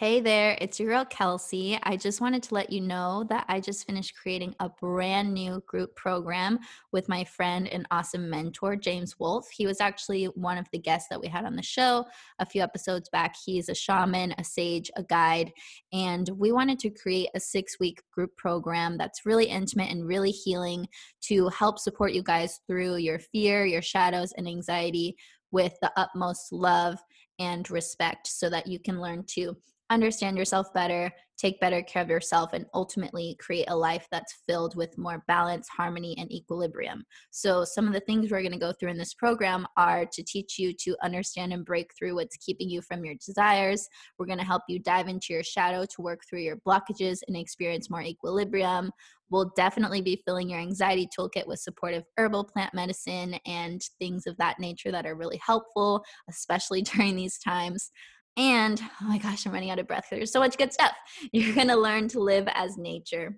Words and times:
Hey 0.00 0.20
there, 0.20 0.56
it's 0.62 0.80
your 0.80 0.88
girl 0.88 1.04
Kelsey. 1.04 1.78
I 1.82 1.98
just 1.98 2.22
wanted 2.22 2.42
to 2.44 2.54
let 2.54 2.72
you 2.72 2.80
know 2.80 3.26
that 3.28 3.44
I 3.48 3.60
just 3.60 3.86
finished 3.86 4.16
creating 4.16 4.54
a 4.58 4.70
brand 4.70 5.34
new 5.34 5.62
group 5.66 5.94
program 5.94 6.58
with 6.90 7.06
my 7.06 7.22
friend 7.22 7.68
and 7.68 7.86
awesome 7.90 8.30
mentor, 8.30 8.76
James 8.76 9.18
Wolfe. 9.18 9.50
He 9.50 9.66
was 9.66 9.78
actually 9.78 10.24
one 10.24 10.56
of 10.56 10.66
the 10.72 10.78
guests 10.78 11.08
that 11.10 11.20
we 11.20 11.28
had 11.28 11.44
on 11.44 11.54
the 11.54 11.62
show 11.62 12.06
a 12.38 12.46
few 12.46 12.62
episodes 12.62 13.10
back. 13.10 13.34
He's 13.44 13.68
a 13.68 13.74
shaman, 13.74 14.34
a 14.38 14.42
sage, 14.42 14.90
a 14.96 15.02
guide, 15.02 15.52
and 15.92 16.30
we 16.30 16.50
wanted 16.50 16.78
to 16.78 16.88
create 16.88 17.28
a 17.34 17.40
six 17.40 17.78
week 17.78 18.00
group 18.10 18.34
program 18.38 18.96
that's 18.96 19.26
really 19.26 19.48
intimate 19.48 19.90
and 19.90 20.08
really 20.08 20.30
healing 20.30 20.88
to 21.24 21.50
help 21.50 21.78
support 21.78 22.14
you 22.14 22.22
guys 22.22 22.60
through 22.66 22.96
your 22.96 23.18
fear, 23.18 23.66
your 23.66 23.82
shadows, 23.82 24.32
and 24.38 24.48
anxiety 24.48 25.14
with 25.52 25.74
the 25.82 25.92
utmost 25.96 26.52
love 26.52 26.98
and 27.38 27.70
respect 27.70 28.26
so 28.26 28.48
that 28.48 28.66
you 28.66 28.78
can 28.78 28.98
learn 28.98 29.24
to 29.26 29.54
understand 29.90 30.38
yourself 30.38 30.72
better, 30.72 31.12
take 31.36 31.60
better 31.60 31.82
care 31.82 32.02
of 32.02 32.08
yourself, 32.08 32.52
and 32.52 32.66
ultimately 32.74 33.36
create 33.40 33.68
a 33.68 33.76
life 33.76 34.06
that's 34.10 34.38
filled 34.46 34.76
with 34.76 34.96
more 34.96 35.24
balance, 35.26 35.68
harmony, 35.68 36.14
and 36.18 36.30
equilibrium. 36.32 37.04
So, 37.30 37.64
some 37.64 37.86
of 37.86 37.92
the 37.92 38.00
things 38.00 38.30
we're 38.30 38.42
going 38.42 38.52
to 38.52 38.58
go 38.58 38.72
through 38.72 38.90
in 38.90 38.98
this 38.98 39.14
program 39.14 39.66
are 39.76 40.06
to 40.06 40.22
teach 40.22 40.58
you 40.58 40.72
to 40.84 40.96
understand 41.02 41.52
and 41.52 41.64
break 41.64 41.90
through 41.98 42.14
what's 42.14 42.36
keeping 42.36 42.70
you 42.70 42.80
from 42.82 43.04
your 43.04 43.14
desires. 43.14 43.88
We're 44.18 44.26
going 44.26 44.38
to 44.38 44.44
help 44.44 44.62
you 44.68 44.78
dive 44.78 45.08
into 45.08 45.32
your 45.32 45.42
shadow 45.42 45.84
to 45.84 46.02
work 46.02 46.20
through 46.28 46.40
your 46.40 46.58
blockages 46.66 47.18
and 47.26 47.36
experience 47.36 47.90
more 47.90 48.02
equilibrium. 48.02 48.90
We'll 49.30 49.52
definitely 49.56 50.02
be 50.02 50.22
filling 50.26 50.50
your 50.50 50.58
anxiety 50.58 51.08
toolkit 51.16 51.46
with 51.46 51.60
supportive 51.60 52.02
herbal 52.16 52.44
plant 52.44 52.74
medicine 52.74 53.36
and 53.46 53.80
things 53.98 54.26
of 54.26 54.36
that 54.38 54.58
nature 54.58 54.90
that 54.90 55.06
are 55.06 55.14
really 55.14 55.40
helpful, 55.44 56.04
especially 56.28 56.82
during 56.94 57.16
these 57.16 57.38
times. 57.38 57.90
And 58.36 58.80
oh 59.02 59.06
my 59.06 59.18
gosh, 59.18 59.44
I'm 59.44 59.52
running 59.52 59.70
out 59.70 59.78
of 59.78 59.86
breath. 59.86 60.06
There's 60.10 60.32
so 60.32 60.40
much 60.40 60.56
good 60.56 60.72
stuff. 60.72 60.92
You're 61.32 61.54
going 61.54 61.68
to 61.68 61.76
learn 61.76 62.08
to 62.08 62.20
live 62.20 62.48
as 62.54 62.78
nature 62.78 63.36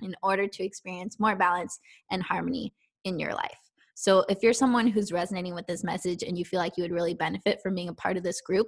in 0.00 0.14
order 0.22 0.46
to 0.46 0.64
experience 0.64 1.20
more 1.20 1.36
balance 1.36 1.78
and 2.10 2.22
harmony 2.22 2.72
in 3.04 3.18
your 3.18 3.34
life. 3.34 3.58
So, 3.94 4.24
if 4.28 4.42
you're 4.42 4.54
someone 4.54 4.86
who's 4.86 5.12
resonating 5.12 5.54
with 5.54 5.66
this 5.66 5.84
message 5.84 6.22
and 6.22 6.36
you 6.36 6.44
feel 6.44 6.58
like 6.58 6.76
you 6.76 6.82
would 6.82 6.92
really 6.92 7.14
benefit 7.14 7.60
from 7.62 7.74
being 7.74 7.90
a 7.90 7.94
part 7.94 8.16
of 8.16 8.22
this 8.22 8.40
group, 8.40 8.66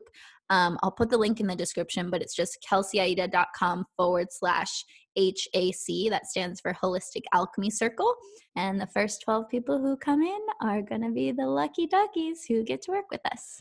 um, 0.50 0.78
I'll 0.82 0.92
put 0.92 1.10
the 1.10 1.16
link 1.16 1.40
in 1.40 1.46
the 1.46 1.56
description, 1.56 2.10
but 2.10 2.20
it's 2.20 2.36
just 2.36 2.64
kelseyaida.com 2.70 3.86
forward 3.96 4.28
slash 4.30 4.84
HAC. 5.16 6.10
That 6.10 6.26
stands 6.26 6.60
for 6.60 6.74
Holistic 6.74 7.22
Alchemy 7.32 7.70
Circle. 7.70 8.14
And 8.54 8.80
the 8.80 8.86
first 8.86 9.22
12 9.24 9.48
people 9.48 9.80
who 9.80 9.96
come 9.96 10.22
in 10.22 10.40
are 10.60 10.82
going 10.82 11.02
to 11.02 11.10
be 11.10 11.32
the 11.32 11.46
lucky 11.46 11.86
duckies 11.86 12.44
who 12.46 12.62
get 12.62 12.82
to 12.82 12.90
work 12.90 13.06
with 13.10 13.22
us. 13.32 13.60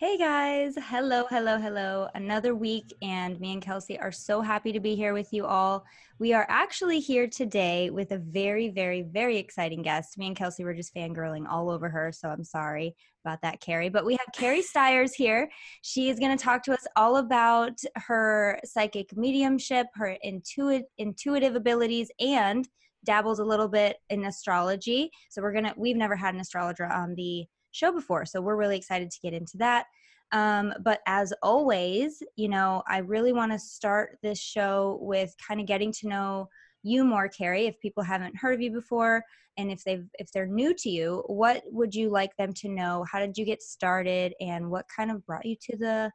Hey 0.00 0.16
guys, 0.16 0.76
hello, 0.78 1.26
hello, 1.28 1.58
hello. 1.58 2.08
Another 2.14 2.54
week, 2.54 2.94
and 3.02 3.38
me 3.38 3.52
and 3.52 3.60
Kelsey 3.60 3.98
are 3.98 4.10
so 4.10 4.40
happy 4.40 4.72
to 4.72 4.80
be 4.80 4.96
here 4.96 5.12
with 5.12 5.30
you 5.30 5.44
all. 5.44 5.84
We 6.18 6.32
are 6.32 6.46
actually 6.48 7.00
here 7.00 7.28
today 7.28 7.90
with 7.90 8.10
a 8.12 8.16
very, 8.16 8.70
very, 8.70 9.02
very 9.02 9.36
exciting 9.36 9.82
guest. 9.82 10.16
Me 10.16 10.28
and 10.28 10.34
Kelsey 10.34 10.64
were 10.64 10.72
just 10.72 10.94
fangirling 10.94 11.46
all 11.46 11.68
over 11.68 11.90
her, 11.90 12.12
so 12.12 12.30
I'm 12.30 12.44
sorry 12.44 12.96
about 13.26 13.42
that, 13.42 13.60
Carrie. 13.60 13.90
But 13.90 14.06
we 14.06 14.14
have 14.14 14.34
Carrie 14.34 14.62
Stiers 14.72 15.12
here. 15.12 15.50
She 15.82 16.08
is 16.08 16.18
going 16.18 16.34
to 16.34 16.42
talk 16.42 16.62
to 16.62 16.72
us 16.72 16.86
all 16.96 17.18
about 17.18 17.78
her 17.96 18.58
psychic 18.64 19.14
mediumship, 19.14 19.88
her 19.96 20.16
intuit, 20.24 20.84
intuitive 20.96 21.56
abilities, 21.56 22.10
and 22.18 22.66
dabbles 23.04 23.38
a 23.38 23.44
little 23.44 23.68
bit 23.68 23.98
in 24.08 24.24
astrology. 24.24 25.10
So 25.28 25.42
we're 25.42 25.52
gonna, 25.52 25.74
we've 25.76 25.94
never 25.94 26.16
had 26.16 26.34
an 26.34 26.40
astrologer 26.40 26.86
on 26.86 27.14
the 27.16 27.44
show 27.72 27.92
before. 27.92 28.24
So 28.24 28.40
we're 28.40 28.56
really 28.56 28.76
excited 28.76 29.10
to 29.10 29.20
get 29.22 29.32
into 29.32 29.56
that. 29.58 29.86
Um, 30.32 30.72
but 30.84 31.00
as 31.06 31.32
always, 31.42 32.22
you 32.36 32.48
know, 32.48 32.82
I 32.86 32.98
really 32.98 33.32
want 33.32 33.52
to 33.52 33.58
start 33.58 34.18
this 34.22 34.38
show 34.38 34.98
with 35.00 35.34
kind 35.46 35.60
of 35.60 35.66
getting 35.66 35.92
to 35.92 36.08
know 36.08 36.48
you 36.82 37.04
more, 37.04 37.28
Carrie. 37.28 37.66
If 37.66 37.80
people 37.80 38.02
haven't 38.02 38.36
heard 38.36 38.54
of 38.54 38.60
you 38.60 38.70
before, 38.70 39.24
and 39.56 39.70
if 39.70 39.82
they've 39.84 40.06
if 40.18 40.30
they're 40.32 40.46
new 40.46 40.72
to 40.74 40.88
you, 40.88 41.24
what 41.26 41.62
would 41.66 41.94
you 41.94 42.08
like 42.08 42.34
them 42.36 42.52
to 42.54 42.68
know? 42.68 43.04
How 43.10 43.18
did 43.18 43.36
you 43.36 43.44
get 43.44 43.60
started, 43.60 44.34
and 44.40 44.70
what 44.70 44.86
kind 44.94 45.10
of 45.10 45.26
brought 45.26 45.44
you 45.44 45.56
to 45.62 45.76
the 45.76 46.12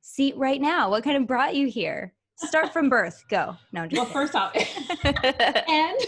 seat 0.00 0.36
right 0.36 0.60
now? 0.60 0.90
What 0.90 1.04
kind 1.04 1.16
of 1.16 1.26
brought 1.26 1.54
you 1.54 1.68
here? 1.68 2.14
Start 2.46 2.72
from 2.72 2.88
birth. 2.88 3.24
Go. 3.28 3.56
No. 3.72 3.86
well, 3.92 4.04
first 4.04 4.34
off, 4.34 4.54
and 5.04 5.98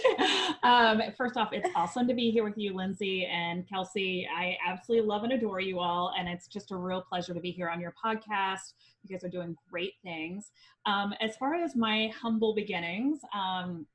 um, 0.62 1.02
first 1.16 1.36
off, 1.36 1.52
it's 1.52 1.68
awesome 1.74 2.08
to 2.08 2.14
be 2.14 2.30
here 2.30 2.44
with 2.44 2.56
you, 2.56 2.74
Lindsay 2.74 3.26
and 3.26 3.68
Kelsey. 3.68 4.28
I 4.34 4.56
absolutely 4.66 5.06
love 5.06 5.24
and 5.24 5.32
adore 5.32 5.60
you 5.60 5.78
all, 5.78 6.12
and 6.18 6.28
it's 6.28 6.46
just 6.46 6.70
a 6.72 6.76
real 6.76 7.02
pleasure 7.02 7.34
to 7.34 7.40
be 7.40 7.50
here 7.50 7.68
on 7.68 7.80
your 7.80 7.94
podcast. 8.02 8.74
You 9.02 9.14
guys 9.14 9.24
are 9.24 9.30
doing 9.30 9.56
great 9.70 9.94
things. 10.02 10.50
Um, 10.86 11.14
as 11.20 11.36
far 11.36 11.54
as 11.54 11.76
my 11.76 12.10
humble 12.20 12.54
beginnings, 12.54 13.20
um, 13.34 13.86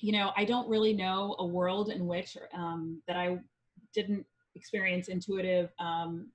you 0.00 0.12
know, 0.12 0.32
I 0.36 0.44
don't 0.44 0.68
really 0.68 0.92
know 0.92 1.36
a 1.38 1.46
world 1.46 1.90
in 1.90 2.06
which 2.06 2.36
um, 2.52 3.00
that 3.08 3.16
I 3.16 3.38
didn't 3.94 4.26
experience 4.54 5.08
intuitive. 5.08 5.70
Um, 5.78 6.28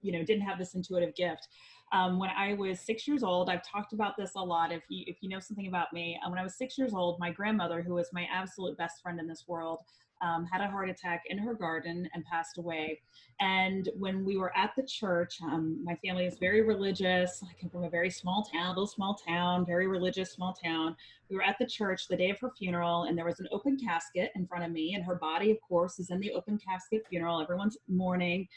you 0.00 0.12
know, 0.12 0.22
didn't 0.22 0.42
have 0.42 0.58
this 0.58 0.74
intuitive 0.74 1.14
gift 1.14 1.48
um, 1.92 2.18
when 2.18 2.30
I 2.30 2.54
was 2.54 2.80
six 2.80 3.06
years 3.06 3.22
old. 3.22 3.48
I've 3.48 3.66
talked 3.66 3.92
about 3.92 4.16
this 4.16 4.32
a 4.36 4.40
lot. 4.40 4.72
If 4.72 4.82
you 4.88 5.04
if 5.06 5.16
you 5.20 5.28
know 5.28 5.40
something 5.40 5.66
about 5.66 5.92
me, 5.92 6.18
uh, 6.24 6.30
when 6.30 6.38
I 6.38 6.42
was 6.42 6.54
six 6.54 6.76
years 6.78 6.94
old, 6.94 7.18
my 7.18 7.30
grandmother, 7.30 7.82
who 7.82 7.94
was 7.94 8.08
my 8.12 8.26
absolute 8.32 8.76
best 8.76 9.02
friend 9.02 9.20
in 9.20 9.28
this 9.28 9.44
world, 9.46 9.80
um, 10.22 10.46
had 10.46 10.60
a 10.60 10.68
heart 10.68 10.88
attack 10.88 11.24
in 11.26 11.38
her 11.38 11.54
garden 11.54 12.08
and 12.14 12.24
passed 12.24 12.58
away. 12.58 13.00
And 13.40 13.88
when 13.98 14.24
we 14.24 14.36
were 14.36 14.56
at 14.56 14.72
the 14.76 14.82
church, 14.84 15.38
um, 15.42 15.82
my 15.84 15.96
family 15.96 16.24
is 16.24 16.38
very 16.38 16.62
religious. 16.62 17.42
I 17.42 17.52
come 17.60 17.68
from 17.68 17.84
a 17.84 17.90
very 17.90 18.10
small 18.10 18.42
town, 18.42 18.66
a 18.66 18.68
little 18.70 18.86
small 18.86 19.14
town, 19.14 19.66
very 19.66 19.86
religious 19.86 20.32
small 20.32 20.52
town. 20.52 20.96
We 21.28 21.36
were 21.36 21.42
at 21.42 21.58
the 21.58 21.66
church 21.66 22.08
the 22.08 22.16
day 22.16 22.30
of 22.30 22.38
her 22.40 22.50
funeral, 22.56 23.04
and 23.04 23.18
there 23.18 23.24
was 23.24 23.40
an 23.40 23.48
open 23.50 23.76
casket 23.76 24.30
in 24.34 24.46
front 24.46 24.64
of 24.64 24.70
me, 24.70 24.94
and 24.94 25.04
her 25.04 25.16
body, 25.16 25.50
of 25.50 25.60
course, 25.60 25.98
is 25.98 26.10
in 26.10 26.20
the 26.20 26.32
open 26.32 26.58
casket 26.58 27.04
funeral. 27.08 27.40
Everyone's 27.40 27.76
mourning. 27.88 28.48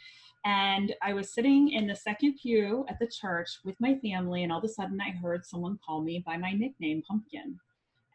And 0.48 0.96
I 1.02 1.12
was 1.12 1.34
sitting 1.34 1.74
in 1.74 1.88
the 1.88 1.96
second 1.96 2.38
pew 2.42 2.86
at 2.88 2.98
the 3.00 3.08
church 3.08 3.60
with 3.66 3.76
my 3.82 3.96
family, 3.96 4.44
and 4.44 4.52
all 4.52 4.60
of 4.60 4.64
a 4.64 4.70
sudden 4.70 4.98
I 5.02 5.12
heard 5.12 5.46
someone 5.46 5.78
call 5.86 6.02
me 6.02 6.24
by 6.26 6.38
my 6.38 6.54
nickname, 6.54 7.04
Pumpkin. 7.06 7.60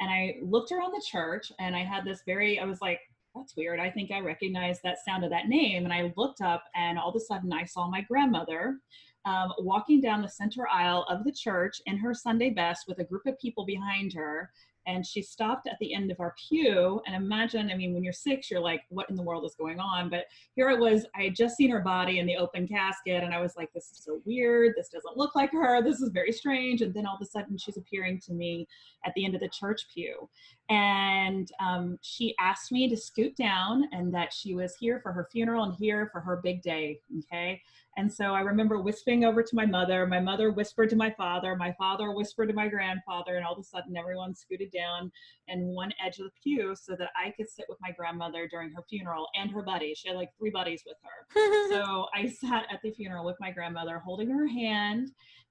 And 0.00 0.10
I 0.10 0.36
looked 0.40 0.72
around 0.72 0.92
the 0.92 1.04
church 1.06 1.52
and 1.60 1.76
I 1.76 1.80
had 1.80 2.06
this 2.06 2.22
very, 2.24 2.58
I 2.58 2.64
was 2.64 2.80
like, 2.80 3.00
that's 3.34 3.54
weird. 3.54 3.80
I 3.80 3.90
think 3.90 4.10
I 4.10 4.20
recognized 4.20 4.80
that 4.82 5.04
sound 5.04 5.24
of 5.24 5.30
that 5.30 5.48
name. 5.48 5.84
And 5.84 5.92
I 5.92 6.10
looked 6.16 6.40
up, 6.40 6.64
and 6.74 6.98
all 6.98 7.10
of 7.10 7.16
a 7.16 7.20
sudden 7.20 7.52
I 7.52 7.64
saw 7.64 7.86
my 7.86 8.00
grandmother 8.00 8.78
um, 9.26 9.52
walking 9.58 10.00
down 10.00 10.22
the 10.22 10.28
center 10.28 10.66
aisle 10.72 11.04
of 11.10 11.24
the 11.24 11.32
church 11.32 11.82
in 11.84 11.98
her 11.98 12.14
Sunday 12.14 12.48
best 12.48 12.88
with 12.88 12.98
a 12.98 13.04
group 13.04 13.26
of 13.26 13.38
people 13.40 13.66
behind 13.66 14.14
her 14.14 14.50
and 14.86 15.06
she 15.06 15.22
stopped 15.22 15.66
at 15.66 15.78
the 15.80 15.94
end 15.94 16.10
of 16.10 16.20
our 16.20 16.34
pew. 16.48 17.00
And 17.06 17.14
imagine 17.14 17.70
i 17.70 17.74
mean 17.74 17.92
when 17.94 18.02
you're 18.02 18.12
six 18.12 18.50
you're 18.50 18.60
like 18.60 18.82
what 18.88 19.08
in 19.10 19.16
the 19.16 19.22
world 19.22 19.44
is 19.44 19.54
going 19.54 19.80
on? 19.80 20.08
But 20.10 20.24
here 20.54 20.70
it 20.70 20.78
was 20.78 21.06
i 21.16 21.24
had 21.24 21.36
just 21.36 21.56
seen 21.56 21.70
her 21.70 21.80
body 21.80 22.18
in 22.18 22.26
the 22.26 22.36
open 22.36 22.66
casket 22.66 23.22
and 23.22 23.32
i 23.34 23.40
was 23.40 23.56
like 23.56 23.72
this 23.72 23.90
is 23.90 24.02
so 24.04 24.20
weird. 24.24 24.74
This 24.76 24.88
doesn't 24.88 25.16
look 25.16 25.34
like 25.34 25.52
her. 25.52 25.82
This 25.82 26.00
is 26.00 26.10
very 26.10 26.32
strange. 26.32 26.82
And 26.82 26.92
then 26.94 27.06
all 27.06 27.16
of 27.16 27.22
a 27.22 27.26
sudden 27.26 27.58
she's 27.58 27.76
appearing 27.76 28.20
to 28.26 28.32
me 28.32 28.66
at 29.04 29.12
the 29.14 29.24
end 29.24 29.34
of 29.34 29.40
the 29.40 29.48
church 29.48 29.86
pew. 29.92 30.28
And 30.68 31.50
um, 31.60 31.98
she 32.02 32.34
asked 32.40 32.72
me 32.72 32.88
to 32.88 32.96
scoot 32.96 33.36
down 33.36 33.84
and 33.92 34.12
that 34.14 34.32
she 34.32 34.54
was 34.54 34.74
here 34.76 35.00
for 35.02 35.12
her 35.12 35.28
funeral 35.30 35.64
and 35.64 35.74
here 35.74 36.08
for 36.12 36.20
her 36.20 36.40
big 36.42 36.62
day 36.62 37.00
okay 37.18 37.60
and 37.96 38.10
so 38.10 38.32
I 38.32 38.40
remember 38.40 38.80
whispering 38.80 39.24
over 39.24 39.42
to 39.42 39.56
my 39.56 39.66
mother. 39.66 40.06
My 40.06 40.20
mother 40.20 40.50
whispered 40.50 40.88
to 40.90 40.96
my 40.96 41.10
father. 41.10 41.54
My 41.56 41.72
father 41.72 42.10
whispered 42.10 42.48
to 42.48 42.54
my 42.54 42.66
grandfather. 42.66 43.36
And 43.36 43.44
all 43.44 43.52
of 43.52 43.58
a 43.58 43.62
sudden, 43.62 43.96
everyone 43.96 44.34
scooted 44.34 44.70
down 44.70 45.12
in 45.48 45.66
one 45.74 45.92
edge 46.04 46.18
of 46.18 46.24
the 46.24 46.30
pew 46.42 46.74
so 46.74 46.96
that 46.96 47.10
I 47.16 47.32
could 47.32 47.50
sit 47.50 47.66
with 47.68 47.78
my 47.82 47.90
grandmother 47.90 48.48
during 48.48 48.70
her 48.72 48.82
funeral 48.88 49.28
and 49.38 49.50
her 49.50 49.62
buddy. 49.62 49.94
She 49.94 50.08
had 50.08 50.16
like 50.16 50.30
three 50.38 50.50
buddies 50.50 50.84
with 50.86 50.96
her. 51.02 51.68
so 51.70 52.06
I 52.14 52.28
sat 52.28 52.64
at 52.72 52.80
the 52.82 52.92
funeral 52.92 53.26
with 53.26 53.36
my 53.40 53.50
grandmother 53.50 53.98
holding 53.98 54.30
her 54.30 54.46
hand. 54.46 55.10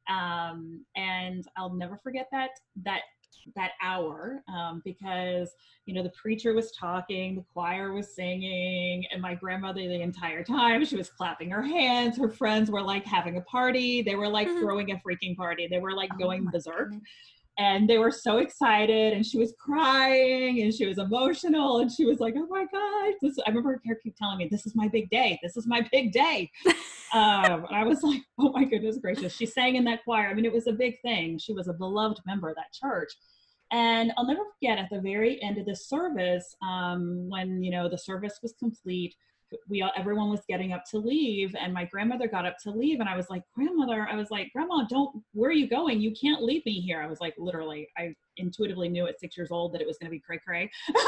Um, 0.10 0.84
and 0.96 1.46
I'll 1.58 1.74
never 1.74 1.98
forget 1.98 2.28
that 2.32 2.50
that 2.84 3.02
that 3.56 3.72
hour 3.82 4.44
um, 4.48 4.82
because 4.86 5.52
you 5.86 5.94
know 5.94 6.04
the 6.04 6.12
preacher 6.12 6.54
was 6.54 6.72
talking 6.72 7.36
the 7.36 7.46
choir 7.54 7.92
was 7.92 8.14
singing 8.14 9.06
and 9.12 9.22
my 9.22 9.34
grandmother 9.34 9.82
the 9.82 10.02
entire 10.02 10.44
time 10.44 10.86
she 10.86 10.96
was 10.96 11.10
clapping 11.10 11.50
her 11.50 11.64
hands 11.64 12.18
her 12.18 12.30
friends 12.30 12.70
were 12.70 12.82
like 12.82 13.06
having 13.06 13.38
a 13.38 13.42
party 13.42 14.02
they 14.02 14.16
were 14.16 14.28
like 14.28 14.48
mm-hmm. 14.48 14.60
throwing 14.60 14.92
a 14.92 14.96
freaking 14.96 15.36
party 15.36 15.68
they 15.68 15.80
were 15.80 15.94
like 15.94 16.10
oh 16.14 16.18
going 16.18 16.46
berserk 16.52 16.90
goodness 16.90 17.10
and 17.62 17.88
they 17.88 18.00
were 18.00 18.12
so 18.12 18.38
excited 18.38 19.14
and 19.14 19.24
she 19.24 19.38
was 19.38 19.54
crying 19.60 20.62
and 20.62 20.74
she 20.74 20.88
was 20.88 20.98
emotional 20.98 21.80
and 21.80 21.92
she 21.92 22.06
was 22.06 22.20
like 22.20 22.34
oh 22.36 22.48
my 22.50 22.66
god 22.72 23.14
this, 23.22 23.38
i 23.46 23.50
remember 23.50 23.80
her 23.86 23.96
keep 24.02 24.16
telling 24.16 24.40
me 24.40 24.48
this 24.50 24.66
is 24.66 24.76
my 24.76 24.88
big 24.88 25.08
day 25.12 25.40
this 25.44 25.56
is 25.56 25.68
my 25.68 25.88
big 25.92 26.12
day. 26.12 26.50
Um, 27.14 27.66
and 27.66 27.76
i 27.76 27.84
was 27.84 28.04
like 28.04 28.22
oh 28.40 28.54
my 28.54 28.64
goodness 28.64 28.98
gracious 28.98 29.36
she 29.36 29.46
sang 29.46 29.76
in 29.76 29.84
that 29.84 30.06
choir 30.06 30.30
i 30.30 30.34
mean 30.34 30.46
it 30.46 30.54
was 30.54 30.68
a 30.68 30.72
big 30.72 30.96
thing 31.02 31.38
she 31.38 31.52
was 31.52 31.68
a 31.68 31.74
beloved 31.74 32.22
member 32.26 32.48
of 32.48 32.56
that 32.56 32.72
church. 32.72 33.12
And 33.70 34.14
i'll 34.16 34.26
never 34.26 34.44
forget 34.54 34.78
at 34.78 34.90
the 34.90 35.02
very 35.02 35.44
end 35.44 35.58
of 35.58 35.66
the 35.66 35.76
service 35.76 36.56
um, 36.66 37.28
when 37.28 37.62
you 37.62 37.70
know 37.70 37.90
the 37.90 37.98
service 37.98 38.40
was 38.42 38.54
complete 38.58 39.14
we 39.68 39.82
all, 39.82 39.92
everyone 39.96 40.30
was 40.30 40.42
getting 40.48 40.74
up 40.74 40.84
to 40.92 40.98
leave 40.98 41.56
and 41.60 41.74
my 41.74 41.86
grandmother 41.86 42.28
got 42.28 42.46
up 42.46 42.58
to 42.64 42.72
leave 42.72 43.00
and 43.00 43.10
i 43.10 43.16
was 43.16 43.30
like 43.30 43.44
grandmother 43.54 44.08
i 44.10 44.16
was 44.16 44.32
like 44.32 44.50
grandma 44.54 44.86
don't 44.90 45.22
where 45.34 45.50
are 45.50 45.54
you 45.54 45.68
going? 45.68 46.02
You 46.02 46.14
can't 46.20 46.44
leave 46.44 46.66
me 46.66 46.80
here. 46.80 47.02
I 47.02 47.08
was 47.08 47.20
like 47.20 47.34
literally 47.38 47.88
i 47.98 48.14
intuitively 48.38 48.90
knew 48.90 49.08
at 49.08 49.20
six 49.20 49.38
years 49.38 49.52
old 49.52 49.74
that 49.74 49.82
it 49.82 49.88
was 49.88 49.98
going 49.98 50.10
to 50.10 50.16
be 50.16 50.20
cray 50.20 50.40
cray. 50.46 50.70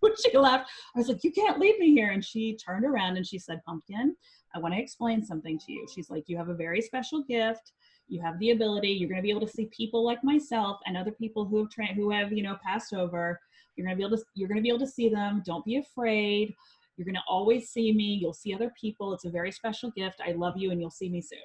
When 0.00 0.12
she 0.14 0.38
left 0.38 0.70
i 0.94 0.98
was 0.98 1.08
like 1.08 1.24
you 1.24 1.32
can't 1.32 1.58
leave 1.58 1.76
me 1.80 1.92
here. 1.92 2.12
And 2.12 2.24
she 2.24 2.56
turned 2.56 2.84
around 2.84 3.16
and 3.16 3.26
she 3.26 3.38
said 3.38 3.60
pumpkin 3.66 4.14
i 4.54 4.58
want 4.60 4.72
to 4.74 4.80
explain 4.80 5.24
something 5.24 5.58
to 5.58 5.72
you. 5.72 5.86
She's 5.92 6.08
like 6.08 6.24
you 6.28 6.36
have 6.36 6.48
a 6.48 6.54
very 6.54 6.80
special 6.80 7.24
gift. 7.24 7.72
You 8.06 8.22
have 8.22 8.38
the 8.38 8.52
ability. 8.52 8.90
You're 8.90 9.08
going 9.08 9.20
to 9.20 9.22
be 9.22 9.30
able 9.30 9.46
to 9.46 9.52
see 9.52 9.66
people 9.76 10.04
like 10.04 10.22
myself 10.22 10.78
and 10.86 10.96
other 10.96 11.10
people 11.10 11.44
who 11.44 11.58
have 11.58 11.70
trained 11.70 11.96
who 11.96 12.10
have 12.12 12.32
you 12.32 12.44
know 12.44 12.56
passed 12.64 12.94
over. 12.94 13.40
You're 13.74 13.86
going 13.86 13.96
to 13.96 14.00
be 14.00 14.06
able 14.06 14.16
to 14.16 14.24
you're 14.34 14.48
going 14.48 14.58
to 14.58 14.62
be 14.62 14.68
able 14.68 14.78
to 14.78 14.86
see 14.86 15.08
them. 15.08 15.42
Don't 15.44 15.64
be 15.64 15.76
afraid 15.78 16.54
you're 16.98 17.04
going 17.04 17.14
to 17.14 17.22
always 17.28 17.70
see 17.70 17.92
me. 17.92 18.18
You'll 18.20 18.34
see 18.34 18.52
other 18.52 18.72
people. 18.78 19.14
It's 19.14 19.24
a 19.24 19.30
very 19.30 19.52
special 19.52 19.90
gift. 19.92 20.20
I 20.26 20.32
love 20.32 20.54
you 20.56 20.72
and 20.72 20.80
you'll 20.80 20.90
see 20.90 21.08
me 21.08 21.22
soon. 21.22 21.38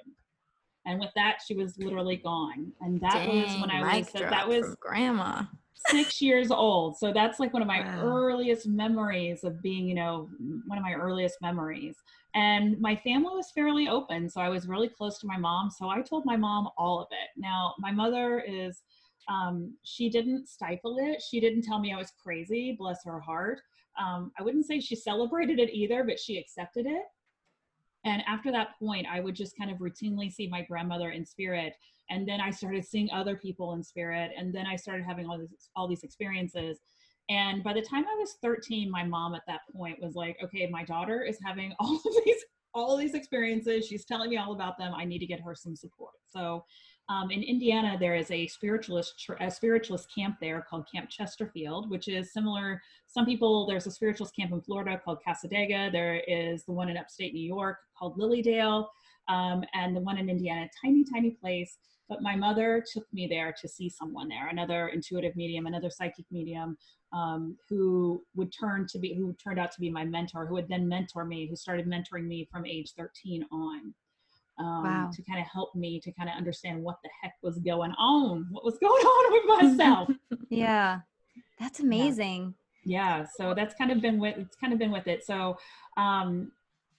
And 0.84 1.00
with 1.00 1.10
that, 1.14 1.38
she 1.46 1.54
was 1.54 1.78
literally 1.78 2.16
gone. 2.16 2.72
And 2.80 3.00
that 3.00 3.24
Dang, 3.24 3.42
was 3.42 3.60
when 3.60 3.70
I 3.70 3.98
was, 3.98 4.12
that 4.12 4.48
was 4.48 4.76
grandma 4.80 5.44
six 5.88 6.20
years 6.20 6.50
old. 6.50 6.98
So 6.98 7.12
that's 7.12 7.40
like 7.40 7.52
one 7.52 7.62
of 7.62 7.68
my 7.68 7.80
wow. 7.80 8.02
earliest 8.02 8.66
memories 8.66 9.44
of 9.44 9.62
being, 9.62 9.88
you 9.88 9.94
know, 9.94 10.28
one 10.66 10.76
of 10.76 10.84
my 10.84 10.92
earliest 10.92 11.40
memories. 11.40 11.96
And 12.34 12.78
my 12.80 12.96
family 12.96 13.34
was 13.34 13.50
fairly 13.52 13.88
open. 13.88 14.28
So 14.28 14.40
I 14.40 14.48
was 14.48 14.66
really 14.66 14.88
close 14.88 15.18
to 15.20 15.26
my 15.26 15.38
mom. 15.38 15.70
So 15.70 15.88
I 15.88 16.02
told 16.02 16.26
my 16.26 16.36
mom 16.36 16.68
all 16.76 17.00
of 17.00 17.08
it. 17.12 17.30
Now, 17.36 17.74
my 17.78 17.92
mother 17.92 18.40
is, 18.40 18.82
um, 19.28 19.74
she 19.82 20.10
didn't 20.10 20.48
stifle 20.48 20.98
it. 20.98 21.22
She 21.22 21.40
didn't 21.40 21.62
tell 21.62 21.78
me 21.78 21.92
I 21.92 21.98
was 21.98 22.12
crazy, 22.22 22.76
bless 22.78 23.04
her 23.04 23.20
heart. 23.20 23.60
Um, 23.98 24.32
I 24.38 24.42
wouldn't 24.42 24.66
say 24.66 24.80
she 24.80 24.96
celebrated 24.96 25.58
it 25.58 25.72
either, 25.72 26.04
but 26.04 26.18
she 26.18 26.38
accepted 26.38 26.86
it. 26.86 27.02
And 28.04 28.22
after 28.26 28.52
that 28.52 28.78
point, 28.78 29.06
I 29.10 29.20
would 29.20 29.34
just 29.34 29.56
kind 29.56 29.70
of 29.70 29.78
routinely 29.78 30.30
see 30.30 30.46
my 30.46 30.62
grandmother 30.62 31.10
in 31.10 31.24
spirit. 31.24 31.74
And 32.10 32.28
then 32.28 32.40
I 32.40 32.50
started 32.50 32.84
seeing 32.84 33.10
other 33.10 33.36
people 33.36 33.72
in 33.72 33.82
spirit. 33.82 34.32
And 34.36 34.54
then 34.54 34.66
I 34.66 34.76
started 34.76 35.06
having 35.06 35.26
all, 35.26 35.38
this, 35.38 35.70
all 35.74 35.88
these 35.88 36.02
experiences. 36.02 36.80
And 37.30 37.64
by 37.64 37.72
the 37.72 37.80
time 37.80 38.04
I 38.04 38.14
was 38.18 38.36
13, 38.42 38.90
my 38.90 39.04
mom 39.04 39.34
at 39.34 39.42
that 39.46 39.60
point 39.74 40.02
was 40.02 40.14
like, 40.14 40.36
okay, 40.44 40.68
my 40.70 40.84
daughter 40.84 41.22
is 41.22 41.38
having 41.42 41.72
all 41.80 41.96
of 41.96 42.24
these 42.24 42.44
all 42.74 42.92
of 42.92 43.00
these 43.00 43.14
experiences. 43.14 43.86
She's 43.86 44.04
telling 44.04 44.30
me 44.30 44.36
all 44.36 44.52
about 44.52 44.76
them. 44.76 44.92
I 44.94 45.04
need 45.04 45.20
to 45.20 45.26
get 45.26 45.40
her 45.40 45.54
some 45.54 45.76
support. 45.76 46.14
So 46.26 46.64
um, 47.08 47.30
in 47.30 47.42
Indiana, 47.42 47.98
there 47.98 48.14
is 48.14 48.30
a 48.30 48.46
spiritualist 48.46 49.28
a 49.40 49.50
spiritualist 49.50 50.08
camp 50.14 50.36
there 50.40 50.64
called 50.68 50.86
Camp 50.92 51.10
Chesterfield, 51.10 51.90
which 51.90 52.08
is 52.08 52.32
similar. 52.32 52.80
Some 53.06 53.26
people 53.26 53.66
there's 53.66 53.86
a 53.86 53.90
spiritualist 53.90 54.34
camp 54.34 54.52
in 54.52 54.62
Florida 54.62 55.00
called 55.04 55.18
Cassadaga. 55.26 55.92
There 55.92 56.22
is 56.26 56.64
the 56.64 56.72
one 56.72 56.88
in 56.88 56.96
upstate 56.96 57.34
New 57.34 57.46
York 57.46 57.76
called 57.98 58.16
Lily 58.16 58.40
Dale, 58.40 58.90
um, 59.28 59.64
and 59.74 59.94
the 59.94 60.00
one 60.00 60.16
in 60.16 60.30
Indiana, 60.30 60.68
tiny 60.82 61.04
tiny 61.04 61.32
place. 61.32 61.76
But 62.08 62.22
my 62.22 62.36
mother 62.36 62.84
took 62.92 63.04
me 63.12 63.26
there 63.26 63.54
to 63.60 63.68
see 63.68 63.88
someone 63.88 64.28
there, 64.28 64.48
another 64.48 64.88
intuitive 64.88 65.36
medium, 65.36 65.66
another 65.66 65.90
psychic 65.90 66.26
medium, 66.30 66.76
um, 67.12 67.56
who 67.68 68.22
would 68.34 68.52
turn 68.52 68.86
to 68.88 68.98
be 68.98 69.14
who 69.14 69.34
turned 69.34 69.58
out 69.58 69.72
to 69.72 69.80
be 69.80 69.90
my 69.90 70.06
mentor, 70.06 70.46
who 70.46 70.54
would 70.54 70.68
then 70.68 70.88
mentor 70.88 71.26
me, 71.26 71.46
who 71.46 71.56
started 71.56 71.86
mentoring 71.86 72.26
me 72.26 72.48
from 72.50 72.64
age 72.64 72.92
13 72.96 73.44
on 73.52 73.94
um, 74.58 74.84
wow. 74.84 75.10
to 75.12 75.22
kind 75.22 75.40
of 75.40 75.46
help 75.46 75.74
me 75.74 76.00
to 76.00 76.12
kind 76.12 76.28
of 76.28 76.36
understand 76.36 76.82
what 76.82 76.96
the 77.02 77.10
heck 77.22 77.34
was 77.42 77.58
going 77.58 77.92
on, 77.92 78.46
what 78.50 78.64
was 78.64 78.78
going 78.82 78.92
on 78.92 79.32
with 79.32 79.78
myself. 79.78 80.08
yeah, 80.48 81.00
that's 81.58 81.80
amazing. 81.80 82.54
Yeah. 82.84 83.18
yeah. 83.18 83.26
so 83.36 83.54
that's 83.54 83.74
kind 83.74 83.90
of 83.90 84.00
been 84.00 84.18
with 84.18 84.36
it's 84.36 84.56
kind 84.56 84.72
of 84.72 84.78
been 84.78 84.92
with 84.92 85.06
it. 85.06 85.24
So 85.24 85.56
um, 85.96 86.52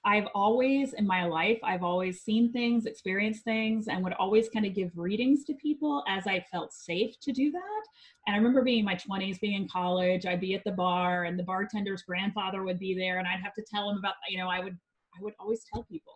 I've 0.04 0.28
always 0.36 0.94
in 0.94 1.08
my 1.08 1.26
life, 1.26 1.60
I've 1.64 1.84
always 1.84 2.22
seen 2.22 2.52
things, 2.52 2.86
experienced 2.86 3.44
things, 3.44 3.88
and 3.88 4.04
would 4.04 4.14
always 4.14 4.50
kind 4.50 4.66
of 4.66 4.76
give 4.76 4.92
readings 4.96 5.46
to 5.46 5.54
people 5.56 6.04
as 6.08 6.28
I 6.28 6.46
felt 6.52 6.74
safe 6.74 7.20
to 7.22 7.32
do 7.32 7.52
that. 7.52 7.84
And 8.28 8.36
I 8.36 8.38
remember 8.38 8.64
being 8.64 8.80
in 8.80 8.86
my 8.86 8.96
20s, 8.96 9.40
being 9.40 9.54
in 9.54 9.68
college, 9.68 10.26
I'd 10.26 10.42
be 10.42 10.56
at 10.56 10.64
the 10.64 10.72
bar 10.72 11.24
and 11.24 11.40
the 11.40 11.44
bartender's 11.44 12.04
grandfather 12.04 12.64
would 12.64 12.80
be 12.80 12.96
there 12.96 13.18
and 13.18 13.28
I'd 13.28 13.42
have 13.44 13.54
to 13.56 13.64
tell 13.64 13.90
him 13.90 13.98
about, 13.98 14.16
you 14.30 14.38
know, 14.38 14.50
I 14.50 14.60
would 14.60 14.78
I 15.18 15.24
would 15.24 15.34
always 15.40 15.64
tell 15.72 15.84
people 15.84 16.14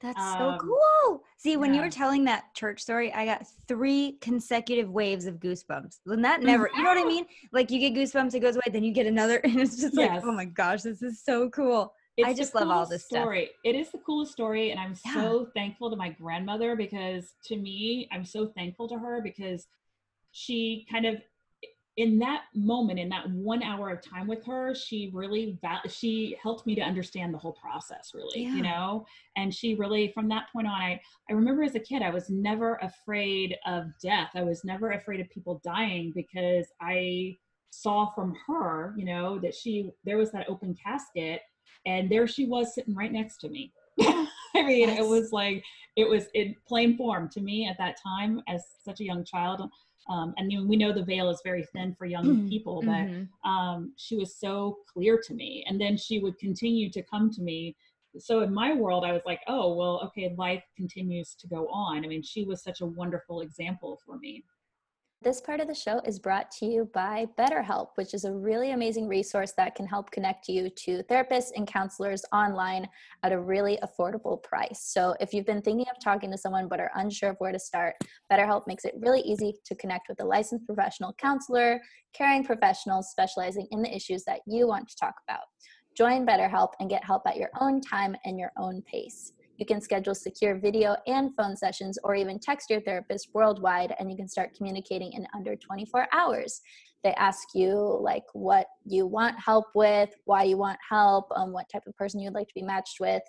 that's 0.00 0.20
um, 0.20 0.38
so 0.38 0.58
cool. 0.60 1.22
See, 1.38 1.56
when 1.56 1.70
yeah. 1.70 1.76
you 1.80 1.82
were 1.86 1.90
telling 1.90 2.24
that 2.24 2.54
church 2.54 2.80
story, 2.80 3.12
I 3.12 3.24
got 3.24 3.46
three 3.68 4.18
consecutive 4.20 4.90
waves 4.90 5.26
of 5.26 5.36
goosebumps. 5.36 5.98
And 6.06 6.24
that 6.24 6.42
never, 6.42 6.70
you 6.74 6.82
know 6.82 6.90
what 6.90 6.98
I 6.98 7.04
mean? 7.04 7.26
Like 7.52 7.70
you 7.70 7.78
get 7.78 7.94
goosebumps, 7.94 8.34
it 8.34 8.40
goes 8.40 8.56
away, 8.56 8.64
then 8.70 8.84
you 8.84 8.92
get 8.92 9.06
another, 9.06 9.36
and 9.44 9.58
it's 9.60 9.80
just 9.80 9.94
yes. 9.96 10.10
like, 10.10 10.24
oh 10.24 10.32
my 10.32 10.44
gosh, 10.44 10.82
this 10.82 11.02
is 11.02 11.22
so 11.22 11.48
cool. 11.50 11.94
It's 12.16 12.28
I 12.28 12.34
just 12.34 12.54
love 12.54 12.68
all 12.68 12.86
this 12.86 13.06
story. 13.06 13.46
Stuff. 13.46 13.56
It 13.64 13.74
is 13.74 13.90
the 13.90 13.98
coolest 13.98 14.30
story, 14.30 14.70
and 14.70 14.78
I'm 14.78 14.94
yeah. 15.04 15.14
so 15.14 15.48
thankful 15.52 15.90
to 15.90 15.96
my 15.96 16.10
grandmother 16.10 16.76
because 16.76 17.34
to 17.46 17.56
me, 17.56 18.08
I'm 18.12 18.24
so 18.24 18.46
thankful 18.46 18.88
to 18.88 18.98
her 18.98 19.20
because 19.20 19.66
she 20.30 20.86
kind 20.90 21.06
of 21.06 21.16
in 21.96 22.18
that 22.18 22.42
moment 22.54 22.98
in 22.98 23.08
that 23.08 23.28
one 23.30 23.62
hour 23.62 23.90
of 23.90 24.02
time 24.02 24.26
with 24.26 24.44
her 24.44 24.74
she 24.74 25.10
really 25.14 25.58
she 25.88 26.36
helped 26.42 26.66
me 26.66 26.74
to 26.74 26.80
understand 26.80 27.32
the 27.32 27.38
whole 27.38 27.52
process 27.52 28.10
really 28.14 28.42
yeah. 28.42 28.54
you 28.54 28.62
know 28.62 29.06
and 29.36 29.54
she 29.54 29.74
really 29.76 30.10
from 30.12 30.28
that 30.28 30.46
point 30.52 30.66
on 30.66 30.72
i 30.72 31.00
i 31.30 31.32
remember 31.32 31.62
as 31.62 31.76
a 31.76 31.80
kid 31.80 32.02
i 32.02 32.10
was 32.10 32.28
never 32.28 32.78
afraid 32.82 33.56
of 33.66 33.86
death 34.02 34.30
i 34.34 34.42
was 34.42 34.64
never 34.64 34.92
afraid 34.92 35.20
of 35.20 35.30
people 35.30 35.60
dying 35.64 36.12
because 36.14 36.66
i 36.80 37.36
saw 37.70 38.10
from 38.12 38.34
her 38.46 38.94
you 38.96 39.04
know 39.04 39.38
that 39.38 39.54
she 39.54 39.90
there 40.04 40.18
was 40.18 40.32
that 40.32 40.48
open 40.48 40.74
casket 40.74 41.42
and 41.86 42.10
there 42.10 42.26
she 42.26 42.46
was 42.46 42.74
sitting 42.74 42.94
right 42.94 43.12
next 43.12 43.38
to 43.38 43.48
me 43.48 43.72
I 44.56 44.62
mean, 44.62 44.88
yes. 44.88 44.98
it 44.98 45.06
was 45.06 45.32
like 45.32 45.64
it 45.96 46.08
was 46.08 46.26
in 46.34 46.54
plain 46.66 46.96
form 46.96 47.28
to 47.30 47.40
me 47.40 47.68
at 47.68 47.78
that 47.78 47.96
time 48.02 48.42
as 48.48 48.64
such 48.84 49.00
a 49.00 49.04
young 49.04 49.24
child. 49.24 49.68
Um, 50.08 50.34
and 50.36 50.52
you 50.52 50.66
we 50.66 50.76
know 50.76 50.92
the 50.92 51.04
veil 51.04 51.30
is 51.30 51.40
very 51.44 51.64
thin 51.72 51.94
for 51.94 52.04
young 52.04 52.26
mm-hmm. 52.26 52.48
people, 52.48 52.82
but 52.82 52.90
mm-hmm. 52.90 53.50
um, 53.50 53.92
she 53.96 54.16
was 54.16 54.36
so 54.36 54.78
clear 54.92 55.20
to 55.26 55.34
me. 55.34 55.64
And 55.66 55.80
then 55.80 55.96
she 55.96 56.18
would 56.18 56.38
continue 56.38 56.90
to 56.90 57.02
come 57.02 57.30
to 57.32 57.42
me. 57.42 57.76
So 58.18 58.42
in 58.42 58.52
my 58.52 58.74
world, 58.74 59.04
I 59.04 59.12
was 59.12 59.22
like, 59.26 59.40
oh, 59.48 59.74
well, 59.74 60.00
okay, 60.04 60.34
life 60.36 60.62
continues 60.76 61.34
to 61.40 61.48
go 61.48 61.66
on. 61.68 62.04
I 62.04 62.08
mean, 62.08 62.22
she 62.22 62.44
was 62.44 62.62
such 62.62 62.80
a 62.80 62.86
wonderful 62.86 63.40
example 63.40 63.98
for 64.04 64.18
me. 64.18 64.44
This 65.24 65.40
part 65.40 65.60
of 65.60 65.68
the 65.68 65.74
show 65.74 66.00
is 66.00 66.18
brought 66.18 66.50
to 66.58 66.66
you 66.66 66.90
by 66.92 67.26
BetterHelp, 67.38 67.92
which 67.94 68.12
is 68.12 68.26
a 68.26 68.32
really 68.32 68.72
amazing 68.72 69.08
resource 69.08 69.54
that 69.56 69.74
can 69.74 69.86
help 69.86 70.10
connect 70.10 70.48
you 70.48 70.68
to 70.68 71.02
therapists 71.04 71.50
and 71.56 71.66
counselors 71.66 72.26
online 72.30 72.86
at 73.22 73.32
a 73.32 73.40
really 73.40 73.78
affordable 73.82 74.42
price. 74.42 74.82
So, 74.82 75.14
if 75.20 75.32
you've 75.32 75.46
been 75.46 75.62
thinking 75.62 75.86
of 75.88 75.98
talking 75.98 76.30
to 76.30 76.36
someone 76.36 76.68
but 76.68 76.78
are 76.78 76.90
unsure 76.96 77.30
of 77.30 77.36
where 77.38 77.52
to 77.52 77.58
start, 77.58 77.94
BetterHelp 78.30 78.66
makes 78.66 78.84
it 78.84 78.92
really 78.98 79.22
easy 79.22 79.54
to 79.64 79.74
connect 79.76 80.10
with 80.10 80.20
a 80.20 80.26
licensed 80.26 80.66
professional 80.66 81.14
counselor, 81.14 81.80
caring 82.12 82.44
professionals 82.44 83.08
specializing 83.10 83.66
in 83.70 83.80
the 83.80 83.96
issues 83.96 84.24
that 84.24 84.40
you 84.46 84.68
want 84.68 84.86
to 84.90 84.96
talk 84.96 85.14
about. 85.26 85.44
Join 85.96 86.26
BetterHelp 86.26 86.72
and 86.80 86.90
get 86.90 87.02
help 87.02 87.22
at 87.26 87.38
your 87.38 87.50
own 87.58 87.80
time 87.80 88.14
and 88.26 88.38
your 88.38 88.52
own 88.58 88.82
pace. 88.82 89.32
You 89.56 89.66
can 89.66 89.80
schedule 89.80 90.14
secure 90.14 90.58
video 90.58 90.96
and 91.06 91.34
phone 91.36 91.56
sessions 91.56 91.98
or 92.02 92.14
even 92.14 92.38
text 92.38 92.70
your 92.70 92.80
therapist 92.80 93.28
worldwide, 93.32 93.94
and 93.98 94.10
you 94.10 94.16
can 94.16 94.28
start 94.28 94.54
communicating 94.56 95.12
in 95.12 95.26
under 95.34 95.54
24 95.56 96.08
hours. 96.12 96.60
they 97.04 97.14
ask 97.14 97.48
you 97.54 97.98
like 98.00 98.24
what 98.32 98.66
you 98.86 99.06
want 99.06 99.36
help 99.38 99.66
with 99.74 100.10
why 100.24 100.42
you 100.42 100.56
want 100.56 100.78
help 100.88 101.26
um, 101.36 101.52
what 101.52 101.68
type 101.70 101.82
of 101.86 101.94
person 101.96 102.18
you'd 102.18 102.32
like 102.32 102.48
to 102.48 102.54
be 102.54 102.62
matched 102.62 102.98
with 102.98 103.22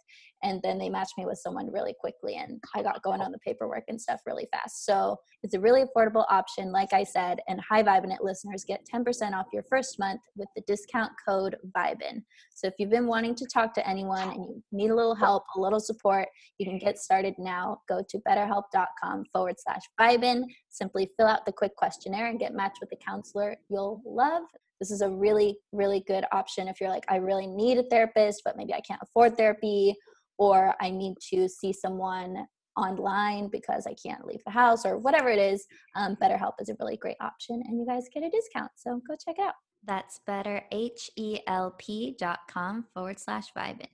and 0.46 0.62
then 0.62 0.78
they 0.78 0.90
matched 0.90 1.18
me 1.18 1.26
with 1.26 1.40
someone 1.40 1.72
really 1.72 1.96
quickly 2.00 2.36
and 2.36 2.62
i 2.76 2.84
got 2.84 3.02
going 3.02 3.20
oh. 3.20 3.26
on 3.26 3.32
the 3.32 3.40
paperwork 3.40 3.84
and 3.88 4.00
stuff 4.00 4.22
really 4.26 4.48
fast. 4.52 4.86
So 4.86 5.18
it's 5.44 5.56
a 5.56 5.60
really 5.60 5.84
affordable 5.84 6.26
option 6.30 6.72
like 6.72 6.94
i 6.94 7.04
said 7.04 7.40
and 7.48 7.60
high 7.60 7.84
vibinit 7.84 8.22
listeners 8.22 8.64
get 8.66 8.86
10% 8.94 9.34
off 9.34 9.48
your 9.52 9.64
first 9.70 10.00
month 10.00 10.22
with 10.36 10.48
the 10.56 10.62
discount 10.68 11.12
code 11.28 11.58
vibin. 11.76 12.24
So 12.54 12.68
if 12.68 12.76
you've 12.78 12.90
been 12.90 13.08
wanting 13.08 13.36
to 13.36 13.48
talk 13.52 13.74
to 13.74 13.88
anyone 13.88 14.30
and 14.30 14.46
you 14.46 14.64
need 14.72 14.92
a 14.92 14.96
little 14.96 15.16
help 15.16 15.44
a 15.56 15.60
little 15.60 15.80
support 15.80 16.28
you 16.58 16.66
can 16.66 16.78
get 16.78 16.98
started 16.98 17.34
now. 17.38 17.80
Go 17.90 18.02
to 18.08 18.20
betterhelp.com 18.28 19.26
forward 19.34 19.56
slash 19.58 19.82
vibin. 20.00 20.44
Simply 20.70 21.10
fill 21.18 21.28
out 21.28 21.46
the 21.46 21.52
quick 21.52 21.76
questionnaire 21.76 22.28
and 22.28 22.40
get 22.40 22.54
matched 22.54 22.80
with 22.80 22.92
a 22.94 22.98
counselor 22.98 23.56
you'll 23.70 24.02
love. 24.06 24.44
This 24.80 24.92
is 24.92 25.02
a 25.02 25.10
really 25.10 25.58
really 25.72 26.04
good 26.08 26.26
option 26.32 26.68
if 26.68 26.80
you're 26.80 26.90
like 26.90 27.06
i 27.10 27.16
really 27.16 27.48
need 27.48 27.78
a 27.78 27.84
therapist 27.84 28.42
but 28.44 28.58
maybe 28.58 28.74
i 28.74 28.82
can't 28.82 29.02
afford 29.02 29.38
therapy 29.38 29.96
or 30.38 30.76
I 30.82 30.92
need 30.92 31.16
to 31.32 31.48
see 31.48 31.72
someone 31.74 32.46
online 32.78 33.48
because 33.48 33.88
I 33.88 33.94
can't 33.94 34.26
leave 34.26 34.44
the 34.46 34.52
house 34.52 34.86
or 34.86 34.98
whatever 34.98 35.30
it 35.30 35.40
is, 35.40 35.66
um, 35.96 36.18
BetterHelp 36.22 36.56
is 36.60 36.68
a 36.70 36.76
really 36.80 36.98
great 36.98 37.18
option 37.22 37.64
and 37.66 37.80
you 37.80 37.86
guys 37.86 38.10
get 38.14 38.24
a 38.24 38.30
discount. 38.30 38.72
So 38.76 39.02
go 39.08 39.16
check 39.16 39.40
it 39.40 39.44
out. 39.44 39.54
That's 39.86 40.20
betterhelp.com 40.28 42.86
forward 42.94 43.20
slash 43.20 43.46
vibin. 43.58 43.88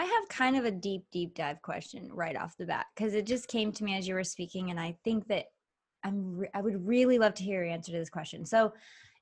I 0.00 0.04
have 0.04 0.28
kind 0.30 0.56
of 0.56 0.64
a 0.64 0.70
deep, 0.70 1.04
deep 1.12 1.34
dive 1.34 1.60
question 1.60 2.08
right 2.10 2.34
off 2.34 2.56
the 2.56 2.64
bat 2.64 2.86
because 2.96 3.12
it 3.12 3.26
just 3.26 3.48
came 3.48 3.70
to 3.72 3.84
me 3.84 3.98
as 3.98 4.08
you 4.08 4.14
were 4.14 4.24
speaking, 4.24 4.70
and 4.70 4.80
I 4.80 4.96
think 5.04 5.28
that 5.28 5.44
I'm 6.02 6.38
re- 6.38 6.48
I 6.54 6.62
would 6.62 6.88
really 6.88 7.18
love 7.18 7.34
to 7.34 7.42
hear 7.42 7.62
your 7.62 7.70
answer 7.70 7.92
to 7.92 7.98
this 7.98 8.08
question. 8.08 8.46
So, 8.46 8.72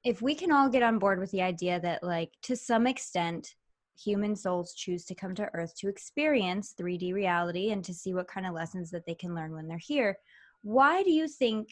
if 0.04 0.22
we 0.22 0.34
can 0.34 0.52
all 0.52 0.68
get 0.68 0.82
on 0.82 0.98
board 0.98 1.18
with 1.18 1.30
the 1.30 1.42
idea 1.42 1.80
that 1.80 2.02
like 2.02 2.30
to 2.42 2.56
some 2.56 2.86
extent 2.86 3.54
human 3.98 4.36
souls 4.36 4.74
choose 4.74 5.04
to 5.04 5.14
come 5.14 5.34
to 5.34 5.48
earth 5.54 5.74
to 5.76 5.88
experience 5.88 6.74
3D 6.80 7.12
reality 7.12 7.72
and 7.72 7.84
to 7.84 7.92
see 7.92 8.14
what 8.14 8.28
kind 8.28 8.46
of 8.46 8.54
lessons 8.54 8.90
that 8.90 9.04
they 9.06 9.14
can 9.14 9.34
learn 9.34 9.52
when 9.52 9.66
they're 9.66 9.78
here 9.78 10.16
why 10.62 11.02
do 11.02 11.10
you 11.10 11.26
think 11.26 11.68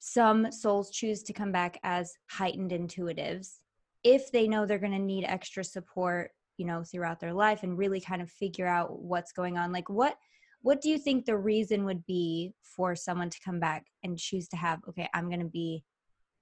some 0.00 0.50
souls 0.50 0.90
choose 0.90 1.22
to 1.22 1.32
come 1.32 1.52
back 1.52 1.78
as 1.84 2.12
heightened 2.28 2.72
intuitives 2.72 3.58
if 4.02 4.32
they 4.32 4.48
know 4.48 4.66
they're 4.66 4.78
going 4.78 4.90
to 4.92 4.98
need 4.98 5.24
extra 5.24 5.62
support 5.62 6.32
you 6.56 6.66
know 6.66 6.82
throughout 6.82 7.20
their 7.20 7.32
life 7.32 7.62
and 7.62 7.78
really 7.78 8.00
kind 8.00 8.22
of 8.22 8.30
figure 8.30 8.66
out 8.66 9.00
what's 9.00 9.32
going 9.32 9.58
on? 9.58 9.72
Like 9.72 9.88
what 9.88 10.16
what 10.62 10.80
do 10.80 10.88
you 10.88 10.98
think 10.98 11.24
the 11.24 11.36
reason 11.36 11.84
would 11.84 12.06
be 12.06 12.52
for 12.62 12.94
someone 12.94 13.28
to 13.28 13.40
come 13.44 13.58
back 13.58 13.84
and 14.04 14.18
choose 14.18 14.48
to 14.48 14.56
have 14.56 14.78
okay 14.88 15.08
i'm 15.12 15.28
going 15.28 15.40
to 15.40 15.46
be 15.46 15.82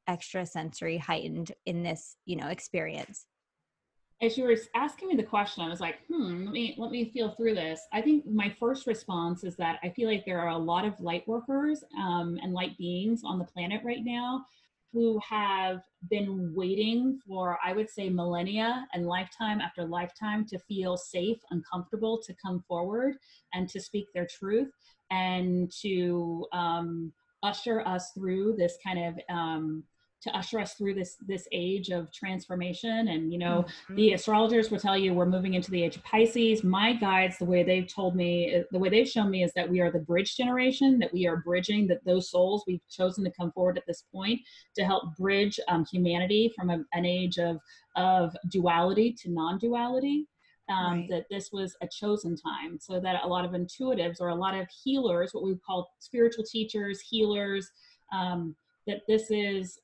extra 0.06 0.44
sensory 0.46 0.98
heightened 0.98 1.52
in 1.66 1.82
this 1.82 2.16
you 2.26 2.36
know 2.36 2.48
experience. 2.48 3.26
As 4.22 4.36
you 4.36 4.44
were 4.44 4.56
asking 4.74 5.08
me 5.08 5.16
the 5.16 5.22
question 5.22 5.64
i 5.64 5.68
was 5.68 5.80
like 5.80 5.98
hmm 6.08 6.44
let 6.44 6.52
me 6.52 6.74
let 6.78 6.90
me 6.90 7.10
feel 7.10 7.30
through 7.30 7.54
this. 7.54 7.80
I 7.92 8.02
think 8.02 8.26
my 8.26 8.54
first 8.58 8.86
response 8.86 9.44
is 9.44 9.56
that 9.56 9.78
i 9.82 9.88
feel 9.88 10.08
like 10.08 10.24
there 10.24 10.40
are 10.40 10.48
a 10.48 10.58
lot 10.58 10.84
of 10.84 10.98
light 11.00 11.26
workers 11.26 11.84
um, 11.98 12.38
and 12.42 12.52
light 12.52 12.76
beings 12.78 13.22
on 13.24 13.38
the 13.38 13.44
planet 13.44 13.80
right 13.84 14.04
now 14.04 14.44
who 14.92 15.20
have 15.20 15.82
been 16.08 16.52
waiting 16.54 17.20
for 17.26 17.58
i 17.64 17.72
would 17.72 17.88
say 17.88 18.08
millennia 18.08 18.86
and 18.92 19.06
lifetime 19.06 19.60
after 19.60 19.84
lifetime 19.84 20.44
to 20.44 20.58
feel 20.58 20.96
safe 20.96 21.38
and 21.50 21.64
comfortable 21.70 22.18
to 22.18 22.34
come 22.34 22.64
forward 22.66 23.14
and 23.54 23.68
to 23.68 23.80
speak 23.80 24.06
their 24.12 24.26
truth 24.26 24.70
and 25.10 25.70
to 25.70 26.46
um, 26.52 27.12
usher 27.42 27.86
us 27.86 28.12
through 28.12 28.54
this 28.56 28.76
kind 28.84 28.98
of 28.98 29.34
um, 29.34 29.82
to 30.22 30.30
usher 30.36 30.60
us 30.60 30.74
through 30.74 30.94
this 30.94 31.16
this 31.26 31.48
age 31.52 31.90
of 31.90 32.12
transformation 32.12 33.08
and 33.08 33.32
you 33.32 33.38
know 33.38 33.64
mm-hmm. 33.66 33.94
the 33.94 34.12
astrologers 34.12 34.70
will 34.70 34.78
tell 34.78 34.96
you 34.96 35.14
we're 35.14 35.26
moving 35.26 35.54
into 35.54 35.70
the 35.70 35.82
age 35.82 35.96
of 35.96 36.04
pisces 36.04 36.62
my 36.62 36.92
guides 36.92 37.38
the 37.38 37.44
way 37.44 37.62
they've 37.62 37.92
told 37.92 38.14
me 38.14 38.56
uh, 38.56 38.62
the 38.70 38.78
way 38.78 38.88
they've 38.88 39.08
shown 39.08 39.30
me 39.30 39.42
is 39.42 39.52
that 39.54 39.68
we 39.68 39.80
are 39.80 39.90
the 39.90 39.98
bridge 39.98 40.36
generation 40.36 40.98
that 40.98 41.12
we 41.12 41.26
are 41.26 41.38
bridging 41.38 41.86
that 41.86 42.04
those 42.04 42.30
souls 42.30 42.64
we've 42.66 42.86
chosen 42.90 43.24
to 43.24 43.30
come 43.32 43.50
forward 43.52 43.78
at 43.78 43.86
this 43.86 44.04
point 44.12 44.40
to 44.76 44.84
help 44.84 45.16
bridge 45.16 45.58
um, 45.68 45.84
humanity 45.90 46.52
from 46.54 46.70
a, 46.70 46.78
an 46.92 47.04
age 47.04 47.38
of 47.38 47.58
of 47.96 48.36
duality 48.50 49.12
to 49.12 49.30
non-duality 49.30 50.26
um, 50.68 51.00
right. 51.00 51.08
that 51.10 51.24
this 51.30 51.50
was 51.52 51.76
a 51.82 51.88
chosen 51.88 52.36
time 52.36 52.78
so 52.78 53.00
that 53.00 53.24
a 53.24 53.26
lot 53.26 53.44
of 53.44 53.52
intuitives 53.52 54.20
or 54.20 54.28
a 54.28 54.34
lot 54.34 54.54
of 54.54 54.68
healers 54.84 55.32
what 55.32 55.44
we 55.44 55.54
call 55.66 55.90
spiritual 55.98 56.44
teachers 56.44 57.00
healers 57.00 57.70
um, 58.12 58.54
that 58.86 59.00
this 59.08 59.30
is 59.30 59.78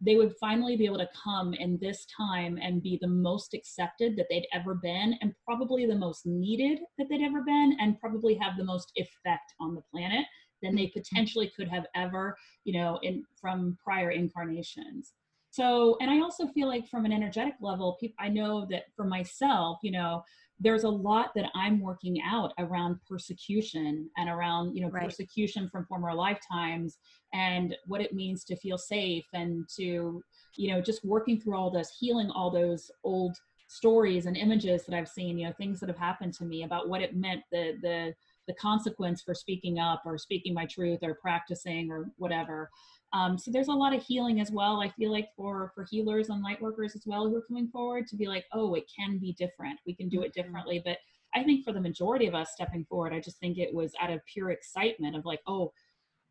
they 0.00 0.16
would 0.16 0.34
finally 0.40 0.76
be 0.76 0.86
able 0.86 0.98
to 0.98 1.08
come 1.22 1.52
in 1.54 1.78
this 1.80 2.06
time 2.16 2.58
and 2.62 2.82
be 2.82 2.98
the 3.00 3.08
most 3.08 3.52
accepted 3.54 4.16
that 4.16 4.26
they'd 4.30 4.46
ever 4.52 4.74
been 4.74 5.16
and 5.20 5.34
probably 5.44 5.86
the 5.86 5.94
most 5.94 6.24
needed 6.24 6.78
that 6.96 7.08
they'd 7.08 7.24
ever 7.24 7.42
been 7.42 7.76
and 7.80 8.00
probably 8.00 8.34
have 8.34 8.56
the 8.56 8.64
most 8.64 8.92
effect 8.96 9.54
on 9.60 9.74
the 9.74 9.82
planet 9.92 10.24
than 10.62 10.74
they 10.74 10.84
mm-hmm. 10.84 10.98
potentially 10.98 11.52
could 11.54 11.68
have 11.68 11.86
ever 11.94 12.36
you 12.64 12.78
know 12.78 12.98
in 13.02 13.24
from 13.40 13.76
prior 13.82 14.10
incarnations 14.10 15.12
so 15.50 15.96
and 16.00 16.10
i 16.10 16.20
also 16.20 16.46
feel 16.48 16.68
like 16.68 16.88
from 16.88 17.04
an 17.04 17.12
energetic 17.12 17.54
level 17.60 17.96
people 18.00 18.16
i 18.18 18.28
know 18.28 18.66
that 18.70 18.84
for 18.96 19.04
myself 19.04 19.78
you 19.82 19.90
know 19.90 20.22
there's 20.60 20.84
a 20.84 20.88
lot 20.88 21.30
that 21.34 21.50
i'm 21.54 21.80
working 21.80 22.20
out 22.22 22.52
around 22.58 22.96
persecution 23.08 24.08
and 24.16 24.28
around 24.28 24.74
you 24.74 24.82
know 24.82 24.90
right. 24.90 25.04
persecution 25.04 25.68
from 25.68 25.84
former 25.86 26.14
lifetimes 26.14 26.98
and 27.32 27.76
what 27.86 28.00
it 28.00 28.14
means 28.14 28.44
to 28.44 28.56
feel 28.56 28.78
safe 28.78 29.24
and 29.32 29.66
to 29.74 30.22
you 30.56 30.70
know 30.70 30.80
just 30.80 31.04
working 31.04 31.40
through 31.40 31.56
all 31.56 31.70
this 31.70 31.96
healing 31.98 32.30
all 32.30 32.50
those 32.50 32.90
old 33.02 33.36
stories 33.68 34.26
and 34.26 34.36
images 34.36 34.84
that 34.84 34.94
i've 34.94 35.08
seen 35.08 35.38
you 35.38 35.46
know 35.46 35.54
things 35.54 35.80
that 35.80 35.88
have 35.88 35.98
happened 35.98 36.34
to 36.34 36.44
me 36.44 36.64
about 36.64 36.88
what 36.88 37.00
it 37.00 37.16
meant 37.16 37.40
the 37.50 37.74
the 37.82 38.12
the 38.46 38.54
consequence 38.54 39.22
for 39.22 39.34
speaking 39.34 39.78
up 39.78 40.02
or 40.04 40.18
speaking 40.18 40.52
my 40.52 40.66
truth 40.66 40.98
or 41.02 41.14
practicing 41.14 41.90
or 41.90 42.10
whatever 42.16 42.68
um, 43.12 43.36
so 43.36 43.50
there's 43.50 43.68
a 43.68 43.72
lot 43.72 43.94
of 43.94 44.02
healing 44.02 44.40
as 44.40 44.50
well. 44.50 44.80
I 44.80 44.88
feel 44.90 45.10
like 45.10 45.28
for 45.36 45.72
for 45.74 45.86
healers 45.90 46.28
and 46.28 46.42
light 46.42 46.62
workers 46.62 46.94
as 46.94 47.02
well 47.06 47.28
who 47.28 47.36
are 47.36 47.42
coming 47.42 47.68
forward 47.68 48.06
to 48.08 48.16
be 48.16 48.26
like, 48.26 48.44
oh, 48.52 48.74
it 48.74 48.90
can 48.94 49.18
be 49.18 49.32
different. 49.32 49.80
We 49.86 49.94
can 49.94 50.08
do 50.08 50.22
it 50.22 50.32
mm-hmm. 50.32 50.42
differently. 50.42 50.82
But 50.84 50.98
I 51.34 51.42
think 51.42 51.64
for 51.64 51.72
the 51.72 51.80
majority 51.80 52.26
of 52.26 52.34
us 52.34 52.52
stepping 52.52 52.84
forward, 52.84 53.12
I 53.12 53.20
just 53.20 53.38
think 53.38 53.58
it 53.58 53.74
was 53.74 53.92
out 54.00 54.10
of 54.10 54.20
pure 54.26 54.50
excitement 54.50 55.16
of 55.16 55.24
like, 55.24 55.40
oh, 55.46 55.72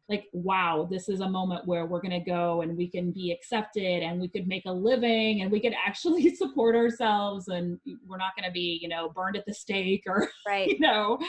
like 0.07 0.25
wow, 0.33 0.87
this 0.89 1.07
is 1.07 1.19
a 1.19 1.29
moment 1.29 1.67
where 1.67 1.85
we're 1.85 2.01
gonna 2.01 2.23
go 2.23 2.61
and 2.61 2.75
we 2.75 2.89
can 2.89 3.11
be 3.11 3.31
accepted 3.31 4.01
and 4.01 4.19
we 4.19 4.27
could 4.27 4.47
make 4.47 4.63
a 4.65 4.71
living 4.71 5.41
and 5.41 5.51
we 5.51 5.59
could 5.59 5.75
actually 5.85 6.33
support 6.35 6.75
ourselves 6.75 7.49
and 7.49 7.77
we're 8.07 8.17
not 8.17 8.31
gonna 8.35 8.51
be, 8.51 8.79
you 8.81 8.87
know, 8.87 9.09
burned 9.09 9.35
at 9.35 9.45
the 9.45 9.53
stake 9.53 10.03
or 10.07 10.29
right. 10.47 10.67
you 10.69 10.79
know. 10.79 11.19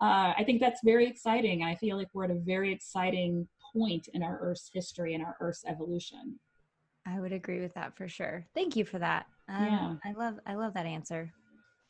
Uh, 0.00 0.34
I 0.36 0.42
think 0.44 0.60
that's 0.60 0.80
very 0.84 1.06
exciting. 1.06 1.62
I 1.64 1.74
feel 1.76 1.96
like 1.96 2.08
we're 2.12 2.24
at 2.24 2.30
a 2.30 2.38
very 2.38 2.72
exciting 2.72 3.48
point 3.76 4.08
in 4.14 4.22
our 4.22 4.38
Earth's 4.40 4.70
history 4.72 5.14
and 5.14 5.24
our 5.24 5.36
Earth's 5.40 5.64
evolution. 5.66 6.38
I 7.06 7.20
would 7.20 7.32
agree 7.32 7.60
with 7.60 7.74
that 7.74 7.96
for 7.96 8.08
sure. 8.08 8.46
Thank 8.54 8.76
you 8.76 8.84
for 8.84 8.98
that. 8.98 9.26
Um, 9.48 9.64
yeah. 9.64 9.94
I 10.10 10.12
love 10.12 10.38
I 10.46 10.54
love 10.54 10.74
that 10.74 10.86
answer. 10.86 11.30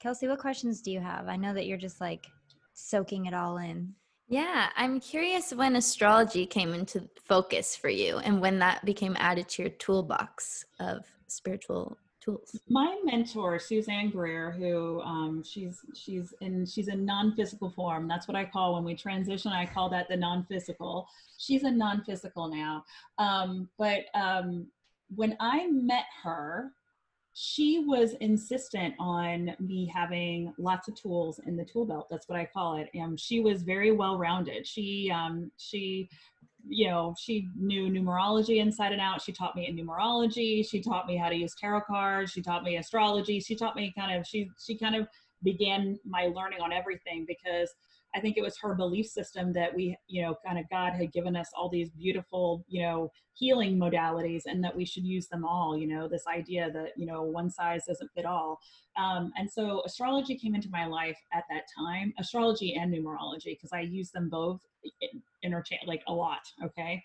Kelsey, 0.00 0.26
what 0.29 0.41
questions 0.41 0.83
do 0.83 0.91
you 0.91 1.00
have? 1.00 1.29
I 1.29 1.37
know 1.37 1.55
that 1.55 1.67
you're 1.67 1.79
just 1.79 2.00
like 2.00 2.26
soaking 2.75 3.26
it 3.26 3.35
all 3.35 3.59
in. 3.59 3.95
Yeah, 4.26 4.69
I'm 4.76 5.00
curious 5.00 5.53
when 5.53 5.76
astrology 5.76 6.47
came 6.47 6.75
into 6.75 7.09
focus 7.26 7.76
for 7.76 7.91
you 7.91 8.19
and 8.19 8.41
when 8.41 8.59
that 8.59 8.85
became 8.85 9.17
added 9.19 9.49
to 9.50 9.62
your 9.62 9.71
toolbox 9.73 10.64
of 10.81 11.05
spiritual 11.26 11.99
tools? 12.25 12.59
My 12.69 12.99
mentor, 13.04 13.59
Suzanne 13.59 14.11
Greer, 14.11 14.50
who 14.52 15.00
um, 15.02 15.43
she's 15.45 15.81
she's 15.95 16.33
in 16.40 16.66
she's 16.66 16.88
in 16.88 17.04
non-physical 17.04 17.71
form. 17.71 18.09
That's 18.09 18.26
what 18.26 18.37
I 18.37 18.45
call 18.45 18.75
when 18.75 18.85
we 18.85 18.95
transition. 18.95 19.52
I 19.52 19.66
call 19.66 19.88
that 19.90 20.09
the 20.09 20.16
non-physical. 20.16 21.07
She's 21.38 21.64
a 21.64 21.71
non-physical 21.71 22.49
now. 22.49 22.85
Um, 23.19 23.69
but 23.78 24.07
um, 24.14 24.66
when 25.14 25.37
I 25.40 25.66
met 25.66 26.07
her, 26.23 26.73
she 27.35 27.81
was 27.81 28.12
insistent 28.21 28.95
on 29.00 29.57
me 29.59 29.90
having 29.93 30.54
lots 30.57 30.87
of 30.87 30.95
tools 30.95 31.40
in 31.47 31.57
the 31.57 31.64
tool 31.64 31.85
belt. 31.85 32.07
That's 32.09 32.28
what 32.28 32.38
I 32.38 32.45
call 32.45 32.76
it. 32.76 32.88
And 32.95 33.19
she 33.19 33.40
was 33.40 33.62
very 33.62 33.90
well 33.90 34.16
rounded. 34.19 34.66
She 34.66 35.11
um, 35.12 35.50
she 35.57 36.09
you 36.66 36.88
know, 36.88 37.14
she 37.18 37.49
knew 37.56 37.88
numerology 37.90 38.59
inside 38.59 38.92
and 38.92 39.00
out. 39.00 39.23
She 39.23 39.33
taught 39.33 39.56
me 39.56 39.68
in 39.68 39.76
numerology. 39.76 40.68
She 40.68 40.80
taught 40.80 41.06
me 41.06 41.16
how 41.16 41.28
to 41.28 41.35
use 41.35 41.54
tarot 41.54 41.83
cards. 41.83 42.33
She 42.33 42.42
taught 42.42 42.64
me 42.64 42.76
astrology. 42.76 43.40
She 43.40 43.54
taught 43.54 43.76
me 43.76 43.92
kind 43.97 44.18
of 44.18 44.26
she 44.26 44.50
she 44.64 44.76
kind 44.76 44.97
of 44.97 45.06
began 45.42 45.99
my 46.06 46.26
learning 46.35 46.61
on 46.62 46.73
everything 46.73 47.26
because 47.26 47.71
I 48.14 48.21
think 48.21 48.37
it 48.37 48.42
was 48.42 48.56
her 48.59 48.75
belief 48.75 49.06
system 49.06 49.52
that 49.54 49.75
we, 49.75 49.97
you 50.06 50.23
know, 50.23 50.37
kind 50.47 50.59
of 50.59 50.64
God 50.71 50.92
had 50.92 51.12
given 51.12 51.35
us 51.35 51.49
all 51.56 51.68
these 51.68 51.90
beautiful, 51.90 52.64
you 52.68 52.83
know, 52.83 53.11
healing 53.35 53.76
modalities 53.76 54.42
and 54.47 54.62
that 54.62 54.76
we 54.76 54.85
should 54.85 55.04
use 55.04 55.26
them 55.26 55.44
all, 55.44 55.76
you 55.76 55.88
know, 55.88 56.06
this 56.06 56.25
idea 56.26 56.71
that, 56.73 56.92
you 56.97 57.06
know, 57.06 57.23
one 57.23 57.50
size 57.50 57.85
doesn't 57.87 58.11
fit 58.14 58.25
all. 58.25 58.61
Um, 58.97 59.33
and 59.37 59.50
so 59.50 59.83
astrology 59.85 60.37
came 60.37 60.54
into 60.54 60.71
my 60.71 60.87
life 60.87 61.18
at 61.33 61.44
that 61.50 61.64
time, 61.76 62.14
astrology 62.18 62.75
and 62.75 62.94
numerology, 62.94 63.56
because 63.56 63.73
I 63.73 63.80
use 63.80 64.11
them 64.11 64.28
both 64.28 64.61
interchange 65.42 65.83
like 65.87 66.02
a 66.06 66.12
lot. 66.12 66.42
Okay. 66.64 67.02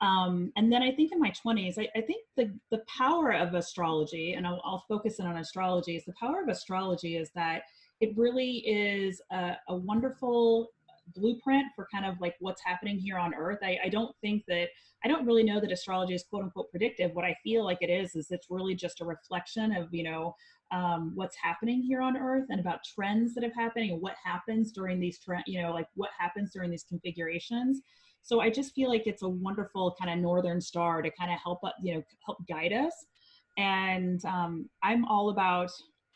Um, 0.00 0.52
and 0.56 0.70
then 0.72 0.82
I 0.82 0.90
think 0.92 1.12
in 1.12 1.20
my 1.20 1.32
20s, 1.44 1.78
I, 1.78 1.88
I, 1.96 2.00
think 2.00 2.24
the, 2.36 2.52
the 2.72 2.82
power 2.98 3.32
of 3.32 3.54
astrology, 3.54 4.32
and 4.32 4.46
I'll, 4.46 4.60
I'll 4.64 4.84
focus 4.88 5.20
in 5.20 5.26
on 5.26 5.36
astrology, 5.36 5.94
is 5.94 6.04
the 6.04 6.14
power 6.20 6.42
of 6.42 6.48
astrology 6.48 7.16
is 7.16 7.30
that 7.36 7.62
it 8.02 8.12
really 8.16 8.58
is 8.66 9.22
a, 9.30 9.52
a 9.68 9.76
wonderful 9.76 10.70
blueprint 11.14 11.66
for 11.76 11.86
kind 11.92 12.04
of 12.04 12.20
like 12.20 12.34
what's 12.40 12.60
happening 12.64 12.98
here 12.98 13.16
on 13.16 13.32
earth. 13.32 13.58
I, 13.62 13.78
I, 13.84 13.88
don't 13.88 14.14
think 14.20 14.42
that, 14.48 14.68
I 15.04 15.08
don't 15.08 15.24
really 15.24 15.44
know 15.44 15.60
that 15.60 15.70
astrology 15.70 16.14
is 16.14 16.24
quote 16.28 16.42
unquote 16.42 16.70
predictive. 16.70 17.12
What 17.14 17.24
I 17.24 17.36
feel 17.44 17.64
like 17.64 17.78
it 17.80 17.90
is, 17.90 18.16
is 18.16 18.26
it's 18.30 18.48
really 18.50 18.74
just 18.74 19.00
a 19.00 19.04
reflection 19.04 19.72
of, 19.76 19.94
you 19.94 20.02
know, 20.02 20.34
um, 20.72 21.12
what's 21.14 21.36
happening 21.40 21.80
here 21.80 22.00
on 22.00 22.16
earth 22.16 22.46
and 22.48 22.58
about 22.58 22.80
trends 22.82 23.34
that 23.34 23.44
have 23.44 23.54
happened 23.54 23.90
and 23.90 24.02
what 24.02 24.14
happens 24.24 24.72
during 24.72 24.98
these 24.98 25.20
trend, 25.20 25.44
you 25.46 25.62
know, 25.62 25.72
like 25.72 25.86
what 25.94 26.10
happens 26.18 26.50
during 26.52 26.70
these 26.72 26.84
configurations. 26.84 27.82
So 28.22 28.40
I 28.40 28.50
just 28.50 28.74
feel 28.74 28.88
like 28.88 29.06
it's 29.06 29.22
a 29.22 29.28
wonderful 29.28 29.94
kind 30.00 30.12
of 30.12 30.18
northern 30.18 30.60
star 30.60 31.02
to 31.02 31.10
kind 31.16 31.30
of 31.30 31.38
help, 31.40 31.60
you 31.80 31.94
know, 31.94 32.02
help 32.26 32.38
guide 32.48 32.72
us. 32.72 33.06
And 33.58 34.24
um, 34.24 34.68
I'm 34.82 35.04
all 35.04 35.30
about 35.30 35.70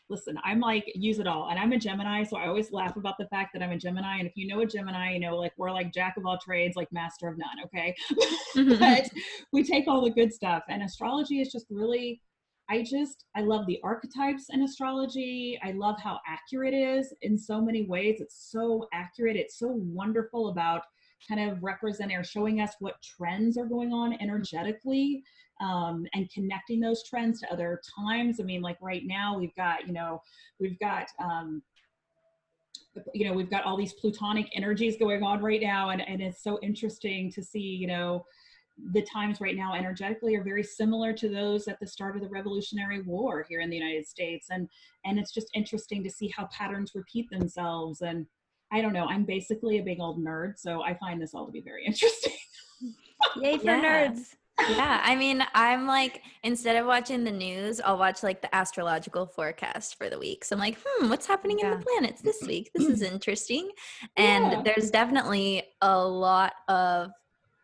listen, 0.09 0.37
I'm 0.43 0.59
like, 0.59 0.91
use 0.95 1.19
it 1.19 1.27
all. 1.27 1.49
And 1.49 1.59
I'm 1.59 1.71
a 1.73 1.77
Gemini, 1.77 2.23
so 2.23 2.37
I 2.37 2.47
always 2.47 2.71
laugh 2.71 2.95
about 2.95 3.17
the 3.17 3.27
fact 3.27 3.51
that 3.53 3.61
I'm 3.61 3.71
a 3.71 3.77
Gemini. 3.77 4.17
And 4.17 4.27
if 4.27 4.33
you 4.35 4.47
know 4.47 4.61
a 4.61 4.65
Gemini, 4.65 5.13
you 5.13 5.19
know, 5.19 5.35
like 5.35 5.53
we're 5.57 5.71
like 5.71 5.93
jack 5.93 6.15
of 6.17 6.25
all 6.25 6.37
trades, 6.37 6.75
like 6.75 6.91
master 6.91 7.27
of 7.27 7.37
none, 7.37 7.65
okay? 7.65 7.95
Mm-hmm. 8.55 8.79
but 8.79 9.09
we 9.53 9.63
take 9.63 9.87
all 9.87 10.01
the 10.01 10.09
good 10.09 10.33
stuff. 10.33 10.63
And 10.67 10.81
astrology 10.81 11.41
is 11.41 11.51
just 11.51 11.67
really, 11.69 12.21
I 12.69 12.81
just, 12.81 13.25
I 13.35 13.41
love 13.41 13.67
the 13.67 13.79
archetypes 13.83 14.45
in 14.49 14.63
astrology. 14.63 15.59
I 15.63 15.73
love 15.73 15.97
how 16.01 16.19
accurate 16.27 16.73
it 16.73 16.77
is 16.77 17.13
in 17.21 17.37
so 17.37 17.61
many 17.61 17.85
ways. 17.85 18.19
It's 18.19 18.49
so 18.51 18.87
accurate. 18.93 19.35
It's 19.35 19.59
so 19.59 19.67
wonderful 19.67 20.49
about 20.49 20.81
kind 21.27 21.51
of 21.51 21.61
representing 21.61 22.17
or 22.17 22.23
showing 22.23 22.61
us 22.61 22.73
what 22.79 23.01
trends 23.01 23.57
are 23.57 23.65
going 23.65 23.93
on 23.93 24.17
energetically 24.21 25.23
um, 25.59 26.05
and 26.13 26.29
connecting 26.31 26.79
those 26.79 27.03
trends 27.03 27.39
to 27.41 27.51
other 27.51 27.81
times. 27.97 28.39
I 28.39 28.43
mean, 28.43 28.61
like 28.61 28.77
right 28.81 29.03
now, 29.05 29.37
we've 29.37 29.55
got, 29.55 29.87
you 29.87 29.93
know, 29.93 30.21
we've 30.59 30.79
got, 30.79 31.07
um, 31.19 31.61
you 33.13 33.25
know, 33.25 33.33
we've 33.33 33.49
got 33.49 33.63
all 33.63 33.77
these 33.77 33.93
plutonic 33.93 34.47
energies 34.55 34.97
going 34.97 35.23
on 35.23 35.41
right 35.41 35.61
now. 35.61 35.89
And, 35.89 36.01
and 36.07 36.21
it's 36.21 36.43
so 36.43 36.59
interesting 36.61 37.31
to 37.33 37.43
see, 37.43 37.59
you 37.59 37.87
know, 37.87 38.25
the 38.91 39.01
times 39.01 39.41
right 39.41 39.55
now 39.55 39.73
energetically 39.73 40.35
are 40.35 40.43
very 40.43 40.63
similar 40.63 41.11
to 41.13 41.29
those 41.29 41.67
at 41.67 41.79
the 41.79 41.87
start 41.87 42.15
of 42.15 42.21
the 42.21 42.29
revolutionary 42.29 43.01
war 43.01 43.45
here 43.49 43.59
in 43.59 43.69
the 43.69 43.75
united 43.75 44.05
states 44.05 44.47
and 44.51 44.69
and 45.03 45.17
it's 45.17 45.33
just 45.33 45.47
interesting 45.55 46.03
to 46.03 46.09
see 46.09 46.27
how 46.27 46.47
patterns 46.51 46.91
repeat 46.93 47.27
themselves 47.31 48.01
and 48.01 48.25
i 48.71 48.79
don't 48.79 48.93
know 48.93 49.05
i'm 49.07 49.23
basically 49.23 49.79
a 49.79 49.83
big 49.83 49.99
old 49.99 50.23
nerd 50.23 50.53
so 50.57 50.83
i 50.83 50.93
find 50.93 51.19
this 51.19 51.33
all 51.33 51.45
to 51.45 51.51
be 51.51 51.61
very 51.61 51.85
interesting 51.87 52.33
yay 53.41 53.57
for 53.57 53.65
yeah. 53.65 54.07
nerds 54.07 54.35
yeah, 54.69 55.01
I 55.03 55.15
mean, 55.15 55.43
I'm 55.53 55.85
like, 55.85 56.23
instead 56.43 56.75
of 56.75 56.85
watching 56.85 57.23
the 57.23 57.31
news, 57.31 57.79
I'll 57.79 57.97
watch 57.97 58.23
like 58.23 58.41
the 58.41 58.53
astrological 58.53 59.25
forecast 59.25 59.97
for 59.97 60.09
the 60.09 60.19
week. 60.19 60.43
So 60.43 60.55
I'm 60.55 60.59
like, 60.59 60.77
hmm, 60.83 61.09
what's 61.09 61.27
happening 61.27 61.59
yeah. 61.59 61.73
in 61.73 61.79
the 61.79 61.85
planets 61.85 62.21
this 62.21 62.41
week? 62.45 62.71
This 62.73 62.87
is 62.87 63.01
interesting. 63.01 63.69
And 64.15 64.51
yeah. 64.51 64.61
there's 64.63 64.89
definitely 64.91 65.63
a 65.81 66.03
lot 66.05 66.53
of 66.67 67.11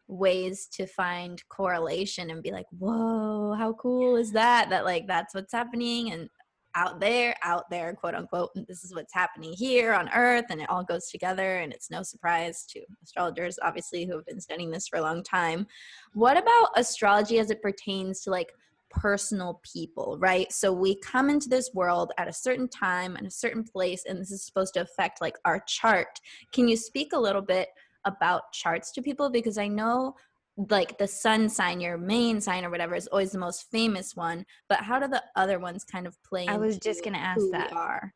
ways 0.08 0.68
to 0.68 0.86
find 0.86 1.42
correlation 1.50 2.30
and 2.30 2.44
be 2.44 2.52
like, 2.52 2.68
whoa, 2.78 3.56
how 3.58 3.74
cool 3.74 4.16
is 4.16 4.32
that? 4.34 4.70
That 4.70 4.86
like 4.86 5.08
that's 5.08 5.34
what's 5.34 5.54
happening. 5.54 6.12
And 6.12 6.30
out 6.76 7.00
there, 7.00 7.36
out 7.44 7.70
there, 7.70 7.94
quote 7.94 8.16
unquote. 8.16 8.52
and 8.56 8.66
This 8.68 8.84
is 8.84 8.94
what's 8.94 9.14
happening 9.14 9.54
here 9.54 9.94
on 9.94 10.10
Earth, 10.14 10.46
and 10.50 10.62
it 10.62 10.70
all 10.70 10.84
goes 10.84 11.10
together. 11.10 11.60
And 11.60 11.74
it's 11.74 11.92
no 11.92 12.04
surprise 12.04 12.66
to 12.70 12.82
astrologers, 13.04 13.60
obviously, 13.62 14.06
who 14.06 14.16
have 14.16 14.26
been 14.26 14.42
studying 14.42 14.72
this 14.72 14.88
for 14.88 14.98
a 14.98 15.02
long 15.02 15.24
time. 15.24 15.68
What 16.14 16.38
about 16.38 16.70
astrology 16.76 17.40
as 17.40 17.50
it 17.50 17.62
pertains 17.62 18.22
to 18.22 18.30
like 18.30 18.54
personal 18.94 19.60
people, 19.64 20.18
right? 20.20 20.52
So 20.52 20.72
we 20.72 20.96
come 20.96 21.30
into 21.30 21.50
this 21.50 21.72
world 21.74 22.12
at 22.18 22.28
a 22.28 22.34
certain 22.34 22.68
time 22.68 23.16
and 23.16 23.28
a 23.28 23.32
certain 23.32 23.64
place, 23.64 24.04
and 24.08 24.20
this 24.20 24.32
is 24.32 24.46
supposed 24.46 24.76
to 24.76 24.82
affect 24.82 25.20
like 25.20 25.38
our 25.46 25.60
chart. 25.68 26.20
Can 26.52 26.68
you 26.68 26.78
speak 26.78 27.14
a 27.14 27.20
little 27.20 27.42
bit 27.42 27.70
about 28.06 28.52
charts 28.54 28.92
to 28.92 29.02
people? 29.02 29.30
Because 29.30 29.58
I 29.58 29.68
know 29.68 30.16
like 30.58 30.98
the 30.98 31.08
sun 31.08 31.50
sign, 31.50 31.80
your 31.80 31.98
main 31.98 32.40
sign 32.42 32.64
or 32.66 32.70
whatever, 32.70 32.96
is 32.96 33.08
always 33.08 33.32
the 33.32 33.40
most 33.40 33.70
famous 33.72 34.16
one. 34.16 34.46
But 34.70 34.82
how 34.82 35.00
do 35.00 35.08
the 35.08 35.24
other 35.36 35.60
ones 35.60 35.84
kind 35.84 36.08
of 36.08 36.22
play? 36.24 36.48
I 36.48 36.58
was 36.58 36.78
just 36.78 37.04
gonna 37.04 37.18
ask 37.18 37.42
that. 37.52 37.74
Are 37.74 38.14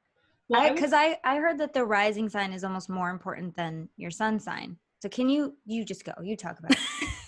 because 0.50 0.93
I, 0.93 1.17
I, 1.23 1.36
I 1.36 1.36
heard 1.38 1.58
that 1.58 1.73
the 1.73 1.86
rising 1.86 2.30
sign 2.30 2.54
is 2.54 2.63
almost 2.63 2.89
more 2.89 3.10
important 3.10 3.56
than 3.56 3.89
your 3.97 4.12
sun 4.12 4.39
sign. 4.39 4.78
So 5.02 5.10
can 5.10 5.30
you 5.30 5.56
you 5.65 5.86
just 5.86 6.04
go? 6.04 6.13
You 6.21 6.36
talk 6.36 6.58
about 6.58 6.71
it. 6.71 6.80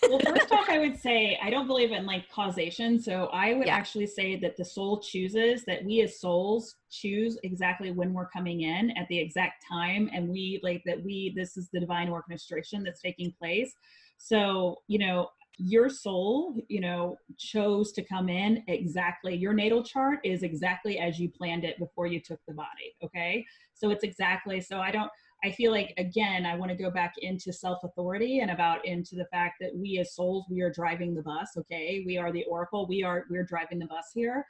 well, 0.09 0.19
first 0.19 0.51
off, 0.51 0.67
I 0.69 0.79
would 0.79 0.99
say 0.99 1.37
I 1.41 1.51
don't 1.51 1.67
believe 1.67 1.91
in 1.91 2.05
like 2.05 2.29
causation. 2.31 2.99
So 2.99 3.25
I 3.25 3.53
would 3.53 3.67
yeah. 3.67 3.75
actually 3.75 4.07
say 4.07 4.37
that 4.37 4.57
the 4.57 4.65
soul 4.65 4.99
chooses 4.99 5.63
that 5.65 5.85
we 5.85 6.01
as 6.01 6.19
souls 6.19 6.77
choose 6.89 7.37
exactly 7.43 7.91
when 7.91 8.13
we're 8.13 8.29
coming 8.29 8.61
in 8.61 8.91
at 8.97 9.07
the 9.09 9.19
exact 9.19 9.63
time, 9.69 10.09
and 10.13 10.29
we 10.29 10.59
like 10.63 10.81
that 10.85 11.03
we 11.03 11.33
this 11.35 11.57
is 11.57 11.69
the 11.71 11.79
divine 11.79 12.09
orchestration 12.09 12.83
that's 12.83 13.01
taking 13.01 13.31
place. 13.39 13.71
So, 14.19 14.75
you 14.87 14.99
know, 14.99 15.29
your 15.57 15.89
soul, 15.89 16.55
you 16.67 16.79
know, 16.79 17.17
chose 17.37 17.91
to 17.93 18.03
come 18.03 18.29
in 18.29 18.63
exactly. 18.67 19.35
Your 19.35 19.53
natal 19.53 19.83
chart 19.83 20.19
is 20.23 20.43
exactly 20.43 20.99
as 20.99 21.19
you 21.19 21.29
planned 21.29 21.63
it 21.63 21.79
before 21.79 22.05
you 22.05 22.21
took 22.21 22.39
the 22.47 22.53
body. 22.53 22.95
Okay. 23.03 23.45
So 23.73 23.89
it's 23.89 24.03
exactly, 24.03 24.61
so 24.61 24.79
I 24.79 24.91
don't, 24.91 25.09
I 25.43 25.51
feel 25.51 25.71
like, 25.71 25.93
again, 25.97 26.45
I 26.45 26.55
want 26.55 26.69
to 26.69 26.77
go 26.77 26.91
back 26.91 27.13
into 27.21 27.51
self 27.53 27.79
authority 27.83 28.39
and 28.39 28.51
about 28.51 28.85
into 28.85 29.15
the 29.15 29.25
fact 29.31 29.55
that 29.61 29.71
we 29.73 29.99
as 29.99 30.15
souls, 30.15 30.45
we 30.49 30.61
are 30.61 30.71
driving 30.71 31.13
the 31.13 31.23
bus. 31.23 31.51
Okay. 31.57 32.03
We 32.05 32.17
are 32.17 32.31
the 32.31 32.43
oracle. 32.43 32.87
We 32.87 33.03
are, 33.03 33.25
we're 33.29 33.45
driving 33.45 33.79
the 33.79 33.87
bus 33.87 34.11
here. 34.13 34.45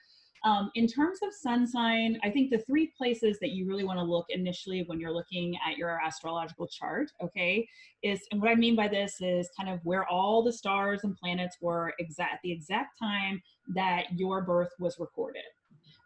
Um, 0.45 0.71
in 0.75 0.87
terms 0.87 1.19
of 1.21 1.33
sun 1.33 1.67
sign, 1.67 2.17
I 2.23 2.29
think 2.29 2.49
the 2.49 2.59
three 2.59 2.91
places 2.97 3.37
that 3.41 3.51
you 3.51 3.67
really 3.67 3.83
want 3.83 3.99
to 3.99 4.03
look 4.03 4.25
initially 4.29 4.83
when 4.87 4.99
you're 4.99 5.13
looking 5.13 5.55
at 5.67 5.77
your 5.77 5.99
astrological 6.03 6.67
chart, 6.67 7.11
okay, 7.21 7.67
is, 8.03 8.21
and 8.31 8.41
what 8.41 8.49
I 8.49 8.55
mean 8.55 8.75
by 8.75 8.87
this 8.87 9.15
is 9.19 9.49
kind 9.57 9.69
of 9.69 9.79
where 9.83 10.07
all 10.07 10.41
the 10.41 10.53
stars 10.53 11.01
and 11.03 11.15
planets 11.17 11.57
were 11.61 11.93
exact 11.99 12.41
the 12.43 12.51
exact 12.51 12.97
time 12.97 13.41
that 13.75 14.05
your 14.15 14.41
birth 14.41 14.71
was 14.79 14.97
recorded. 14.99 15.43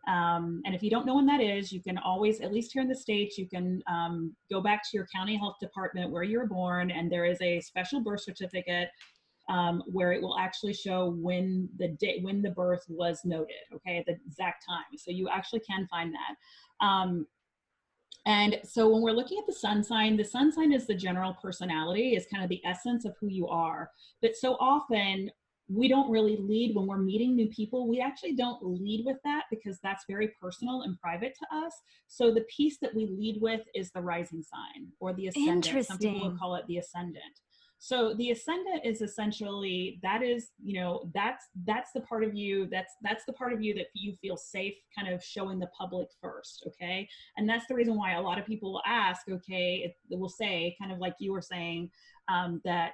Um, 0.07 0.61
and 0.65 0.75
if 0.75 0.83
you 0.83 0.89
don't 0.89 1.05
know 1.05 1.15
when 1.15 1.25
that 1.27 1.39
is, 1.39 1.71
you 1.71 1.81
can 1.81 1.97
always, 1.97 2.41
at 2.41 2.51
least 2.51 2.73
here 2.73 2.81
in 2.81 2.89
the 2.89 2.95
States, 2.95 3.37
you 3.37 3.47
can 3.47 3.81
um, 3.87 4.35
go 4.51 4.59
back 4.59 4.83
to 4.83 4.89
your 4.97 5.07
county 5.15 5.37
health 5.37 5.55
department 5.61 6.11
where 6.11 6.23
you 6.23 6.39
were 6.39 6.47
born, 6.47 6.91
and 6.91 7.09
there 7.09 7.23
is 7.23 7.39
a 7.41 7.61
special 7.61 8.01
birth 8.01 8.21
certificate 8.21 8.89
um, 9.49 9.83
where 9.87 10.11
it 10.11 10.21
will 10.21 10.37
actually 10.37 10.73
show 10.73 11.15
when 11.17 11.69
the 11.77 11.89
day 11.89 12.19
when 12.21 12.41
the 12.41 12.51
birth 12.51 12.83
was 12.87 13.21
noted 13.25 13.55
okay 13.73 13.97
at 13.97 14.05
the 14.05 14.17
exact 14.25 14.65
time. 14.67 14.97
So 14.97 15.11
you 15.11 15.29
actually 15.29 15.61
can 15.61 15.87
find 15.87 16.13
that. 16.13 16.85
Um, 16.85 17.27
and 18.25 18.59
so 18.63 18.87
when 18.87 19.01
we're 19.01 19.11
looking 19.11 19.37
at 19.37 19.45
the 19.45 19.53
sun 19.53 19.83
sign 19.83 20.15
the 20.15 20.23
sun 20.23 20.51
sign 20.51 20.71
is 20.71 20.87
the 20.87 20.95
general 20.95 21.35
personality 21.41 22.15
is 22.15 22.25
kind 22.31 22.43
of 22.43 22.49
the 22.49 22.61
essence 22.65 23.05
of 23.05 23.15
who 23.19 23.27
you 23.27 23.47
are. 23.47 23.89
But 24.21 24.35
so 24.35 24.53
often 24.55 25.29
we 25.69 25.87
don't 25.87 26.11
really 26.11 26.37
lead 26.37 26.75
when 26.75 26.87
we're 26.87 26.97
meeting 26.97 27.35
new 27.35 27.47
people 27.47 27.87
we 27.87 27.99
actually 27.99 28.35
don't 28.35 28.61
lead 28.61 29.05
with 29.05 29.17
that 29.23 29.43
because 29.49 29.79
that's 29.81 30.03
very 30.09 30.29
personal 30.41 30.83
and 30.83 30.99
private 30.99 31.35
to 31.39 31.57
us. 31.57 31.73
So 32.07 32.33
the 32.33 32.45
piece 32.55 32.77
that 32.81 32.95
we 32.95 33.07
lead 33.07 33.41
with 33.41 33.61
is 33.75 33.91
the 33.91 34.01
rising 34.01 34.43
sign 34.43 34.87
or 35.01 35.13
the 35.13 35.27
ascendant. 35.27 35.85
Some 35.85 35.97
people 35.97 36.29
will 36.29 36.37
call 36.37 36.55
it 36.55 36.65
the 36.67 36.77
ascendant 36.77 37.39
so 37.85 38.13
the 38.13 38.31
ascendant 38.31 38.85
is 38.85 39.01
essentially 39.01 39.99
that 40.01 40.23
is 40.23 40.51
you 40.63 40.79
know 40.79 41.11
that's 41.13 41.47
that's 41.65 41.91
the 41.91 41.99
part 41.99 42.23
of 42.23 42.33
you 42.33 42.65
that's 42.71 42.93
that's 43.01 43.25
the 43.25 43.33
part 43.33 43.51
of 43.51 43.61
you 43.61 43.73
that 43.73 43.87
you 43.93 44.13
feel 44.21 44.37
safe 44.37 44.73
kind 44.97 45.13
of 45.13 45.21
showing 45.21 45.59
the 45.59 45.67
public 45.77 46.07
first 46.21 46.63
okay? 46.65 47.05
And 47.35 47.47
that's 47.47 47.67
the 47.67 47.75
reason 47.75 47.97
why 47.97 48.13
a 48.13 48.21
lot 48.21 48.39
of 48.39 48.45
people 48.45 48.71
will 48.71 48.81
ask 48.85 49.27
okay 49.29 49.93
it 50.09 50.17
will 50.17 50.29
say 50.29 50.77
kind 50.79 50.93
of 50.93 50.99
like 50.99 51.15
you 51.19 51.33
were 51.33 51.41
saying 51.41 51.91
um, 52.29 52.61
that 52.63 52.93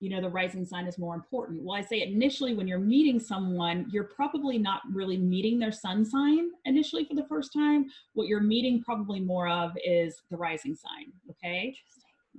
you 0.00 0.10
know 0.10 0.20
the 0.20 0.28
rising 0.28 0.64
sign 0.64 0.88
is 0.88 0.98
more 0.98 1.14
important. 1.14 1.62
Well 1.62 1.78
i 1.78 1.80
say 1.80 2.02
initially 2.02 2.52
when 2.52 2.66
you're 2.66 2.80
meeting 2.80 3.20
someone 3.20 3.86
you're 3.92 4.10
probably 4.16 4.58
not 4.58 4.80
really 4.92 5.18
meeting 5.18 5.60
their 5.60 5.70
sun 5.70 6.04
sign 6.04 6.50
initially 6.64 7.04
for 7.04 7.14
the 7.14 7.28
first 7.28 7.52
time. 7.52 7.86
What 8.14 8.26
you're 8.26 8.40
meeting 8.40 8.82
probably 8.82 9.20
more 9.20 9.46
of 9.46 9.70
is 9.84 10.20
the 10.32 10.36
rising 10.36 10.74
sign 10.74 11.12
okay 11.30 11.76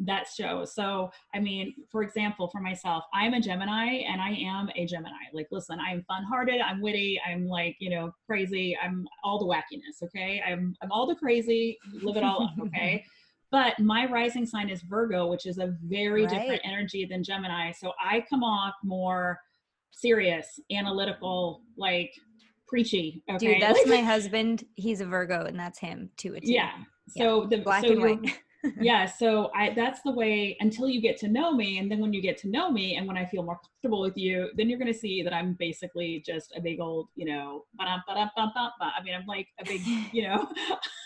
that 0.06 0.28
show. 0.28 0.66
So, 0.66 1.10
I 1.34 1.40
mean, 1.40 1.74
for 1.92 2.04
example, 2.04 2.48
for 2.50 2.62
myself, 2.62 3.04
I'm 3.14 3.34
a 3.34 3.42
Gemini 3.42 4.04
and 4.08 4.22
I 4.22 4.32
am 4.32 4.70
a 4.76 4.86
Gemini. 4.86 5.12
Like, 5.34 5.48
listen, 5.52 5.80
I'm 5.80 6.04
fun 6.04 6.24
hearted, 6.24 6.62
I'm 6.62 6.82
witty, 6.82 7.20
I'm 7.28 7.48
like, 7.48 7.76
you 7.80 7.90
know, 7.90 8.12
crazy, 8.26 8.78
I'm 8.82 9.08
all 9.24 9.40
the 9.40 9.46
wackiness, 9.46 10.04
okay? 10.04 10.42
I'm, 10.48 10.76
I'm 10.82 10.92
all 10.92 11.08
the 11.08 11.16
crazy, 11.16 11.78
live 12.02 12.18
it 12.18 12.24
all 12.24 12.44
up, 12.44 12.54
okay? 12.68 13.04
but 13.52 13.80
my 13.80 14.06
rising 14.06 14.46
sign 14.46 14.70
is 14.70 14.82
Virgo, 14.82 15.28
which 15.28 15.46
is 15.46 15.58
a 15.58 15.76
very 15.84 16.26
Right. 16.26 16.30
different 16.30 16.62
energy 16.64 17.06
than 17.06 17.24
Gemini. 17.24 17.72
So 17.72 17.94
I 18.04 18.24
come 18.30 18.44
off 18.44 18.76
more 18.84 19.40
serious, 19.92 20.60
analytical, 20.72 21.62
like 21.78 22.12
preachy. 22.68 23.24
Okay. 23.30 23.54
Dude, 23.54 23.62
that's 23.62 23.88
my 23.88 24.02
husband. 24.02 24.66
He's 24.76 25.02
a 25.02 25.06
Virgo, 25.06 25.46
and 25.46 25.58
that's 25.58 25.80
him 25.80 26.10
to 26.18 26.36
a 26.36 26.40
T. 26.42 26.54
yeah. 26.54 26.72
So 27.10 27.48
the 27.50 27.58
black 27.60 27.86
so 27.86 27.92
and 27.94 28.02
white. 28.02 28.40
yeah 28.80 29.06
so 29.06 29.51
i 29.56 29.71
that's 29.73 30.01
the 30.01 30.12
way 30.12 30.56
until 30.60 30.88
you 30.88 31.01
get 31.01 31.17
to 31.17 31.27
know 31.27 31.53
me 31.53 31.80
and 31.80 31.91
then 31.91 31.99
when 31.99 32.13
you 32.13 32.21
get 32.21 32.38
to 32.38 32.47
know 32.49 32.69
me 32.71 32.95
and 32.95 33.08
when 33.08 33.17
i 33.17 33.25
feel 33.25 33.43
more 33.43 33.60
comfortable 33.60 34.01
with 34.01 34.17
you 34.17 34.49
then 34.56 34.69
you're 34.69 34.80
going 34.80 34.91
to 34.91 34.97
see 34.97 35.21
that 35.21 35.34
i'm 35.34 35.53
basically 35.53 36.21
just 36.25 36.53
a 36.56 36.62
big 36.62 36.80
old 36.80 37.08
you 37.15 37.25
know 37.25 37.65
ba-dum, 37.75 38.01
ba-dum, 38.08 38.30
i 38.82 39.01
mean 39.03 39.13
i'm 39.15 39.25
like 39.25 39.47
a 39.60 39.65
big 39.65 39.82
you 40.12 40.23
know 40.23 40.47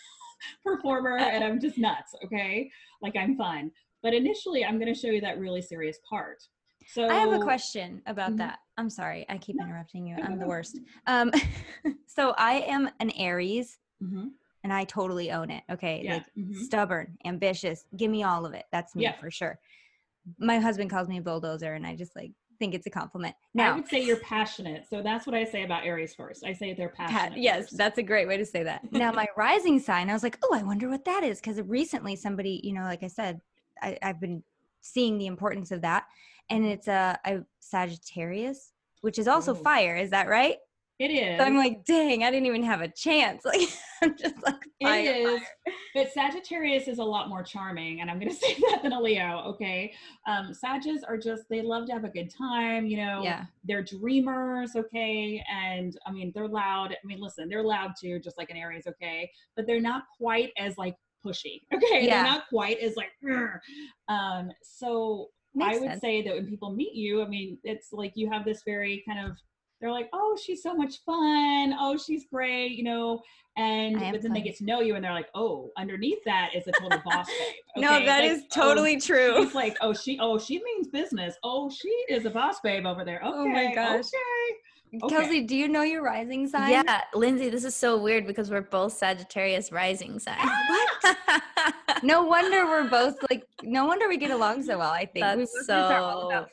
performer 0.63 1.17
and 1.17 1.43
i'm 1.43 1.59
just 1.59 1.77
nuts 1.77 2.13
okay 2.23 2.69
like 3.01 3.15
i'm 3.15 3.35
fun 3.35 3.71
but 4.03 4.13
initially 4.13 4.65
i'm 4.65 4.79
going 4.79 4.93
to 4.93 4.99
show 4.99 5.07
you 5.09 5.21
that 5.21 5.39
really 5.39 5.61
serious 5.61 5.99
part 6.09 6.43
so 6.87 7.07
I 7.07 7.13
have 7.13 7.31
a 7.33 7.39
question 7.39 8.01
about 8.07 8.31
Mhm. 8.31 8.37
that. 8.39 8.59
I'm 8.75 8.89
sorry, 8.89 9.25
I 9.29 9.37
keep 9.37 9.55
No. 9.55 9.63
interrupting 9.65 10.07
you. 10.07 10.15
No, 10.17 10.23
I'm 10.23 10.33
no, 10.33 10.39
the 10.39 10.47
worst. 10.47 10.79
Um, 11.07 11.31
so 12.07 12.33
I 12.37 12.53
am 12.67 12.89
an 12.99 13.11
Aries, 13.11 13.77
Mhm. 14.03 14.31
And 14.63 14.71
I 14.71 14.83
totally 14.83 15.31
own 15.31 15.49
it. 15.49 15.63
Okay, 15.69 16.01
yeah 16.03 16.13
like 16.15 16.25
mhm. 16.37 16.55
stubborn, 16.55 17.17
ambitious. 17.25 17.85
Give 17.95 18.11
me 18.11 18.23
all 18.23 18.45
of 18.45 18.53
it. 18.53 18.65
That's 18.71 18.95
me 18.95 19.03
Yeah. 19.03 19.19
for 19.19 19.31
sure. 19.31 19.59
My 20.37 20.59
husband 20.59 20.89
calls 20.89 21.07
me 21.07 21.17
a 21.17 21.21
bulldozer, 21.21 21.73
and 21.73 21.85
I 21.85 21.95
just 21.95 22.15
like 22.15 22.31
think 22.59 22.75
it's 22.75 22.85
a 22.85 22.91
compliment. 22.91 23.35
Now 23.55 23.71
i 23.71 23.75
would 23.75 23.87
say 23.87 24.03
you're 24.03 24.17
passionate 24.17 24.85
so 24.87 25.01
that's 25.01 25.25
what 25.25 25.35
i 25.35 25.43
say 25.43 25.63
about 25.63 25.83
aries 25.83 26.13
first 26.13 26.45
i 26.45 26.53
say 26.53 26.75
they're 26.75 26.89
passionate 26.89 27.39
yes, 27.39 27.63
first. 27.63 27.77
that's 27.77 27.97
a 27.97 28.03
great 28.03 28.27
way 28.27 28.37
to 28.37 28.45
say 28.45 28.61
that. 28.61 28.81
Now, 28.91 29.11
my 29.11 29.27
rising 29.35 29.79
sign, 29.79 30.11
I 30.11 30.13
was 30.13 30.21
like, 30.21 30.37
oh, 30.43 30.53
I 30.55 30.61
wonder 30.61 30.87
what 30.87 31.03
that 31.05 31.23
is. 31.23 31.41
Because 31.41 31.59
recently, 31.63 32.15
somebody, 32.15 32.61
you 32.63 32.73
know, 32.73 32.83
like 32.83 33.01
I 33.01 33.07
said, 33.07 33.41
I, 33.81 33.97
I've 34.03 34.21
been 34.21 34.43
seeing 34.81 35.17
the 35.17 35.25
importance 35.25 35.71
of 35.71 35.81
that. 35.81 36.05
And 36.51 36.63
it's 36.65 36.87
a, 36.87 37.17
a 37.25 37.39
Sagittarius, 37.59 38.73
which 39.01 39.17
is 39.17 39.27
also 39.27 39.53
Ooh. 39.53 39.63
fire. 39.63 39.95
Is 39.95 40.11
that 40.11 40.27
right? 40.27 40.57
It 41.01 41.11
is 41.11 41.39
So 41.39 41.45
I'm 41.45 41.57
like, 41.57 41.83
dang, 41.85 42.23
I 42.23 42.31
didn't 42.31 42.45
even 42.47 42.63
have 42.63 42.81
a 42.81 42.87
chance. 42.87 43.43
Like, 43.51 43.69
I'm 44.03 44.17
just 44.17 44.41
like, 44.43 44.55
It 44.79 44.85
fire, 44.87 45.13
is, 45.13 45.41
fire. 45.41 45.73
but 45.93 46.11
Sagittarius 46.11 46.87
is 46.87 46.97
a 46.97 47.03
lot 47.03 47.29
more 47.29 47.43
charming, 47.43 48.01
and 48.01 48.09
I'm 48.09 48.17
going 48.19 48.31
to 48.35 48.35
say 48.35 48.55
that 48.71 48.81
than 48.81 48.93
a 48.93 48.99
Leo. 48.99 49.43
Okay, 49.49 49.93
um, 50.27 50.53
Sages 50.55 51.03
are 51.03 51.17
just 51.17 51.43
they 51.49 51.61
love 51.61 51.85
to 51.87 51.93
have 51.93 52.03
a 52.03 52.09
good 52.09 52.33
time. 52.35 52.87
You 52.87 52.97
know, 52.97 53.21
Yeah. 53.23 53.45
they're 53.63 53.83
dreamers. 53.83 54.75
Okay, 54.75 55.43
and 55.51 55.95
I 56.07 56.11
mean 56.11 56.31
they're 56.33 56.47
loud. 56.47 56.91
I 56.93 57.05
mean, 57.05 57.19
listen, 57.21 57.47
they're 57.47 57.63
loud 57.63 57.91
too, 57.99 58.19
just 58.19 58.37
like 58.39 58.49
an 58.49 58.57
Aries. 58.57 58.87
Okay, 58.87 59.29
but 59.55 59.67
they're 59.67 59.79
not 59.81 60.03
quite 60.17 60.51
as 60.57 60.77
like 60.79 60.95
pushy. 61.23 61.61
Okay, 61.73 62.05
Yeah. 62.05 62.23
they're 62.23 62.31
not 62.31 62.47
quite 62.49 62.79
as 62.79 62.95
like. 62.95 63.11
Um, 64.07 64.49
so 64.63 65.29
Makes 65.53 65.77
I 65.77 65.79
would 65.79 65.89
sense. 65.89 66.01
say 66.01 66.21
that 66.23 66.33
when 66.33 66.47
people 66.47 66.71
meet 66.73 66.95
you, 66.95 67.21
I 67.21 67.27
mean, 67.27 67.57
it's 67.63 67.91
like 67.91 68.13
you 68.15 68.31
have 68.31 68.45
this 68.45 68.63
very 68.65 69.03
kind 69.07 69.19
of, 69.29 69.37
they're 69.81 69.91
like, 69.91 70.09
oh, 70.13 70.37
she's 70.41 70.61
so 70.61 70.73
much 70.75 71.03
fun. 71.05 71.73
Oh, 71.79 71.97
she's 71.97 72.25
great, 72.31 72.71
you 72.73 72.83
know. 72.83 73.21
And 73.57 73.99
but 73.99 74.21
then 74.21 74.31
they 74.31 74.41
get 74.41 74.55
to 74.57 74.63
know 74.63 74.79
you 74.79 74.95
and 74.95 75.03
they're 75.03 75.11
like, 75.11 75.27
oh, 75.35 75.71
underneath 75.77 76.19
that 76.25 76.51
is 76.55 76.65
a 76.67 76.71
total 76.79 77.01
boss 77.03 77.27
babe. 77.27 77.55
No, 77.77 77.95
okay? 77.95 78.05
that 78.05 78.21
Like, 78.21 78.31
is 78.31 78.43
oh, 78.43 78.61
totally 78.61 78.99
true. 79.01 79.43
She's 79.43 79.55
like, 79.55 79.75
oh, 79.81 79.93
she, 79.93 80.17
oh, 80.21 80.39
she 80.39 80.61
means 80.63 80.87
business. 80.87 81.35
Oh, 81.43 81.69
she 81.69 81.89
is 82.09 82.25
a 82.25 82.29
boss 82.29 82.61
babe 82.61 82.85
over 82.85 83.03
there. 83.03 83.17
Okay, 83.17 83.27
Oh 83.27 83.47
my 83.47 83.73
gosh. 83.75 84.05
okay. 84.05 85.03
okay. 85.03 85.15
Kelsey, 85.15 85.41
do 85.41 85.55
you 85.55 85.67
know 85.67 85.81
your 85.81 86.01
rising 86.01 86.47
sign? 86.47 86.71
Yeah, 86.71 87.01
Lindsay, 87.13 87.49
this 87.49 87.65
is 87.65 87.75
so 87.75 87.97
weird 87.97 88.25
because 88.25 88.49
we're 88.49 88.61
both 88.61 88.93
Sagittarius 88.93 89.71
rising 89.71 90.17
signs. 90.19 90.49
What? 91.03 91.17
No 92.03 92.23
wonder 92.23 92.65
we're 92.65 92.89
both 92.89 93.15
like. 93.29 93.43
No 93.63 93.85
wonder 93.85 94.07
we 94.07 94.17
get 94.17 94.31
along 94.31 94.63
so 94.63 94.77
well. 94.79 94.89
I 94.91 95.05
think 95.05 95.15
we 95.15 95.21
That's 95.21 95.53
both 95.53 95.67
just 95.67 95.69
are 95.91 95.99
all 96.01 96.21
so 96.21 96.27
about 96.27 96.49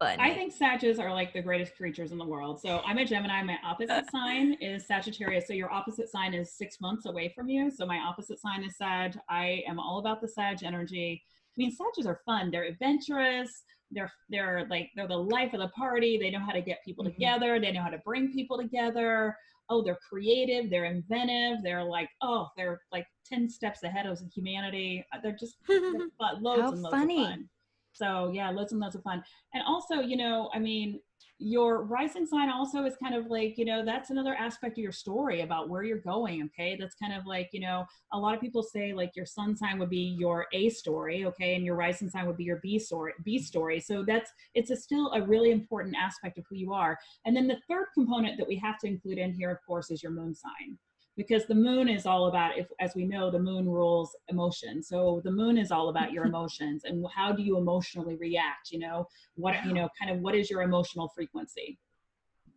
fun. 0.00 0.16
funny. 0.16 0.30
I 0.30 0.34
think 0.34 0.52
Sages 0.52 0.98
are 0.98 1.12
like 1.12 1.32
the 1.32 1.42
greatest 1.42 1.76
creatures 1.76 2.12
in 2.12 2.18
the 2.18 2.24
world. 2.24 2.60
So 2.60 2.80
I'm 2.86 2.98
a 2.98 3.04
Gemini. 3.04 3.42
My 3.42 3.58
opposite 3.64 4.10
sign 4.12 4.54
is 4.60 4.86
Sagittarius. 4.86 5.46
So 5.46 5.54
your 5.54 5.72
opposite 5.72 6.08
sign 6.10 6.34
is 6.34 6.52
six 6.56 6.80
months 6.80 7.06
away 7.06 7.32
from 7.34 7.48
you. 7.48 7.70
So 7.70 7.84
my 7.86 7.98
opposite 7.98 8.38
sign 8.40 8.62
is 8.64 8.76
Sag. 8.76 9.18
I 9.28 9.62
am 9.66 9.80
all 9.80 9.98
about 9.98 10.20
the 10.20 10.28
Sag 10.28 10.62
energy. 10.62 11.22
I 11.24 11.54
mean, 11.56 11.70
Sages 11.70 12.06
are 12.06 12.20
fun. 12.24 12.50
They're 12.50 12.64
adventurous. 12.64 13.62
They're 13.90 14.10
they're 14.30 14.66
like 14.70 14.90
they're 14.96 15.08
the 15.08 15.16
life 15.18 15.52
of 15.52 15.60
the 15.60 15.68
party. 15.68 16.16
They 16.18 16.30
know 16.30 16.40
how 16.40 16.52
to 16.52 16.62
get 16.62 16.78
people 16.84 17.04
Mhm. 17.04 17.12
together. 17.14 17.60
They 17.60 17.72
know 17.72 17.82
how 17.82 17.90
to 17.90 17.98
bring 17.98 18.32
people 18.32 18.56
together. 18.56 19.36
Oh, 19.70 19.82
they're 19.82 19.98
creative. 20.08 20.70
They're 20.70 20.84
inventive. 20.84 21.62
They're 21.62 21.84
like 21.84 22.08
oh, 22.22 22.48
they're 22.56 22.80
like 22.92 23.06
ten 23.24 23.48
steps 23.48 23.82
ahead 23.82 24.06
of 24.06 24.20
humanity. 24.34 25.04
Uh, 25.12 25.18
They're 25.22 25.36
just 25.38 25.56
they're 25.68 25.92
fun, 26.18 26.42
loads 26.42 26.62
How 26.62 26.72
and 26.72 26.82
loads 26.82 26.94
funny. 26.94 27.22
of 27.22 27.30
fun. 27.30 27.48
So 27.92 28.30
yeah, 28.32 28.50
loads 28.50 28.72
and 28.72 28.80
loads 28.80 28.94
of 28.94 29.02
fun. 29.02 29.22
And 29.54 29.62
also, 29.66 30.00
you 30.00 30.16
know, 30.16 30.50
I 30.54 30.58
mean, 30.58 31.00
your 31.42 31.82
rising 31.84 32.24
sign 32.24 32.48
also 32.48 32.84
is 32.84 32.94
kind 33.02 33.14
of 33.14 33.26
like, 33.26 33.58
you 33.58 33.64
know, 33.64 33.84
that's 33.84 34.10
another 34.10 34.34
aspect 34.34 34.78
of 34.78 34.82
your 34.82 34.92
story 34.92 35.40
about 35.40 35.68
where 35.68 35.82
you're 35.82 35.98
going. 35.98 36.42
Okay. 36.44 36.76
That's 36.78 36.94
kind 36.94 37.12
of 37.12 37.26
like, 37.26 37.50
you 37.52 37.60
know, 37.60 37.84
a 38.12 38.18
lot 38.18 38.34
of 38.34 38.40
people 38.40 38.62
say 38.62 38.92
like 38.92 39.16
your 39.16 39.26
sun 39.26 39.56
sign 39.56 39.78
would 39.78 39.90
be 39.90 40.16
your 40.18 40.46
A 40.52 40.68
story. 40.68 41.24
Okay. 41.26 41.54
And 41.56 41.64
your 41.64 41.74
rising 41.74 42.08
sign 42.08 42.26
would 42.26 42.36
be 42.36 42.44
your 42.44 42.60
B 42.62 42.78
story, 42.78 43.12
B 43.24 43.38
story. 43.38 43.80
So 43.80 44.04
that's, 44.06 44.30
it's 44.54 44.70
a 44.70 44.76
still 44.76 45.12
a 45.12 45.22
really 45.22 45.50
important 45.50 45.96
aspect 45.96 46.38
of 46.38 46.44
who 46.48 46.56
you 46.56 46.72
are. 46.72 46.96
And 47.24 47.36
then 47.36 47.48
the 47.48 47.58
third 47.68 47.86
component 47.94 48.38
that 48.38 48.48
we 48.48 48.56
have 48.56 48.78
to 48.80 48.86
include 48.86 49.18
in 49.18 49.32
here, 49.32 49.50
of 49.50 49.58
course, 49.66 49.90
is 49.90 50.02
your 50.02 50.12
moon 50.12 50.34
sign 50.34 50.78
because 51.16 51.46
the 51.46 51.54
moon 51.54 51.88
is 51.88 52.06
all 52.06 52.26
about 52.26 52.56
if 52.56 52.66
as 52.80 52.94
we 52.94 53.04
know 53.04 53.30
the 53.30 53.38
moon 53.38 53.68
rules 53.68 54.16
emotion 54.28 54.82
so 54.82 55.20
the 55.24 55.30
moon 55.30 55.58
is 55.58 55.70
all 55.70 55.88
about 55.88 56.12
your 56.12 56.26
emotions 56.32 56.84
and 56.84 57.04
how 57.14 57.32
do 57.32 57.42
you 57.42 57.58
emotionally 57.58 58.16
react 58.16 58.70
you 58.70 58.78
know 58.78 59.06
what 59.34 59.54
you 59.66 59.72
know 59.72 59.88
kind 60.00 60.10
of 60.10 60.20
what 60.20 60.34
is 60.34 60.50
your 60.50 60.62
emotional 60.62 61.08
frequency 61.14 61.78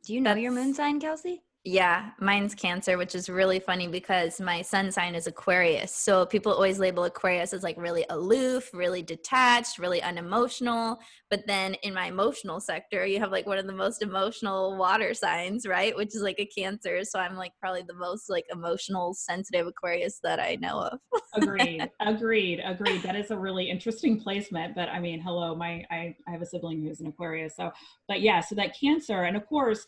Do 0.05 0.13
you 0.13 0.21
know 0.21 0.35
your 0.35 0.51
moon 0.51 0.73
sign, 0.75 0.99
Kelsey? 0.99 1.41
Yeah, 1.67 2.11
mine's 2.19 2.53
Cancer, 2.53 2.95
which 2.95 3.15
is 3.15 3.27
really 3.27 3.59
funny 3.59 3.87
because 3.87 4.39
my 4.39 4.61
sun 4.61 4.91
sign 4.91 5.15
is 5.15 5.25
Aquarius. 5.25 5.91
So 5.91 6.23
people 6.23 6.53
always 6.53 6.77
label 6.77 7.05
Aquarius 7.05 7.53
as 7.53 7.63
like 7.63 7.75
really 7.75 8.05
aloof, 8.11 8.69
really 8.71 9.01
detached, 9.01 9.79
really 9.79 9.99
unemotional. 9.99 10.99
But 11.29 11.47
then 11.47 11.73
in 11.83 11.93
my 11.93 12.07
emotional 12.07 12.59
sector, 12.59 13.05
you 13.05 13.19
have 13.19 13.31
like 13.31 13.45
one 13.45 13.57
of 13.57 13.65
the 13.65 13.73
most 13.73 14.01
emotional 14.01 14.77
water 14.77 15.13
signs, 15.13 15.65
right? 15.67 15.95
Which 15.95 16.15
is 16.15 16.21
like 16.21 16.39
a 16.39 16.45
Cancer. 16.45 17.03
So 17.03 17.19
I'm 17.19 17.35
like 17.35 17.51
probably 17.59 17.83
the 17.87 17.95
most 17.95 18.29
like 18.29 18.45
emotional, 18.51 19.13
sensitive 19.13 19.67
Aquarius 19.67 20.19
that 20.23 20.39
I 20.39 20.55
know 20.55 20.79
of. 20.79 20.99
agreed 21.35 21.89
agreed 21.99 22.61
agreed 22.63 23.01
that 23.03 23.15
is 23.15 23.31
a 23.31 23.37
really 23.37 23.69
interesting 23.69 24.19
placement 24.19 24.73
but 24.75 24.87
i 24.89 24.99
mean 24.99 25.19
hello 25.19 25.55
my 25.55 25.83
I, 25.91 26.15
I 26.27 26.31
have 26.31 26.41
a 26.41 26.45
sibling 26.45 26.81
who's 26.81 27.01
an 27.01 27.07
aquarius 27.07 27.55
so 27.55 27.71
but 28.07 28.21
yeah 28.21 28.39
so 28.39 28.55
that 28.55 28.77
cancer 28.79 29.23
and 29.23 29.35
of 29.35 29.45
course 29.47 29.85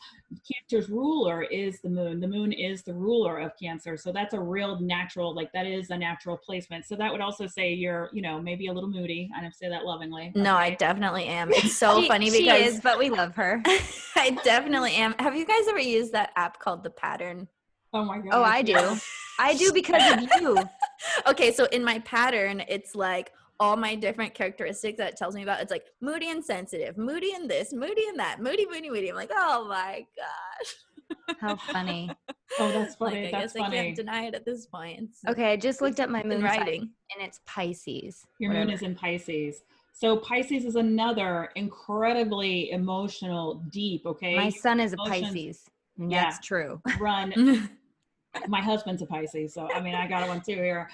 cancer's 0.52 0.90
ruler 0.90 1.44
is 1.44 1.80
the 1.82 1.90
moon 1.90 2.20
the 2.20 2.28
moon 2.28 2.52
is 2.52 2.84
the 2.84 2.94
ruler 2.94 3.40
of 3.40 3.52
cancer 3.62 3.96
so 3.98 4.12
that's 4.12 4.34
a 4.34 4.40
real 4.40 4.80
natural 4.80 5.34
like 5.34 5.52
that 5.54 5.66
is 5.66 5.90
a 5.90 5.98
natural 5.98 6.38
placement 6.38 6.86
so 6.86 6.96
that 6.96 7.12
would 7.12 7.22
also 7.22 7.48
say 7.48 7.72
you're 7.74 8.10
you 8.14 8.22
know 8.22 8.42
maybe 8.42 8.68
a 8.68 8.74
little 8.74 8.90
moody 8.90 9.30
i 9.38 9.42
don't 9.42 9.56
say 9.56 9.70
that 9.70 9.86
lovingly 9.86 10.32
No, 10.36 10.56
I 10.56 10.72
definitely 10.72 11.26
am. 11.26 11.37
It's 11.52 11.78
so 11.78 12.02
She- 12.02 12.08
funny 12.08 12.30
she 12.30 12.40
because 12.46 12.76
is, 12.76 12.82
but 12.82 12.98
we 12.98 13.10
love 13.10 13.36
her. 13.36 13.62
I 14.16 14.32
definitely 14.44 14.94
am. 14.94 15.14
Have 15.20 15.36
you 15.36 15.46
guys 15.46 15.68
ever 15.70 15.80
used 15.80 16.12
that 16.14 16.32
app 16.36 16.60
called 16.60 16.84
The 16.84 16.90
Pattern? 16.90 17.48
oh 17.94 18.04
my 18.04 18.18
god 18.18 18.30
Oh, 18.34 18.44
I 18.44 18.62
do. 18.62 18.98
I 19.40 19.54
do 19.56 19.72
because 19.72 20.12
of 20.14 20.20
you. 20.42 20.58
okay, 21.28 21.52
so 21.54 21.66
in 21.72 21.84
my 21.84 22.00
pattern, 22.00 22.62
it's 22.68 22.96
like 22.96 23.32
all 23.60 23.78
my 23.78 23.96
different 23.96 24.34
characteristics 24.34 24.98
that 24.98 25.12
it 25.14 25.18
tells 25.18 25.36
me 25.36 25.44
about. 25.44 25.62
It's 25.62 25.72
like 25.72 25.86
moody 26.02 26.30
and 26.30 26.44
sensitive, 26.44 26.98
moody 26.98 27.34
and 27.34 27.50
this, 27.50 27.72
moody 27.74 28.04
and 28.10 28.20
that, 28.20 28.42
moody, 28.42 28.66
moody, 28.70 28.90
moody. 28.90 29.10
I'm 29.10 29.16
like, 29.16 29.32
oh 29.34 29.68
my 29.68 30.06
gosh. 30.18 31.38
How 31.40 31.56
funny. 31.56 32.10
oh 32.60 32.72
that's 32.72 33.00
Like, 33.00 33.14
funny 33.14 33.28
I 33.28 33.32
that's 33.32 33.54
guess 33.54 33.64
I 33.64 33.70
can't 33.70 33.96
deny 33.96 34.24
it 34.26 34.36
at 34.36 34.44
this 34.46 34.66
point. 34.66 35.00
It's 35.04 35.22
Okay, 35.30 35.54
I 35.54 35.56
just 35.58 35.82
looked 35.82 36.00
up 36.02 36.10
my 36.10 36.24
moon 36.24 36.42
sign, 36.42 36.44
writing. 36.60 36.82
and 37.16 37.26
it's 37.26 37.40
Pisces. 37.46 38.26
Your 38.40 38.52
moon 38.54 38.70
is 38.70 38.82
in 38.82 38.94
Pisces. 38.96 39.64
So 40.00 40.18
Pisces 40.18 40.64
is 40.64 40.76
another 40.76 41.50
incredibly 41.56 42.70
emotional, 42.70 43.64
deep, 43.72 44.06
okay? 44.06 44.36
My 44.36 44.50
son 44.50 44.80
is 44.80 44.94
a 44.94 44.98
Pisces. 44.98 45.66
Yeah. 45.98 46.26
That's 46.26 46.46
true. 46.46 46.80
run. 47.00 47.34
My 48.48 48.62
husband's 48.62 49.02
a 49.02 49.08
Pisces, 49.08 49.56
so 49.56 49.68
I 49.74 49.80
mean 49.80 49.96
I 49.96 50.08
got 50.08 50.28
one 50.28 50.42
too 50.42 50.54
here. 50.54 50.88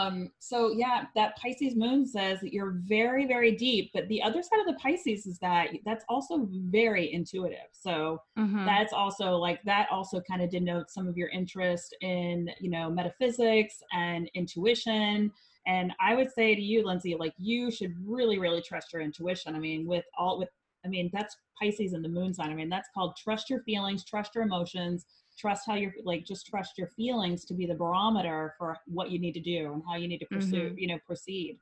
Um, 0.00 0.32
so 0.40 0.72
yeah, 0.72 1.04
that 1.14 1.36
Pisces 1.36 1.76
moon 1.76 2.04
says 2.04 2.40
that 2.40 2.52
you're 2.52 2.72
very, 2.88 3.24
very 3.24 3.54
deep, 3.54 3.92
but 3.94 4.08
the 4.08 4.20
other 4.20 4.42
side 4.42 4.58
of 4.58 4.66
the 4.66 4.80
Pisces 4.82 5.24
is 5.24 5.38
that 5.38 5.68
that's 5.84 6.04
also 6.08 6.48
very 6.50 7.12
intuitive. 7.12 7.68
So 7.70 8.20
Mhm. 8.36 8.66
that's 8.66 8.92
also 8.92 9.36
like 9.36 9.62
that 9.62 9.86
also 9.92 10.20
kind 10.20 10.42
of 10.42 10.50
denotes 10.50 10.92
some 10.92 11.06
of 11.06 11.16
your 11.16 11.28
interest 11.28 11.94
in 12.00 12.50
you 12.58 12.70
know 12.70 12.90
metaphysics 12.90 13.80
and 13.92 14.28
intuition 14.34 15.30
and 15.68 15.92
i 16.00 16.14
would 16.14 16.30
say 16.32 16.54
to 16.54 16.60
you 16.60 16.84
lindsay 16.84 17.14
like 17.14 17.34
you 17.38 17.70
should 17.70 17.94
really 18.04 18.38
really 18.38 18.60
trust 18.60 18.92
your 18.92 19.02
intuition 19.02 19.54
i 19.54 19.58
mean 19.58 19.86
with 19.86 20.04
all 20.18 20.38
with 20.38 20.48
i 20.84 20.88
mean 20.88 21.08
that's 21.12 21.36
pisces 21.60 21.92
and 21.92 22.04
the 22.04 22.08
moon 22.08 22.34
sign 22.34 22.50
i 22.50 22.54
mean 22.54 22.68
that's 22.68 22.88
called 22.94 23.14
trust 23.16 23.48
your 23.48 23.60
feelings 23.62 24.04
trust 24.04 24.34
your 24.34 24.44
emotions 24.44 25.06
trust 25.38 25.62
how 25.66 25.74
you're 25.74 25.94
like 26.04 26.24
just 26.24 26.46
trust 26.46 26.76
your 26.78 26.88
feelings 26.88 27.44
to 27.44 27.54
be 27.54 27.66
the 27.66 27.74
barometer 27.74 28.54
for 28.58 28.76
what 28.86 29.10
you 29.10 29.18
need 29.20 29.32
to 29.32 29.40
do 29.40 29.72
and 29.72 29.82
how 29.88 29.96
you 29.96 30.08
need 30.08 30.18
to 30.18 30.26
pursue 30.26 30.70
Mhm. 30.70 30.78
you 30.78 30.88
know 30.88 30.98
proceed 31.06 31.58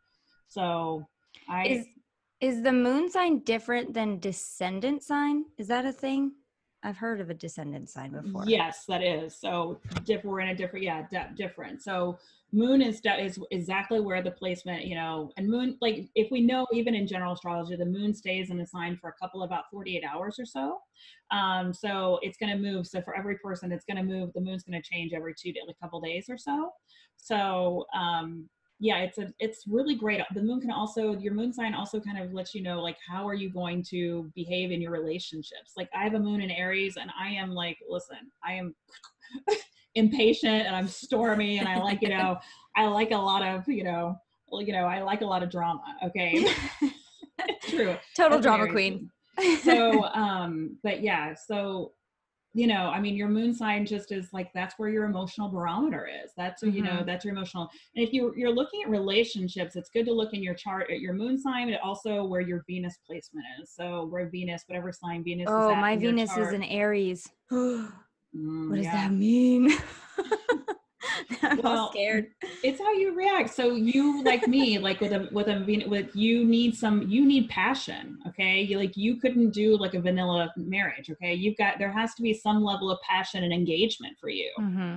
so 0.48 1.06
i 1.48 1.66
Is 1.68 1.86
is 2.40 2.62
the 2.62 2.72
moon 2.72 3.10
sign 3.10 3.38
different 3.40 3.94
than 3.94 4.18
descendant 4.18 5.02
sign? 5.02 5.46
Is 5.56 5.68
that 5.68 5.86
a 5.86 5.92
thing? 5.92 6.32
I've 6.86 6.96
heard 6.96 7.20
of 7.20 7.30
a 7.30 7.34
descendant 7.34 7.90
sign 7.90 8.12
before. 8.12 8.44
Yes, 8.46 8.84
that 8.86 9.02
is. 9.02 9.34
So 9.36 9.80
diff- 10.04 10.22
we're 10.22 10.38
in 10.38 10.50
a 10.50 10.54
different, 10.54 10.84
yeah, 10.84 11.04
di- 11.10 11.30
different. 11.34 11.82
So 11.82 12.16
moon 12.52 12.80
is 12.80 13.00
de- 13.00 13.24
is 13.24 13.40
exactly 13.50 13.98
where 13.98 14.22
the 14.22 14.30
placement, 14.30 14.84
you 14.84 14.94
know, 14.94 15.32
and 15.36 15.48
moon, 15.48 15.76
like 15.80 16.08
if 16.14 16.30
we 16.30 16.42
know 16.42 16.64
even 16.72 16.94
in 16.94 17.08
general 17.08 17.32
astrology, 17.32 17.74
the 17.74 17.84
moon 17.84 18.14
stays 18.14 18.50
in 18.50 18.56
the 18.56 18.64
sign 18.64 18.96
for 19.00 19.10
a 19.10 19.14
couple 19.20 19.42
about 19.42 19.64
48 19.72 20.04
hours 20.04 20.38
or 20.38 20.44
so. 20.46 20.78
Um, 21.32 21.74
so 21.74 22.20
it's 22.22 22.38
going 22.38 22.56
to 22.56 22.62
move. 22.62 22.86
So 22.86 23.02
for 23.02 23.16
every 23.16 23.36
person, 23.38 23.72
it's 23.72 23.84
going 23.84 23.96
to 23.96 24.04
move. 24.04 24.32
The 24.32 24.40
moon's 24.40 24.62
going 24.62 24.80
to 24.80 24.88
change 24.88 25.12
every 25.12 25.34
two, 25.36 25.52
a 25.68 25.74
couple 25.82 26.00
days 26.00 26.26
or 26.28 26.38
so. 26.38 26.70
So 27.16 27.84
um, 27.98 28.48
yeah, 28.78 28.98
it's 28.98 29.18
a 29.18 29.32
it's 29.38 29.64
really 29.66 29.94
great. 29.94 30.20
The 30.34 30.42
moon 30.42 30.60
can 30.60 30.70
also 30.70 31.12
your 31.18 31.32
moon 31.32 31.52
sign 31.52 31.74
also 31.74 31.98
kind 31.98 32.18
of 32.18 32.32
lets 32.32 32.54
you 32.54 32.62
know 32.62 32.82
like 32.82 32.96
how 33.08 33.26
are 33.26 33.34
you 33.34 33.50
going 33.50 33.82
to 33.90 34.30
behave 34.34 34.70
in 34.70 34.82
your 34.82 34.90
relationships. 34.90 35.72
Like 35.76 35.88
I 35.94 36.04
have 36.04 36.14
a 36.14 36.18
moon 36.18 36.42
in 36.42 36.50
Aries 36.50 36.96
and 36.96 37.10
I 37.18 37.30
am 37.30 37.52
like, 37.52 37.78
listen, 37.88 38.18
I 38.44 38.52
am 38.52 38.74
impatient 39.94 40.66
and 40.66 40.76
I'm 40.76 40.88
stormy 40.88 41.58
and 41.58 41.68
I 41.68 41.78
like, 41.78 42.02
you 42.02 42.10
know, 42.10 42.38
I 42.76 42.86
like 42.86 43.12
a 43.12 43.16
lot 43.16 43.42
of, 43.42 43.66
you 43.66 43.84
know, 43.84 44.16
well, 44.48 44.60
you 44.60 44.72
know, 44.72 44.84
I 44.84 45.02
like 45.02 45.22
a 45.22 45.26
lot 45.26 45.42
of 45.42 45.50
drama. 45.50 45.82
Okay. 46.04 46.46
True. 47.62 47.96
Total 48.14 48.38
That's 48.38 48.42
drama 48.42 48.64
Aries 48.64 48.72
queen. 48.72 49.10
so 49.62 50.04
um 50.04 50.78
but 50.82 51.02
yeah 51.02 51.34
so 51.34 51.92
you 52.56 52.66
know 52.66 52.88
i 52.88 52.98
mean 52.98 53.14
your 53.14 53.28
moon 53.28 53.52
sign 53.52 53.84
just 53.84 54.10
is 54.12 54.32
like 54.32 54.50
that's 54.54 54.78
where 54.78 54.88
your 54.88 55.04
emotional 55.04 55.48
barometer 55.48 56.08
is 56.24 56.30
that's 56.38 56.62
you 56.62 56.82
know 56.82 57.02
Mhm. 57.02 57.06
that's 57.06 57.22
your 57.24 57.34
emotional 57.34 57.68
and 57.94 58.02
if 58.06 58.14
you 58.14 58.32
you're 58.34 58.50
looking 58.60 58.82
at 58.82 58.88
relationships 58.88 59.76
it's 59.76 59.90
good 59.90 60.06
to 60.06 60.12
look 60.12 60.32
in 60.32 60.42
your 60.42 60.54
chart 60.54 60.90
at 60.90 61.00
your 61.00 61.12
moon 61.12 61.36
sign 61.38 61.70
but 61.70 61.80
also 61.82 62.24
where 62.24 62.40
your 62.40 62.64
venus 62.66 62.96
placement 63.06 63.44
is 63.60 63.70
so 63.70 64.06
where 64.06 64.28
venus 64.30 64.64
whatever 64.68 64.90
sign 64.90 65.22
venus 65.22 65.48
is 65.50 65.54
Oh, 65.58 65.76
my 65.76 65.96
Venus 65.98 66.36
is 66.36 66.52
in 66.52 66.62
Aries. 66.62 67.28
what 67.50 67.92
Mm, 68.34 68.76
does 68.76 68.84
yeah. 68.84 68.92
that 68.92 69.12
mean? 69.12 69.70
I'm 71.42 71.58
Well, 71.60 71.76
all 71.78 71.90
scared. 71.92 72.28
it's 72.62 72.78
how 72.80 72.92
you 72.92 73.14
react. 73.14 73.54
So 73.54 73.74
you 73.74 74.22
like 74.24 74.46
me 74.46 74.78
like 74.78 75.00
with 75.00 75.12
a 75.12 75.28
with 75.32 75.48
a 75.48 75.60
Ven- 75.60 75.88
with 75.88 76.14
you 76.14 76.44
need 76.44 76.76
some 76.76 77.02
you 77.08 77.24
need 77.24 77.48
passion 77.48 78.18
okay? 78.28 78.60
You 78.60 78.78
like 78.78 78.96
you 78.96 79.16
couldn't 79.16 79.50
do 79.50 79.76
like 79.76 79.94
a 79.94 80.00
vanilla 80.00 80.52
marriage 80.56 81.10
okay? 81.10 81.34
You've 81.34 81.56
got 81.56 81.78
there 81.78 81.92
has 81.92 82.14
to 82.14 82.22
be 82.22 82.32
some 82.34 82.62
level 82.62 82.90
of 82.90 83.00
passion 83.02 83.44
and 83.44 83.52
engagement 83.52 84.16
for 84.20 84.28
you. 84.28 84.50
Hmm 84.56 84.96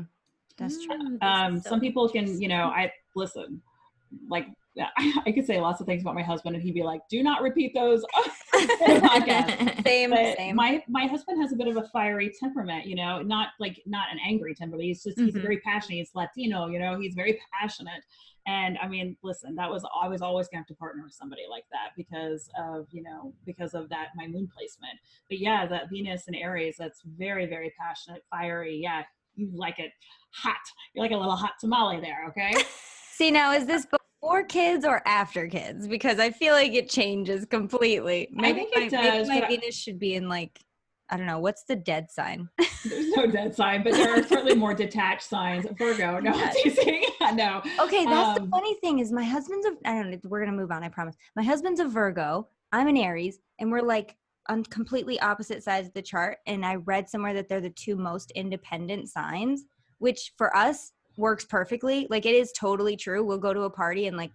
That's 0.57 0.83
true. 0.85 0.95
Mm, 0.97 1.23
um 1.23 1.55
is 1.57 1.63
so 1.63 1.69
some 1.71 1.79
people 1.79 2.07
can 2.09 2.41
you 2.41 2.47
know 2.47 2.65
i 2.65 2.91
listen 3.15 3.61
like 4.29 4.47
I 5.25 5.31
could 5.33 5.45
say 5.45 5.59
lots 5.59 5.81
of 5.81 5.87
things 5.87 6.01
about 6.03 6.15
my 6.15 6.21
husband 6.23 6.55
and 6.55 6.63
he'd 6.63 6.73
be 6.73 6.83
like 6.83 7.01
do 7.09 7.23
not 7.23 7.41
repeat 7.41 7.73
those. 7.73 8.03
On 8.03 8.67
the 8.67 9.01
podcast 9.01 9.83
Same, 9.83 10.09
but 10.11 10.37
same. 10.37 10.55
my 10.55 10.83
my 10.87 11.05
husband 11.07 11.41
has 11.41 11.51
a 11.51 11.55
bit 11.55 11.67
of 11.67 11.77
a 11.77 11.83
fiery 11.89 12.31
temperament 12.39 12.85
you 12.85 12.95
know 12.95 13.21
not 13.21 13.49
like 13.59 13.81
not 13.85 14.07
an 14.11 14.19
angry 14.25 14.53
temperament 14.53 14.85
he's 14.85 15.03
just 15.03 15.19
he's 15.19 15.33
Mhm. 15.33 15.41
very 15.41 15.59
passionate 15.59 15.95
he's 15.97 16.11
latino 16.15 16.67
you 16.67 16.79
know 16.79 16.99
he's 16.99 17.13
very 17.15 17.39
passionate. 17.59 18.03
And 18.47 18.77
i 18.81 18.87
mean 18.87 19.17
listen 19.23 19.53
that 19.55 19.69
was 19.69 19.85
i 20.01 20.07
was 20.07 20.21
always 20.21 20.47
gonna 20.47 20.59
have 20.61 20.67
to 20.67 20.75
partner 20.75 21.03
with 21.03 21.13
somebody 21.13 21.43
like 21.49 21.65
that 21.71 21.89
because 21.97 22.49
of 22.59 22.87
you 22.91 23.03
know 23.03 23.33
because 23.45 23.73
of 23.73 23.89
that 23.89 24.07
my 24.15 24.27
moon 24.27 24.47
placement. 24.55 24.97
But 25.29 25.39
yeah 25.39 25.65
that 25.67 25.89
venus 25.91 26.23
and 26.27 26.35
aries 26.35 26.75
that's 26.79 27.01
very 27.17 27.45
very 27.47 27.73
passionate 27.79 28.23
fiery. 28.29 28.79
Yeah 28.81 29.03
you 29.35 29.49
like 29.53 29.79
it 29.79 29.91
hot. 30.33 30.55
You're 30.93 31.03
like 31.03 31.11
a 31.11 31.17
little 31.17 31.35
hot 31.35 31.53
tamale 31.59 31.99
there 32.01 32.25
okay? 32.29 32.53
See, 33.11 33.31
now 33.31 33.51
is 33.51 33.65
this 33.65 33.85
before 34.21 34.43
kids 34.43 34.85
or 34.85 35.01
after 35.07 35.47
kids? 35.47 35.87
Because 35.87 36.19
I 36.19 36.31
feel 36.31 36.53
like 36.53 36.73
it 36.73 36.89
changes 36.89 37.45
completely. 37.45 38.27
I 38.37 38.41
Maybe 38.41 38.59
think 38.61 38.75
my, 38.75 38.81
it 38.83 38.91
maybe 38.91 39.17
does, 39.17 39.27
my 39.27 39.35
but 39.39 39.43
I- 39.45 39.47
Venus 39.47 39.75
should 39.75 39.99
be 39.99 40.15
in 40.15 40.27
like, 40.29 40.59
I 41.11 41.17
don't 41.17 41.25
know, 41.25 41.39
what's 41.39 41.63
the 41.63 41.75
dead 41.75 42.11
sign? 42.11 42.49
there's 42.85 43.09
no 43.09 43.25
dead 43.25 43.55
sign 43.55 43.83
but 43.83 43.93
there 43.93 44.13
are 44.19 44.23
certainly 44.23 44.53
more 44.55 44.73
detached 44.75 45.23
signs 45.23 45.65
virgo 45.77 46.19
no 46.23 46.31
teasing. 46.63 47.03
no 47.33 47.61
Okay, 47.79 48.05
that's 48.05 48.37
the 48.37 48.43
Um, 48.43 48.49
funny 48.51 48.75
thing 48.75 48.99
is 48.99 49.11
my 49.11 49.23
husband's 49.23 49.65
a 49.65 49.71
I 49.89 49.95
don't 49.95 50.11
know, 50.11 50.17
we're 50.25 50.39
gonna 50.45 50.55
move 50.55 50.71
on, 50.71 50.83
I 50.83 50.89
promise. 50.89 51.15
My 51.35 51.43
husband's 51.43 51.79
a 51.79 51.85
Virgo, 51.87 52.47
I'm 52.71 52.87
an 52.87 52.95
Aries, 52.97 53.39
and 53.59 53.71
we're 53.71 53.81
like 53.81 54.15
on 54.49 54.63
completely 54.65 55.19
opposite 55.19 55.63
sides 55.63 55.87
of 55.87 55.93
the 55.95 56.01
chart. 56.01 56.37
And 56.47 56.63
I 56.65 56.75
read 56.75 57.09
somewhere 57.09 57.33
that 57.33 57.49
they're 57.49 57.59
the 57.61 57.69
two 57.71 57.95
most 57.95 58.31
independent 58.31 59.09
signs, 59.09 59.63
which 59.97 60.33
for 60.37 60.55
us 60.55 60.91
works 61.19 61.45
perfectly. 61.45 62.07
Like 62.09 62.25
it 62.25 62.33
is 62.33 62.51
totally 62.53 62.95
true. 62.95 63.23
We'll 63.23 63.37
go 63.37 63.53
to 63.53 63.61
a 63.61 63.69
party 63.69 64.07
and 64.07 64.17
like 64.17 64.31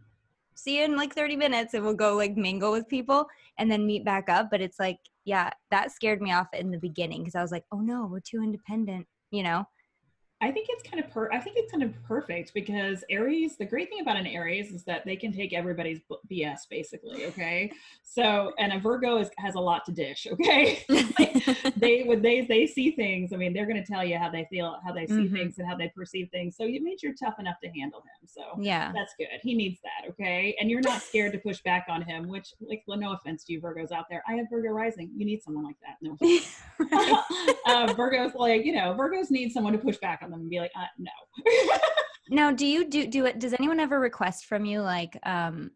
see 0.55 0.79
you 0.79 0.85
in 0.85 0.97
like 0.97 1.15
30 1.15 1.37
minutes 1.37 1.75
and 1.75 1.85
we'll 1.85 1.95
go 1.95 2.15
like 2.15 2.37
mingle 2.37 2.71
with 2.71 2.89
people 2.89 3.27
and 3.59 3.71
then 3.71 3.87
meet 3.87 4.05
back 4.05 4.29
up. 4.29 4.51
But 4.51 4.61
it's 4.61 4.79
like, 4.79 4.99
yeah, 5.25 5.51
that 5.71 5.91
scared 5.91 6.21
me 6.23 6.33
off 6.33 6.49
in 6.53 6.71
the 6.71 6.79
beginning 6.79 7.23
because 7.23 7.35
I 7.35 7.43
was 7.43 7.51
like, 7.51 7.65
oh 7.73 7.81
no, 7.81 8.07
we're 8.07 8.21
too 8.21 8.43
independent, 8.43 9.07
you 9.31 9.43
know? 9.43 9.67
I 10.45 10.51
think 10.51 10.67
it's 10.69 10.83
kind 10.83 11.03
of 11.03 11.11
per. 11.11 11.31
I 11.33 11.41
think 11.41 11.57
it's 11.57 11.73
kind 11.73 11.83
of 11.83 11.91
perfect 12.03 12.53
because 12.53 13.03
Aries. 13.09 13.57
The 13.57 13.65
great 13.65 13.89
thing 13.89 14.01
about 14.03 14.19
an 14.19 14.27
Aries 14.27 14.73
is 14.73 14.85
that 14.85 15.03
they 15.07 15.17
can 15.17 15.33
take 15.33 15.55
everybody's 15.55 16.01
BS 16.31 16.69
basically. 16.69 17.25
Okay, 17.25 17.73
so 18.03 18.53
and 18.59 18.71
a 18.75 18.79
Virgo 18.79 19.17
is, 19.17 19.31
has 19.39 19.55
a 19.55 19.61
lot 19.61 19.87
to 19.87 19.93
dish. 19.93 20.27
Okay, 20.35 20.85
they 21.79 22.03
when 22.07 22.21
they 22.21 22.43
they 22.43 22.67
see 22.67 22.91
things. 22.91 23.33
I 23.33 23.37
mean, 23.37 23.55
they're 23.55 23.65
going 23.65 23.83
to 23.83 23.91
tell 23.91 24.05
you 24.05 24.19
how 24.19 24.29
they 24.29 24.47
feel, 24.51 24.79
how 24.85 24.93
they 24.93 25.07
see 25.07 25.15
Mhm. 25.29 25.33
things, 25.33 25.59
and 25.59 25.67
how 25.67 25.77
they 25.77 25.89
perceive 25.97 26.29
things. 26.31 26.57
So 26.59 26.65
it 26.65 26.83
means 26.83 27.03
you're 27.03 27.15
tough 27.15 27.39
enough 27.39 27.57
to 27.65 27.71
handle 27.71 28.01
him. 28.01 28.29
So 28.29 28.43
Yeah. 28.61 28.93
that's 28.95 29.15
good. 29.17 29.29
He 29.43 29.55
needs 29.55 29.81
that. 29.81 30.11
Okay, 30.11 30.55
and 30.61 30.71
you're 30.71 30.83
not 30.83 31.01
scared 31.01 31.33
to 31.33 31.39
push 31.39 31.63
back 31.63 31.87
on 31.89 32.03
him. 32.03 32.29
Which, 32.29 32.53
like, 32.61 32.83
well, 32.87 32.99
no 32.99 33.13
offense 33.13 33.45
to 33.45 33.55
you 33.55 33.63
Virgos 33.63 33.93
out 33.93 34.11
there. 34.11 34.23
I 34.29 34.35
have 34.35 34.47
Virgo 34.51 34.69
rising. 34.73 35.11
You 35.17 35.25
need 35.25 35.43
someone 35.43 35.65
like 35.65 35.77
that. 35.81 35.97
No. 36.03 36.19
uh, 37.67 37.95
Virgos 37.95 38.35
like 38.35 38.65
you 38.67 38.73
know 38.75 38.95
Virgos 38.99 39.31
need 39.31 39.53
someone 39.53 39.73
to 39.73 39.79
push 39.79 39.97
back 39.99 40.21
on 40.23 40.31
them 40.35 40.43
and 40.43 40.51
be 40.51 40.59
like, 40.59 40.73
uh, 40.77 40.87
no. 40.99 41.11
Now, 42.31 42.51
do 42.51 42.67
you 42.67 42.89
do 42.89 43.07
do 43.07 43.27
it? 43.27 43.39
Does 43.39 43.53
anyone 43.55 43.81
ever 43.81 44.01
request 44.01 44.47
from 44.47 44.65
you 44.65 44.81
like 44.81 45.19
um 45.25 45.71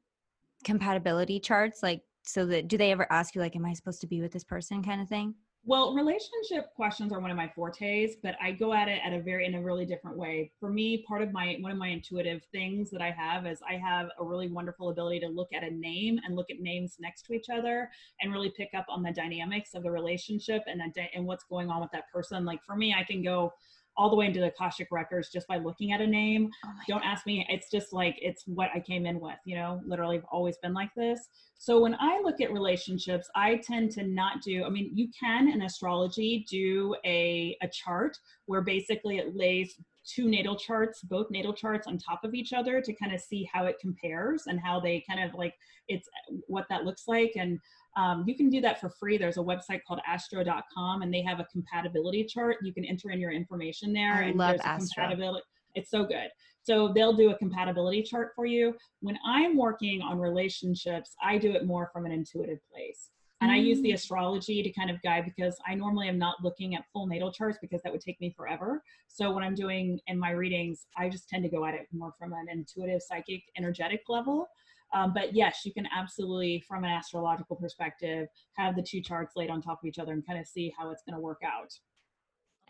compatibility 0.65 1.41
charts? 1.41 1.83
Like, 1.83 2.03
so 2.25 2.47
that 2.47 2.69
do 2.69 2.79
they 2.79 2.91
ever 2.91 3.07
ask 3.11 3.35
you 3.35 3.41
like, 3.41 3.57
"Am 3.57 3.67
I 3.67 3.75
supposed 3.75 4.01
to 4.01 4.07
be 4.07 4.21
with 4.21 4.33
this 4.33 4.45
person?" 4.45 4.83
kind 4.83 5.01
of 5.01 5.09
thing? 5.09 5.35
Well, 5.65 5.93
relationship 5.93 6.73
questions 6.75 7.13
are 7.13 7.21
one 7.21 7.31
of 7.31 7.37
my 7.37 7.53
fortes, 7.55 8.17
but 8.23 8.37
I 8.41 8.53
go 8.53 8.73
at 8.73 8.89
it 8.89 9.01
at 9.05 9.13
a 9.13 9.21
very 9.21 9.45
in 9.45 9.55
a 9.57 9.63
really 9.63 9.85
different 9.85 10.17
way. 10.17 10.51
For 10.59 10.71
me, 10.71 11.05
part 11.07 11.21
of 11.21 11.33
my 11.33 11.59
one 11.61 11.71
of 11.71 11.77
my 11.77 11.89
intuitive 11.89 12.43
things 12.53 12.91
that 12.91 13.03
I 13.03 13.11
have 13.11 13.47
is 13.47 13.61
I 13.69 13.75
have 13.75 14.09
a 14.19 14.25
really 14.25 14.51
wonderful 14.51 14.89
ability 14.89 15.21
to 15.21 15.29
look 15.29 15.49
at 15.53 15.65
a 15.65 15.71
name 15.71 16.19
and 16.25 16.35
look 16.35 16.51
at 16.51 16.61
names 16.61 16.97
next 16.99 17.27
to 17.27 17.35
each 17.35 17.51
other 17.51 17.91
and 18.23 18.33
really 18.33 18.51
pick 18.57 18.71
up 18.75 18.87
on 18.89 19.03
the 19.03 19.13
dynamics 19.13 19.75
of 19.75 19.83
the 19.83 19.91
relationship 19.91 20.63
and 20.67 20.81
dy- 20.95 21.11
and 21.15 21.27
what's 21.27 21.45
going 21.45 21.69
on 21.69 21.83
with 21.83 21.91
that 21.93 22.11
person. 22.11 22.47
Like 22.47 22.65
for 22.65 22.75
me, 22.75 22.95
I 22.99 23.05
can 23.05 23.23
go 23.23 23.53
all 23.99 24.09
the 24.09 24.17
way 24.17 24.27
into 24.27 24.41
the 24.41 24.47
Akashic 24.47 24.89
records 24.91 25.29
just 25.31 25.47
by 25.49 25.59
looking 25.59 25.93
at 25.93 26.01
a 26.01 26.07
name. 26.07 26.49
Oh 26.65 26.71
don't 26.87 27.05
ask 27.05 27.27
me. 27.27 27.45
It's 27.51 27.71
just 27.71 27.93
like 27.93 28.17
it's 28.23 28.45
what 28.47 28.71
i 28.75 28.81
came 28.81 29.05
in 29.05 29.21
with 29.21 29.39
you 29.45 29.57
know? 29.57 29.81
Literally 29.85 30.17
i've 30.17 30.25
always 30.31 30.57
been 30.59 30.73
like 30.73 30.95
this. 30.97 31.21
So 31.59 31.81
when 31.81 31.97
i 31.99 32.21
look 32.23 32.41
at 32.41 32.53
relationships 32.53 33.29
i 33.35 33.57
tend 33.57 33.91
to 33.93 34.05
not 34.05 34.41
do 34.43 34.65
i 34.65 34.71
mean 34.71 34.91
you 34.95 35.09
can 35.19 35.49
in 35.49 35.63
astrology 35.63 36.47
do 36.49 36.95
a, 37.05 37.57
a 37.63 37.69
chart 37.69 38.17
where 38.47 38.63
basically 38.63 39.19
it 39.19 39.37
lays 39.37 39.75
two 40.07 40.29
natal 40.29 40.57
charts 40.57 41.03
both 41.03 41.31
natal 41.31 41.53
charts 41.53 41.87
on 41.87 41.99
top 41.99 42.25
of 42.25 42.35
each 42.35 42.53
other 42.53 42.81
to 42.81 42.93
kind 42.95 43.13
of 43.13 43.21
see 43.21 43.49
how 43.53 43.67
it 43.67 43.77
compares 43.81 44.45
and 44.47 44.59
how 44.61 44.81
they 44.81 45.05
kind 45.09 45.23
of 45.23 45.35
like 45.35 45.55
it's 45.89 46.09
what 46.47 46.67
that 46.71 46.85
looks 46.85 47.05
like 47.09 47.33
and 47.37 47.59
um, 47.99 48.25
you 48.29 48.37
can 48.37 48.49
do 48.49 48.61
that 48.61 48.81
for 48.81 48.89
free. 48.89 49.19
There's 49.19 49.39
a 49.39 49.41
website 49.41 49.81
called 49.87 50.01
astro.com 50.07 51.03
and 51.03 51.13
they 51.13 51.21
have 51.23 51.41
a 51.41 51.45
compatibility 51.51 52.23
chart. 52.25 52.59
You 52.63 52.73
can 52.73 52.85
enter 52.85 53.11
in 53.11 53.19
your 53.19 53.33
information 53.33 53.93
there. 53.93 54.15
I 54.15 54.23
and 54.29 54.37
love 54.39 54.51
there's 54.51 54.61
a 54.61 54.69
Astro. 54.69 55.03
compatibility. 55.03 55.45
It's 55.75 55.91
so 55.91 56.05
good. 56.05 56.29
So 56.63 56.93
they'll 56.95 57.13
do 57.13 57.31
a 57.31 57.37
compatibility 57.39 58.03
chart 58.03 58.33
for 58.37 58.47
you. 58.47 58.77
When 59.01 59.19
I'm 59.27 59.57
working 59.57 60.01
on 60.01 60.19
relationships, 60.19 61.17
I 61.23 61.39
do 61.39 61.51
it 61.53 61.67
more 61.67 61.91
from 61.93 62.07
an 62.07 62.13
intuitive 62.13 62.61
place. 62.73 63.11
And 63.41 63.51
I 63.53 63.57
use 63.57 63.81
the 63.83 63.91
Mm. 63.91 63.95
astrology 63.95 64.63
to 64.65 64.71
kind 64.73 64.91
of 64.91 65.01
guide 65.03 65.25
because 65.25 65.57
I 65.67 65.75
normally 65.75 66.09
am 66.09 66.19
not 66.19 66.43
looking 66.43 66.75
at 66.75 66.85
full 66.93 67.07
natal 67.07 67.33
charts 67.33 67.59
because 67.61 67.81
that 67.83 67.93
would 67.93 68.01
take 68.01 68.21
me 68.21 68.31
forever. 68.31 68.83
So 69.09 69.33
when 69.33 69.43
I'm 69.45 69.55
doing 69.55 70.01
in 70.09 70.19
my 70.19 70.31
readings, 70.31 70.87
I 70.97 71.09
just 71.09 71.29
tend 71.29 71.43
to 71.45 71.49
go 71.49 71.65
at 71.65 71.75
it 71.75 71.87
more 71.93 72.13
from 72.19 72.33
an 72.33 72.47
intuitive, 72.49 73.01
psychic, 73.03 73.43
energetic 73.57 74.03
level. 74.09 74.49
Um, 74.95 75.13
but 75.15 75.35
yes, 75.35 75.61
you 75.65 75.73
can 75.73 75.87
absolutely, 75.95 76.65
from 76.67 76.85
an 76.85 76.91
astrological 76.91 77.57
perspective, 77.57 78.29
have 78.57 78.75
the 78.77 78.83
two 78.83 79.01
charts 79.01 79.35
laid 79.37 79.51
on 79.51 79.61
top 79.61 79.81
of 79.83 79.89
each 79.89 79.99
other 79.99 80.13
and 80.13 80.27
kind 80.27 80.41
of 80.41 80.47
see 80.47 80.73
how 80.79 80.91
it's 80.91 81.03
going 81.03 81.15
to 81.15 81.21
work 81.21 81.43
out. 81.45 81.73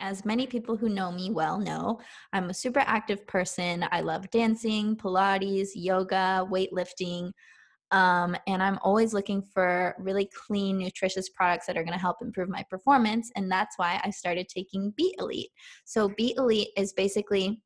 As 0.01 0.25
many 0.25 0.47
people 0.47 0.77
who 0.77 0.89
know 0.89 1.11
me 1.11 1.31
well 1.31 1.59
know, 1.59 2.01
I'm 2.33 2.51
a 2.51 2.55
super 2.55 2.81
active 2.81 3.27
person. 3.27 3.85
I 3.91 4.01
love 4.01 4.31
dancing, 4.31 4.97
Pilates, 4.97 5.71
yoga, 5.75 6.47
weightlifting. 6.51 7.33
Um, 7.91 8.37
and 8.47 8.63
I'm 8.63 8.79
always 8.83 9.15
looking 9.15 9.43
for 9.43 9.97
really 9.99 10.29
clean, 10.47 10.79
nutritious 10.79 11.31
products 11.31 11.67
that 11.67 11.77
are 11.77 11.83
going 11.83 11.95
to 11.95 11.99
help 11.99 12.19
improve 12.21 12.49
my 12.49 12.65
performance. 12.69 13.31
And 13.35 13.51
that's 13.51 13.79
why 13.79 14.01
I 14.05 14.11
started 14.11 14.49
taking 14.49 14.93
Beet 14.97 15.17
Elite. 15.19 15.51
So, 15.85 16.11
Beet 16.11 16.37
Elite 16.37 16.69
is 16.77 16.93
basically 16.93 17.63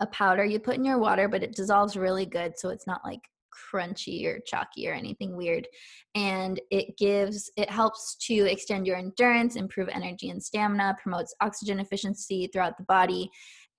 a 0.00 0.06
powder 0.08 0.44
you 0.44 0.58
put 0.58 0.76
in 0.76 0.84
your 0.84 0.98
water, 0.98 1.28
but 1.28 1.42
it 1.42 1.54
dissolves 1.54 1.96
really 1.96 2.26
good. 2.26 2.58
So, 2.58 2.70
it's 2.70 2.88
not 2.88 3.02
like 3.04 3.20
crunchy 3.72 4.26
or 4.26 4.40
chalky 4.46 4.88
or 4.88 4.92
anything 4.92 5.36
weird. 5.36 5.66
And 6.14 6.60
it 6.70 6.96
gives, 6.98 7.50
it 7.56 7.70
helps 7.70 8.16
to 8.26 8.50
extend 8.50 8.86
your 8.86 8.96
endurance, 8.96 9.56
improve 9.56 9.88
energy 9.88 10.30
and 10.30 10.42
stamina, 10.42 10.96
promotes 11.02 11.34
oxygen 11.40 11.80
efficiency 11.80 12.48
throughout 12.52 12.78
the 12.78 12.84
body. 12.84 13.30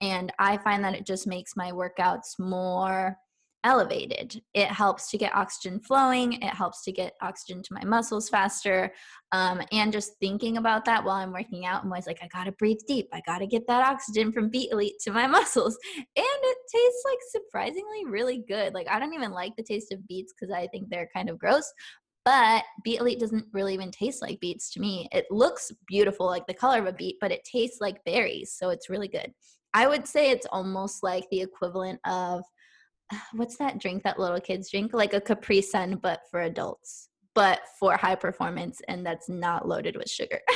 And 0.02 0.32
I 0.40 0.58
find 0.58 0.84
that 0.84 0.96
it 0.96 1.06
just 1.06 1.28
makes 1.28 1.56
my 1.56 1.72
workouts 1.72 2.38
more 2.40 3.18
elevated. 3.63 4.41
It 4.54 4.67
helps 4.67 5.10
to 5.10 5.17
get 5.17 5.36
oxygen 5.36 5.80
flowing, 5.80 6.34
it 6.34 6.54
helps 6.54 6.84
to 6.84 6.91
get 6.91 7.13
oxygen 7.22 7.62
to 7.63 7.74
my 7.74 7.84
muscles 7.84 8.30
faster. 8.30 8.93
Um, 9.32 9.62
and 9.72 9.91
just 9.91 10.13
thinking 10.20 10.58
about 10.58 10.86
that 10.86 11.04
while 11.04 11.15
I'm 11.15 11.34
working 11.34 11.65
out, 11.65 11.84
I'm 11.84 11.91
always 11.91 12.08
like, 12.08 12.20
I 12.22 12.28
gotta 12.28 12.52
breathe 12.54 12.80
deep. 12.88 13.10
I 13.13 13.22
gotta 13.26 13.48
get 13.48 13.67
that 13.67 13.86
oxygen 13.86 14.32
from 14.32 14.50
Beet 14.50 14.72
Elite 14.72 15.00
to 15.02 15.12
my 15.12 15.28
muscles. 15.28 15.78
And 15.98 16.06
it 16.17 16.58
tastes 16.72 17.04
like 17.06 17.17
surprisingly 17.30 18.06
really 18.06 18.43
good. 18.48 18.74
Like, 18.74 18.88
I 18.89 19.00
don't 19.00 19.13
even 19.13 19.32
like 19.32 19.56
the 19.56 19.63
taste 19.63 19.91
of 19.91 20.08
beets 20.08 20.34
because 20.34 20.54
I 20.54 20.67
think 20.67 20.89
they're 20.89 21.10
kind 21.13 21.30
of 21.30 21.39
gross. 21.39 21.72
But 22.24 22.65
Beet 22.84 23.00
Elite 23.00 23.22
doesn't 23.22 23.46
really 23.54 23.74
even 23.74 23.89
taste 23.89 24.22
like 24.22 24.41
beets 24.41 24.70
to 24.72 24.82
me. 24.82 25.08
It 25.13 25.26
looks 25.32 25.72
beautiful, 25.88 26.26
like 26.26 26.46
the 26.46 26.54
color 26.54 26.80
of 26.80 26.86
a 26.86 26.91
beet, 26.91 27.15
but 27.22 27.32
it 27.32 27.48
tastes 27.50 27.80
like 27.80 28.04
berries. 28.04 28.54
So 28.54 28.70
it's 28.70 28.89
really 28.89 29.08
good. 29.08 29.32
I 29.74 29.88
would 29.88 30.08
say 30.08 30.32
it's 30.32 30.48
almost 30.52 31.04
like 31.04 31.26
the 31.30 31.39
equivalent 31.39 32.02
of 32.06 32.43
what's 33.34 33.58
that 33.58 33.80
drink 33.80 34.04
that 34.04 34.20
little 34.20 34.39
kids 34.39 34.70
drink? 34.70 34.93
Like 34.93 35.13
a 35.13 35.22
Capri 35.22 35.62
Sun, 35.62 36.00
but 36.02 36.22
for 36.30 36.41
adults, 36.41 37.10
but 37.36 37.62
for 37.80 37.98
high 37.98 38.15
performance, 38.15 38.82
and 38.88 39.06
that's 39.06 39.30
not 39.30 39.67
loaded 39.67 39.96
with 39.96 40.10
sugar. 40.10 40.39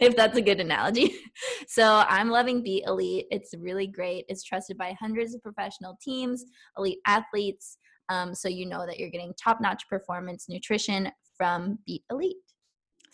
if 0.00 0.16
that's 0.16 0.36
a 0.36 0.42
good 0.42 0.60
analogy. 0.60 1.14
So 1.68 2.04
I'm 2.08 2.30
loving 2.30 2.62
Beet 2.62 2.84
Elite. 2.86 3.26
It's 3.30 3.52
really 3.58 3.88
great. 3.88 4.24
It's 4.28 4.44
trusted 4.44 4.78
by 4.78 4.96
hundreds 5.00 5.34
of 5.34 5.42
professional 5.42 5.98
teams, 6.00 6.44
elite 6.78 7.00
athletes. 7.06 7.76
Um, 8.08 8.34
so 8.34 8.48
you 8.48 8.66
know 8.66 8.86
that 8.86 8.98
you're 8.98 9.10
getting 9.10 9.34
top 9.34 9.60
notch 9.60 9.82
performance 9.90 10.46
nutrition 10.48 11.10
from 11.36 11.78
Beet 11.84 12.04
Elite. 12.10 12.36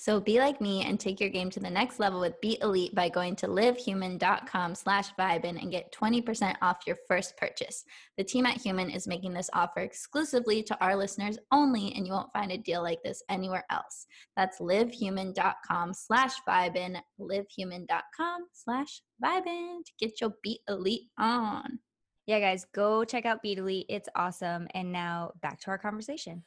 So 0.02 0.18
be 0.18 0.40
like 0.40 0.60
me 0.60 0.82
and 0.82 0.98
take 0.98 1.20
your 1.20 1.30
game 1.30 1.48
to 1.50 1.60
the 1.60 1.70
next 1.70 2.00
level 2.00 2.18
with 2.18 2.40
Beet 2.40 2.60
Elite 2.60 2.92
by 2.92 3.08
going 3.08 3.36
to 3.36 3.46
livehuman.com 3.46 4.74
slash 4.74 5.14
vibin 5.14 5.62
and 5.62 5.70
get 5.70 5.92
20% 5.92 6.56
off 6.60 6.78
your 6.88 6.96
first 7.06 7.36
purchase. 7.36 7.84
The 8.18 8.24
team 8.24 8.44
at 8.44 8.60
Human 8.60 8.90
is 8.90 9.06
making 9.06 9.32
this 9.32 9.48
offer 9.52 9.78
exclusively 9.78 10.60
to 10.64 10.84
our 10.84 10.96
listeners 10.96 11.38
only, 11.52 11.94
and 11.94 12.04
you 12.04 12.14
won't 12.14 12.32
find 12.32 12.50
a 12.50 12.58
deal 12.58 12.82
like 12.82 12.98
this 13.04 13.22
anywhere 13.28 13.64
else. 13.70 14.08
That's 14.36 14.58
livehuman.com 14.58 15.94
slash 15.94 16.32
vibin, 16.48 17.00
livehuman.com 17.20 18.46
slash 18.52 19.02
vibin 19.24 19.84
to 19.84 19.92
get 20.00 20.20
your 20.20 20.32
Beet 20.42 20.62
Elite 20.68 21.10
on. 21.16 21.78
Yeah, 22.26 22.40
guys, 22.40 22.66
go 22.74 23.04
check 23.04 23.24
out 23.24 23.40
Beet 23.40 23.58
Elite. 23.58 23.86
It's 23.88 24.08
awesome. 24.16 24.66
And 24.74 24.90
now 24.90 25.30
back 25.40 25.60
to 25.60 25.70
our 25.70 25.78
conversation. 25.78 26.42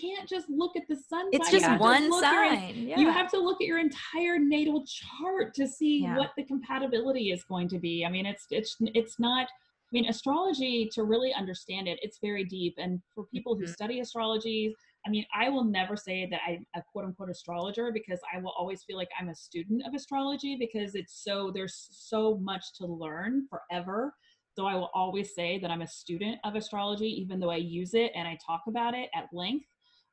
Can't 0.00 0.28
just 0.28 0.48
look 0.48 0.76
at 0.76 0.82
the 0.88 0.96
sun. 0.96 1.26
It's 1.32 1.50
just 1.50 1.80
one 1.80 2.10
sign. 2.20 2.74
Your, 2.74 2.88
yeah. 2.88 2.98
You 2.98 3.10
have 3.10 3.30
to 3.30 3.38
look 3.38 3.60
at 3.60 3.66
your 3.66 3.78
entire 3.78 4.38
natal 4.38 4.84
chart 4.86 5.54
to 5.54 5.66
see 5.66 6.02
yeah. 6.02 6.16
what 6.16 6.30
the 6.36 6.44
compatibility 6.44 7.32
is 7.32 7.44
going 7.44 7.68
to 7.68 7.78
be. 7.78 8.04
I 8.04 8.10
mean, 8.10 8.26
it's 8.26 8.46
it's 8.50 8.76
it's 8.80 9.18
not. 9.18 9.46
I 9.46 9.92
mean, 9.92 10.10
astrology 10.10 10.90
to 10.92 11.04
really 11.04 11.32
understand 11.32 11.88
it, 11.88 11.98
it's 12.02 12.18
very 12.20 12.44
deep. 12.44 12.74
And 12.76 13.00
for 13.14 13.24
people 13.32 13.54
mm-hmm. 13.54 13.64
who 13.64 13.72
study 13.72 14.00
astrology, 14.00 14.74
I 15.06 15.10
mean, 15.10 15.24
I 15.34 15.48
will 15.48 15.64
never 15.64 15.96
say 15.96 16.28
that 16.30 16.40
I'm 16.46 16.66
a 16.76 16.82
quote 16.92 17.06
unquote 17.06 17.30
astrologer 17.30 17.90
because 17.90 18.20
I 18.34 18.38
will 18.38 18.52
always 18.58 18.82
feel 18.82 18.98
like 18.98 19.08
I'm 19.18 19.30
a 19.30 19.34
student 19.34 19.82
of 19.86 19.94
astrology 19.94 20.56
because 20.60 20.94
it's 20.94 21.24
so, 21.24 21.50
there's 21.54 21.88
so 21.90 22.36
much 22.36 22.74
to 22.74 22.86
learn 22.86 23.48
forever. 23.48 24.12
So 24.54 24.66
I 24.66 24.74
will 24.74 24.90
always 24.92 25.34
say 25.34 25.58
that 25.60 25.70
I'm 25.70 25.82
a 25.82 25.88
student 25.88 26.36
of 26.44 26.54
astrology, 26.54 27.06
even 27.06 27.40
though 27.40 27.50
I 27.50 27.56
use 27.56 27.94
it 27.94 28.12
and 28.14 28.28
I 28.28 28.36
talk 28.44 28.62
about 28.66 28.92
it 28.92 29.08
at 29.14 29.28
length 29.32 29.64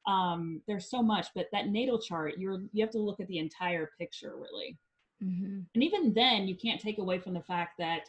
um, 0.07 0.61
there's 0.67 0.89
so 0.89 1.01
much, 1.01 1.27
but 1.35 1.47
that 1.51 1.67
natal 1.67 1.99
chart, 1.99 2.35
you're 2.37 2.61
you 2.71 2.83
have 2.83 2.91
to 2.91 2.99
look 2.99 3.19
at 3.19 3.27
the 3.27 3.39
entire 3.39 3.91
picture 3.99 4.35
really. 4.37 4.77
Mm-hmm. 5.23 5.59
And 5.73 5.83
even 5.83 6.13
then, 6.13 6.47
you 6.47 6.55
can't 6.55 6.81
take 6.81 6.97
away 6.97 7.19
from 7.19 7.33
the 7.33 7.41
fact 7.41 7.73
that 7.79 8.01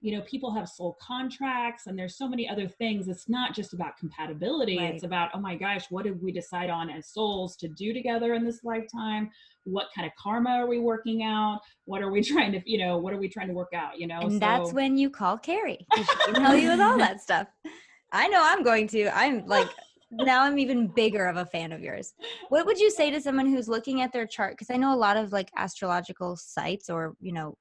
you 0.00 0.16
know 0.16 0.22
people 0.22 0.50
have 0.50 0.68
soul 0.68 0.96
contracts 1.00 1.86
and 1.86 1.98
there's 1.98 2.16
so 2.16 2.28
many 2.28 2.48
other 2.48 2.68
things. 2.68 3.08
It's 3.08 3.28
not 3.28 3.54
just 3.54 3.74
about 3.74 3.98
compatibility. 3.98 4.78
Right. 4.78 4.94
it's 4.94 5.04
about 5.04 5.30
oh 5.34 5.40
my 5.40 5.56
gosh 5.56 5.86
what 5.90 6.04
did 6.04 6.22
we 6.22 6.32
decide 6.32 6.70
on 6.70 6.88
as 6.88 7.08
souls 7.08 7.56
to 7.56 7.68
do 7.68 7.92
together 7.92 8.34
in 8.34 8.44
this 8.44 8.60
lifetime? 8.64 9.30
What 9.64 9.88
kind 9.94 10.06
of 10.06 10.12
karma 10.18 10.50
are 10.50 10.68
we 10.68 10.78
working 10.78 11.22
out? 11.22 11.60
What 11.84 12.00
are 12.02 12.10
we 12.10 12.22
trying 12.32 12.52
to 12.52 12.62
you 12.64 12.78
know 12.78 12.98
what 12.98 13.12
are 13.12 13.18
we 13.18 13.28
trying 13.28 13.48
to 13.48 13.54
work 13.54 13.72
out 13.74 13.98
you 13.98 14.06
know? 14.06 14.20
And 14.20 14.32
so, 14.32 14.38
that's 14.38 14.72
when 14.72 14.96
you 14.96 15.10
call 15.10 15.36
carrie. 15.36 15.86
She 15.96 16.04
can 16.04 16.34
tell 16.34 16.56
you 16.56 16.70
with 16.70 16.80
all 16.80 16.96
that 17.06 17.20
stuff. 17.20 17.48
I 18.12 18.26
know 18.28 18.40
i'm 18.42 18.64
going 18.64 18.88
to. 18.88 19.08
I'm 19.16 19.46
like 19.46 19.68
now 20.10 20.42
I'm 20.42 20.58
even 20.58 20.88
bigger 20.88 21.26
of 21.26 21.36
a 21.36 21.46
fan 21.46 21.72
of 21.72 21.80
yours. 21.80 22.14
What 22.48 22.66
would 22.66 22.78
you 22.78 22.90
say 22.90 23.10
to 23.10 23.20
someone 23.20 23.46
who's 23.46 23.68
looking 23.68 24.02
at 24.02 24.12
their 24.12 24.26
chart? 24.26 24.54
Because 24.54 24.70
I 24.70 24.76
know 24.76 24.94
a 24.94 24.96
lot 24.96 25.16
of 25.16 25.32
like 25.32 25.50
astrological 25.56 26.36
sites 26.36 26.90
or, 26.90 27.14
you 27.20 27.32
know, 27.32 27.56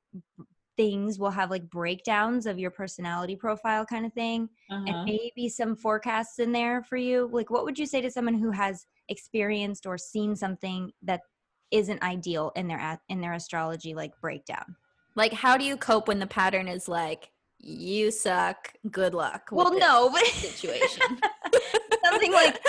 things 0.79 1.19
will 1.19 1.29
have 1.29 1.49
like 1.49 1.69
breakdowns 1.69 2.45
of 2.45 2.57
your 2.57 2.71
personality 2.71 3.35
profile 3.35 3.85
kind 3.85 4.05
of 4.05 4.13
thing 4.13 4.47
uh-huh. 4.71 4.85
and 4.87 5.03
maybe 5.03 5.49
some 5.49 5.75
forecasts 5.75 6.39
in 6.39 6.53
there 6.53 6.81
for 6.81 6.95
you. 6.95 7.29
Like, 7.33 7.49
what 7.49 7.65
would 7.65 7.77
you 7.77 7.85
say 7.85 7.99
to 7.99 8.09
someone 8.09 8.35
who 8.35 8.51
has 8.51 8.85
experienced 9.09 9.85
or 9.85 9.97
seen 9.97 10.37
something 10.37 10.91
that 11.01 11.19
isn't 11.71 12.01
ideal 12.01 12.51
in 12.55 12.67
their 12.67 12.99
in 13.09 13.19
their 13.19 13.33
astrology 13.33 13.93
like 13.93 14.13
breakdown? 14.21 14.75
Like, 15.15 15.33
how 15.33 15.57
do 15.57 15.65
you 15.65 15.75
cope 15.75 16.07
when 16.07 16.19
the 16.19 16.27
pattern 16.27 16.69
is 16.69 16.87
like, 16.87 17.29
you 17.59 18.09
suck, 18.09 18.73
good 18.89 19.13
luck? 19.13 19.49
well, 19.51 19.77
no, 19.77 20.09
but 20.09 20.25
situation. 20.27 21.19
something 22.09 22.31
like 22.31 22.59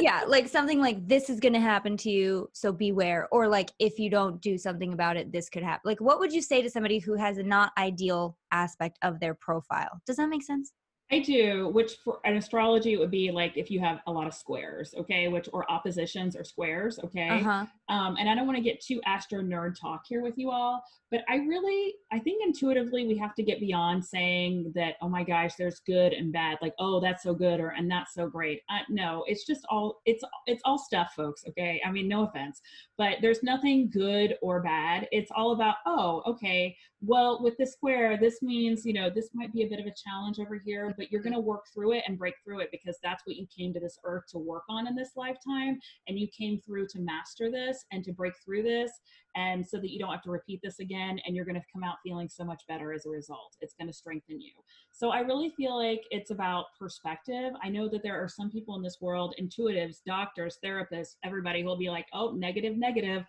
yeah 0.00 0.22
like 0.26 0.48
something 0.48 0.80
like 0.80 1.06
this 1.06 1.28
is 1.30 1.40
going 1.40 1.52
to 1.52 1.60
happen 1.60 1.96
to 1.96 2.10
you 2.10 2.48
so 2.52 2.72
beware 2.72 3.28
or 3.32 3.48
like 3.48 3.70
if 3.78 3.98
you 3.98 4.10
don't 4.10 4.40
do 4.40 4.56
something 4.56 4.92
about 4.92 5.16
it 5.16 5.32
this 5.32 5.48
could 5.48 5.62
happen 5.62 5.82
like 5.84 6.00
what 6.00 6.18
would 6.18 6.32
you 6.32 6.42
say 6.42 6.62
to 6.62 6.70
somebody 6.70 6.98
who 6.98 7.14
has 7.14 7.38
a 7.38 7.42
not 7.42 7.72
ideal 7.78 8.36
aspect 8.52 8.98
of 9.02 9.20
their 9.20 9.34
profile 9.34 10.00
does 10.06 10.16
that 10.16 10.28
make 10.28 10.42
sense 10.42 10.72
I 11.12 11.18
do, 11.18 11.68
which 11.68 11.96
for 12.02 12.18
an 12.24 12.36
astrology 12.36 12.94
it 12.94 12.98
would 12.98 13.10
be 13.10 13.30
like 13.30 13.56
if 13.56 13.70
you 13.70 13.78
have 13.80 14.00
a 14.06 14.12
lot 14.12 14.26
of 14.26 14.34
squares, 14.34 14.94
okay, 14.96 15.28
which 15.28 15.48
or 15.52 15.70
oppositions 15.70 16.34
or 16.34 16.44
squares, 16.44 16.98
okay. 17.04 17.28
Uh-huh. 17.28 17.66
Um, 17.88 18.16
and 18.18 18.28
I 18.28 18.34
don't 18.34 18.46
want 18.46 18.56
to 18.56 18.62
get 18.62 18.80
too 18.80 19.00
astro 19.04 19.42
nerd 19.42 19.78
talk 19.78 20.04
here 20.08 20.22
with 20.22 20.38
you 20.38 20.50
all, 20.50 20.82
but 21.10 21.20
I 21.28 21.36
really, 21.36 21.94
I 22.12 22.18
think 22.18 22.42
intuitively 22.44 23.06
we 23.06 23.16
have 23.18 23.34
to 23.34 23.42
get 23.42 23.60
beyond 23.60 24.04
saying 24.04 24.72
that, 24.74 24.94
oh 25.02 25.08
my 25.08 25.22
gosh, 25.22 25.54
there's 25.56 25.80
good 25.80 26.12
and 26.12 26.32
bad, 26.32 26.58
like 26.62 26.74
oh 26.78 27.00
that's 27.00 27.22
so 27.22 27.34
good 27.34 27.60
or 27.60 27.70
and 27.70 27.90
that's 27.90 28.14
so 28.14 28.26
great. 28.26 28.62
Uh, 28.70 28.80
no, 28.88 29.24
it's 29.26 29.46
just 29.46 29.66
all 29.68 30.00
it's 30.06 30.24
it's 30.46 30.62
all 30.64 30.78
stuff, 30.78 31.12
folks. 31.14 31.44
Okay, 31.48 31.80
I 31.84 31.90
mean 31.90 32.08
no 32.08 32.24
offense, 32.24 32.60
but 32.96 33.18
there's 33.20 33.42
nothing 33.42 33.90
good 33.90 34.36
or 34.40 34.62
bad. 34.62 35.06
It's 35.12 35.30
all 35.34 35.52
about 35.52 35.76
oh 35.86 36.22
okay, 36.26 36.76
well 37.06 37.42
with 37.42 37.56
the 37.58 37.66
square 37.66 38.16
this 38.16 38.40
means 38.42 38.86
you 38.86 38.92
know 38.92 39.10
this 39.10 39.30
might 39.34 39.52
be 39.52 39.62
a 39.62 39.68
bit 39.68 39.80
of 39.80 39.86
a 39.86 39.94
challenge 39.94 40.38
over 40.38 40.60
here 40.64 40.94
but 40.96 41.10
you're 41.10 41.22
going 41.22 41.34
to 41.34 41.40
work 41.40 41.66
through 41.72 41.92
it 41.92 42.04
and 42.06 42.18
break 42.18 42.34
through 42.42 42.60
it 42.60 42.70
because 42.70 42.96
that's 43.02 43.26
what 43.26 43.36
you 43.36 43.46
came 43.54 43.72
to 43.72 43.80
this 43.80 43.98
earth 44.04 44.24
to 44.28 44.38
work 44.38 44.62
on 44.68 44.86
in 44.86 44.94
this 44.94 45.10
lifetime 45.16 45.78
and 46.08 46.18
you 46.18 46.26
came 46.28 46.60
through 46.60 46.86
to 46.86 46.98
master 46.98 47.50
this 47.50 47.73
and 47.92 48.04
to 48.04 48.12
break 48.12 48.34
through 48.44 48.62
this 48.62 48.90
and 49.36 49.66
so 49.66 49.78
that 49.78 49.90
you 49.90 49.98
don't 49.98 50.10
have 50.10 50.22
to 50.22 50.30
repeat 50.30 50.60
this 50.62 50.78
again 50.78 51.18
and 51.26 51.34
you're 51.34 51.44
going 51.44 51.54
to 51.54 51.66
come 51.72 51.82
out 51.82 51.96
feeling 52.02 52.28
so 52.28 52.44
much 52.44 52.62
better 52.68 52.92
as 52.92 53.06
a 53.06 53.10
result. 53.10 53.56
It's 53.60 53.74
going 53.74 53.88
to 53.88 53.96
strengthen 53.96 54.40
you. 54.40 54.52
So 54.92 55.10
i 55.10 55.20
really 55.20 55.50
feel 55.50 55.76
like 55.76 56.02
it's 56.10 56.30
about 56.30 56.66
perspective. 56.78 57.52
I 57.62 57.68
know 57.68 57.88
that 57.88 58.02
there 58.02 58.22
are 58.22 58.28
some 58.28 58.50
people 58.50 58.76
in 58.76 58.82
this 58.82 58.98
world 59.00 59.34
intuitives 59.40 59.98
doctors 60.06 60.58
therapists 60.64 61.16
everybody 61.24 61.62
who 61.62 61.66
will 61.66 61.76
be 61.76 61.90
like 61.90 62.06
oh 62.12 62.32
negative 62.32 62.76
negative. 62.76 63.24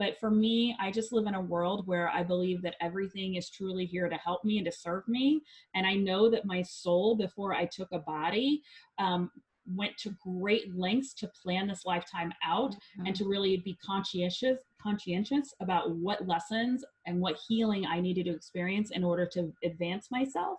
But 0.00 0.18
for 0.18 0.30
me, 0.30 0.74
I 0.80 0.90
just 0.90 1.12
live 1.12 1.26
in 1.26 1.34
a 1.34 1.40
world 1.40 1.86
where 1.86 2.08
I 2.08 2.22
believe 2.22 2.62
that 2.62 2.76
everything 2.80 3.34
is 3.34 3.50
truly 3.50 3.84
here 3.84 4.08
to 4.08 4.16
help 4.16 4.42
me 4.46 4.56
and 4.56 4.64
to 4.64 4.72
serve 4.72 5.06
me. 5.06 5.42
And 5.74 5.86
I 5.86 5.92
know 5.92 6.30
that 6.30 6.46
my 6.46 6.62
soul, 6.62 7.16
before 7.16 7.52
I 7.52 7.66
took 7.66 7.88
a 7.92 7.98
body, 7.98 8.62
um, 8.98 9.30
went 9.74 9.96
to 9.98 10.14
great 10.22 10.74
lengths 10.76 11.14
to 11.14 11.30
plan 11.42 11.66
this 11.66 11.84
lifetime 11.84 12.32
out 12.44 12.72
mm-hmm. 12.72 13.06
and 13.06 13.16
to 13.16 13.24
really 13.24 13.58
be 13.58 13.78
conscientious 13.84 14.58
conscientious 14.82 15.54
about 15.60 15.94
what 15.96 16.26
lessons 16.26 16.84
and 17.06 17.20
what 17.20 17.38
healing 17.48 17.86
I 17.86 18.00
needed 18.00 18.26
to 18.26 18.34
experience 18.34 18.90
in 18.90 19.04
order 19.04 19.26
to 19.34 19.52
advance 19.62 20.10
myself. 20.10 20.58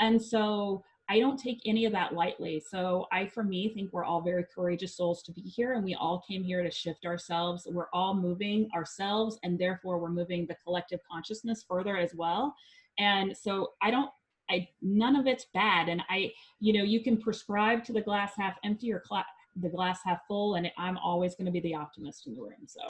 And 0.00 0.20
so 0.20 0.82
I 1.08 1.18
don't 1.18 1.38
take 1.38 1.60
any 1.66 1.84
of 1.84 1.92
that 1.92 2.14
lightly. 2.14 2.62
So 2.66 3.06
I, 3.12 3.26
for 3.26 3.42
me, 3.42 3.68
think 3.68 3.92
we're 3.92 4.04
all 4.04 4.22
very 4.22 4.44
courageous 4.54 4.96
souls 4.96 5.22
to 5.24 5.32
be 5.32 5.42
here, 5.42 5.74
and 5.74 5.84
we 5.84 5.94
all 5.94 6.22
came 6.26 6.42
here 6.42 6.62
to 6.62 6.70
shift 6.70 7.04
ourselves. 7.04 7.66
We're 7.70 7.90
all 7.92 8.14
moving 8.14 8.68
ourselves, 8.74 9.38
and 9.42 9.58
therefore 9.58 9.98
we're 9.98 10.08
moving 10.10 10.46
the 10.46 10.56
collective 10.64 11.00
consciousness 11.10 11.64
further 11.68 11.96
as 11.96 12.14
well. 12.14 12.54
And 12.98 13.36
so 13.36 13.72
I 13.82 13.90
don't 13.90 14.10
I 14.50 14.68
none 14.82 15.16
of 15.16 15.26
it's 15.26 15.46
bad. 15.54 15.88
And 15.88 16.02
I, 16.08 16.32
you 16.60 16.72
know, 16.72 16.84
you 16.84 17.02
can 17.02 17.16
prescribe 17.16 17.84
to 17.84 17.92
the 17.92 18.00
glass 18.00 18.32
half 18.36 18.56
empty 18.64 18.92
or 18.92 19.00
cla- 19.00 19.26
the 19.56 19.68
glass 19.68 20.00
half 20.04 20.20
full, 20.26 20.56
and 20.56 20.70
I'm 20.78 20.98
always 20.98 21.34
going 21.34 21.46
to 21.46 21.52
be 21.52 21.60
the 21.60 21.74
optimist 21.74 22.26
in 22.26 22.34
the 22.34 22.42
room. 22.42 22.66
So 22.66 22.80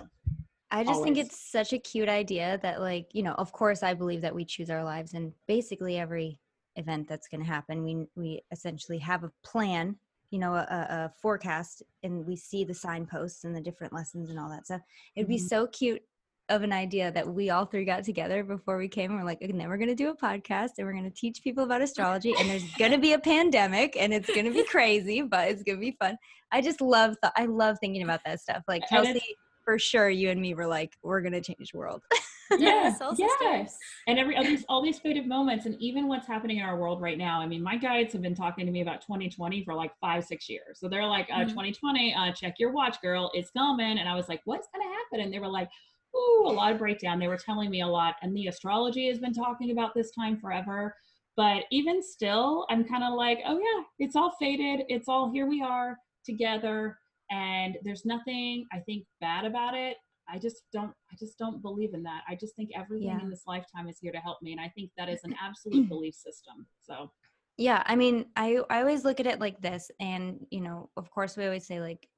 I 0.71 0.83
just 0.83 0.97
always. 0.97 1.05
think 1.05 1.19
it's 1.19 1.39
such 1.39 1.73
a 1.73 1.79
cute 1.79 2.09
idea 2.09 2.59
that, 2.63 2.81
like, 2.81 3.09
you 3.13 3.23
know, 3.23 3.35
of 3.35 3.53
course, 3.53 3.83
I 3.83 3.95
believe 3.95 4.23
that 4.23 4.35
we 4.35 4.45
choose 4.45 4.71
our 4.71 4.83
lives, 4.83 5.15
and 5.15 5.33
basically 5.47 5.99
every 5.99 6.41
event 6.77 7.09
that's 7.09 7.29
going 7.29 7.41
to 7.41 7.47
happen, 7.47 7.85
we 7.85 8.07
we 8.17 8.43
essentially 8.51 8.99
have 8.99 9.25
a 9.25 9.31
plan, 9.45 9.97
you 10.31 10.39
know, 10.39 10.55
a, 10.55 10.67
a, 10.69 11.13
forecast, 11.21 11.83
and 12.03 12.27
we 12.27 12.37
see 12.37 12.65
the 12.65 12.75
signposts 12.75 13.45
and 13.45 13.55
the 13.55 13.61
different 13.61 13.93
lessons 13.93 14.31
and 14.31 14.39
all 14.39 14.49
that 14.49 14.67
stuff. 14.67 14.81
It'd 15.15 15.29
be 15.29 15.37
mm-hmm. 15.37 15.47
so 15.47 15.67
cute 15.69 16.03
of 16.51 16.63
an 16.63 16.73
idea 16.73 17.11
that 17.11 17.27
we 17.27 17.49
all 17.51 17.65
three 17.65 17.85
got 17.85 18.05
together 18.05 18.45
before 18.45 18.77
we 18.77 18.87
came 18.87 19.11
and 19.11 19.19
we're 19.19 19.25
like 19.25 19.41
and 19.41 19.59
then 19.59 19.69
we're 19.69 19.79
going 19.79 19.89
to 19.89 19.95
do 19.95 20.11
a 20.11 20.17
podcast 20.17 20.73
and 20.77 20.87
we're 20.87 20.93
going 20.93 21.05
to 21.05 21.17
teach 21.17 21.43
people 21.43 21.65
about 21.65 21.81
astrology 21.81 22.35
and 22.39 22.51
there's 22.51 22.71
going 22.75 22.93
to 22.93 22.99
be 22.99 23.15
a 23.15 23.19
pandemic 23.19 23.97
and 23.99 24.13
it's 24.13 24.29
going 24.29 24.45
to 24.45 24.53
be 24.53 24.65
crazy 24.65 25.23
but 25.23 25.49
it's 25.49 25.63
going 25.63 25.77
to 25.77 25.81
be 25.81 25.97
fun. 25.99 26.17
I 26.53 26.61
just 26.61 26.81
love 26.81 27.17
th- 27.23 27.33
i 27.37 27.47
love 27.47 27.79
thinking 27.81 28.03
about 28.03 28.21
that 28.27 28.41
stuff. 28.41 28.63
Like 28.69 28.83
kelsey 28.89 29.23
for 29.65 29.79
sure 29.79 30.11
you 30.11 30.29
and 30.29 30.41
me 30.41 30.55
were 30.55 30.67
like 30.67 30.93
we're 31.03 31.23
going 31.23 31.33
to 31.33 31.41
change 31.41 31.73
the 31.73 31.79
world. 31.79 32.03
Yes 32.59 33.01
yes. 33.17 33.79
And 34.07 34.19
every 34.19 34.37
all 34.37 34.45
these 34.45 34.65
all 34.69 34.83
these 34.83 34.99
faded 34.99 35.27
moments 35.27 35.65
and 35.65 35.81
even 35.81 36.09
what's 36.09 36.27
happening 36.27 36.59
in 36.59 36.63
our 36.63 36.79
world 36.79 37.01
right 37.01 37.17
now 37.17 37.41
i 37.41 37.47
mean 37.47 37.63
my 37.63 37.75
guides 37.75 38.13
have 38.13 38.21
been 38.21 38.35
talking 38.35 38.67
to 38.67 38.71
me 38.71 38.83
about 38.83 39.01
2020 39.01 39.65
for 39.65 39.75
like 39.75 39.93
five 39.99 40.25
six 40.25 40.49
years. 40.49 40.79
So 40.79 40.87
they're 40.87 41.07
like 41.07 41.27
uh, 41.33 41.39
mm-hmm. 41.39 41.49
2020 41.49 42.15
uh, 42.15 42.33
check 42.33 42.57
your 42.59 42.71
watch 42.71 43.01
girl 43.01 43.31
it's 43.33 43.51
coming. 43.51 43.99
And 43.99 44.07
i 44.07 44.15
was 44.15 44.29
like 44.29 44.43
what's 44.45 44.69
going 44.73 44.87
to 44.87 44.95
happen? 44.95 45.21
And 45.25 45.33
they 45.33 45.39
were 45.39 45.49
like 45.49 45.71
ooh, 46.17 46.47
a 46.47 46.53
lot 46.53 46.73
of 46.73 46.79
breakdown. 46.79 47.19
They 47.19 47.29
were 47.29 47.37
telling 47.37 47.71
me 47.71 47.83
a 47.83 47.87
lot. 47.87 48.17
And 48.23 48.37
the 48.37 48.47
astrology 48.47 49.09
has 49.09 49.19
been 49.19 49.35
talking 49.35 49.71
about 49.71 49.95
this 49.95 50.11
time 50.12 50.39
forever. 50.39 50.95
But 51.37 51.65
even 51.71 52.03
still, 52.03 52.67
I'm 52.71 52.85
kind 52.85 53.03
of 53.03 53.15
like, 53.15 53.41
oh 53.47 53.59
yeah, 53.59 53.85
it's 53.99 54.17
all 54.17 54.35
faded. 54.39 54.87
It's 54.89 55.09
all 55.09 55.33
here 55.33 55.47
we 55.47 55.62
are 55.62 55.97
together. 56.25 56.99
And 57.31 57.77
there's 57.83 58.05
nothing 58.05 58.67
I 58.73 58.79
think 58.81 59.05
bad 59.21 59.45
about 59.45 59.75
it. 59.75 59.97
I 60.29 60.39
just 60.39 60.62
don't 60.73 60.93
I 61.12 61.17
just 61.19 61.39
don't 61.39 61.61
believe 61.61 61.93
in 61.93 62.03
that. 62.05 62.23
I 62.29 62.37
just 62.37 62.55
think 62.57 62.71
everything 62.75 63.09
yeah. 63.09 63.21
in 63.21 63.31
this 63.31 63.43
lifetime 63.47 63.89
is 63.89 63.99
here 64.01 64.12
to 64.12 64.19
help 64.19 64.39
me. 64.43 64.53
And 64.53 64.61
I 64.61 64.69
think 64.69 64.91
that 64.97 65.09
is 65.09 65.21
an 65.25 65.35
absolute 65.43 65.89
belief 65.89 66.15
system. 66.15 66.67
So 66.81 67.11
yeah, 67.57 67.83
I 67.87 67.97
mean, 67.97 68.27
I 68.37 68.61
I 68.71 68.81
always 68.81 69.05
look 69.05 69.21
at 69.21 69.27
it 69.27 69.41
like 69.41 69.61
this 69.61 69.91
and 70.01 70.47
you 70.51 70.61
know, 70.61 70.91
of 70.97 71.11
course 71.11 71.37
we 71.37 71.45
always 71.45 71.67
say 71.67 71.81
like 71.81 72.09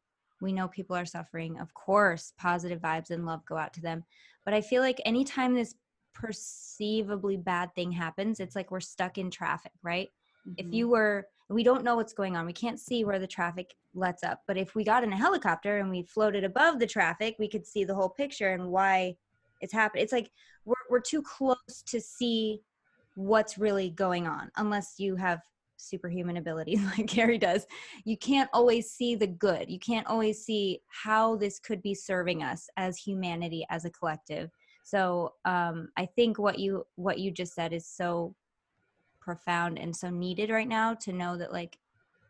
we 0.40 0.52
know 0.52 0.68
people 0.68 0.96
are 0.96 1.06
suffering 1.06 1.58
of 1.58 1.72
course 1.74 2.32
positive 2.38 2.80
vibes 2.80 3.10
and 3.10 3.26
love 3.26 3.44
go 3.46 3.56
out 3.56 3.72
to 3.72 3.80
them 3.80 4.04
but 4.44 4.54
i 4.54 4.60
feel 4.60 4.82
like 4.82 5.00
anytime 5.04 5.54
this 5.54 5.74
perceivably 6.14 7.36
bad 7.36 7.74
thing 7.74 7.92
happens 7.92 8.40
it's 8.40 8.56
like 8.56 8.70
we're 8.70 8.80
stuck 8.80 9.18
in 9.18 9.30
traffic 9.30 9.72
right 9.82 10.10
mm-hmm. 10.48 10.54
if 10.56 10.72
you 10.72 10.88
were 10.88 11.26
we 11.48 11.62
don't 11.62 11.84
know 11.84 11.96
what's 11.96 12.14
going 12.14 12.36
on 12.36 12.46
we 12.46 12.52
can't 12.52 12.80
see 12.80 13.04
where 13.04 13.18
the 13.18 13.26
traffic 13.26 13.74
lets 13.94 14.22
up 14.22 14.40
but 14.46 14.56
if 14.56 14.74
we 14.74 14.82
got 14.82 15.04
in 15.04 15.12
a 15.12 15.16
helicopter 15.16 15.78
and 15.78 15.90
we 15.90 16.02
floated 16.02 16.44
above 16.44 16.78
the 16.78 16.86
traffic 16.86 17.36
we 17.38 17.48
could 17.48 17.66
see 17.66 17.84
the 17.84 17.94
whole 17.94 18.08
picture 18.08 18.52
and 18.52 18.66
why 18.66 19.14
it's 19.60 19.72
happening 19.72 20.02
it's 20.02 20.12
like 20.12 20.30
we're, 20.64 20.74
we're 20.90 21.00
too 21.00 21.22
close 21.22 21.82
to 21.86 22.00
see 22.00 22.60
what's 23.14 23.58
really 23.58 23.90
going 23.90 24.26
on 24.26 24.50
unless 24.56 24.94
you 24.98 25.16
have 25.16 25.40
superhuman 25.76 26.36
abilities 26.36 26.80
like 26.96 27.06
Carrie 27.06 27.38
does, 27.38 27.66
you 28.04 28.16
can't 28.16 28.50
always 28.52 28.90
see 28.90 29.14
the 29.14 29.26
good. 29.26 29.70
You 29.70 29.78
can't 29.78 30.06
always 30.06 30.44
see 30.44 30.80
how 30.88 31.36
this 31.36 31.58
could 31.58 31.82
be 31.82 31.94
serving 31.94 32.42
us 32.42 32.68
as 32.76 32.96
humanity, 32.98 33.66
as 33.70 33.84
a 33.84 33.90
collective. 33.90 34.50
So 34.84 35.34
um, 35.44 35.88
I 35.96 36.06
think 36.06 36.38
what 36.38 36.58
you 36.58 36.86
what 36.94 37.18
you 37.18 37.30
just 37.30 37.54
said 37.54 37.72
is 37.72 37.86
so 37.86 38.34
profound 39.20 39.78
and 39.78 39.94
so 39.94 40.08
needed 40.08 40.50
right 40.50 40.68
now 40.68 40.94
to 40.94 41.12
know 41.12 41.36
that 41.36 41.52
like 41.52 41.76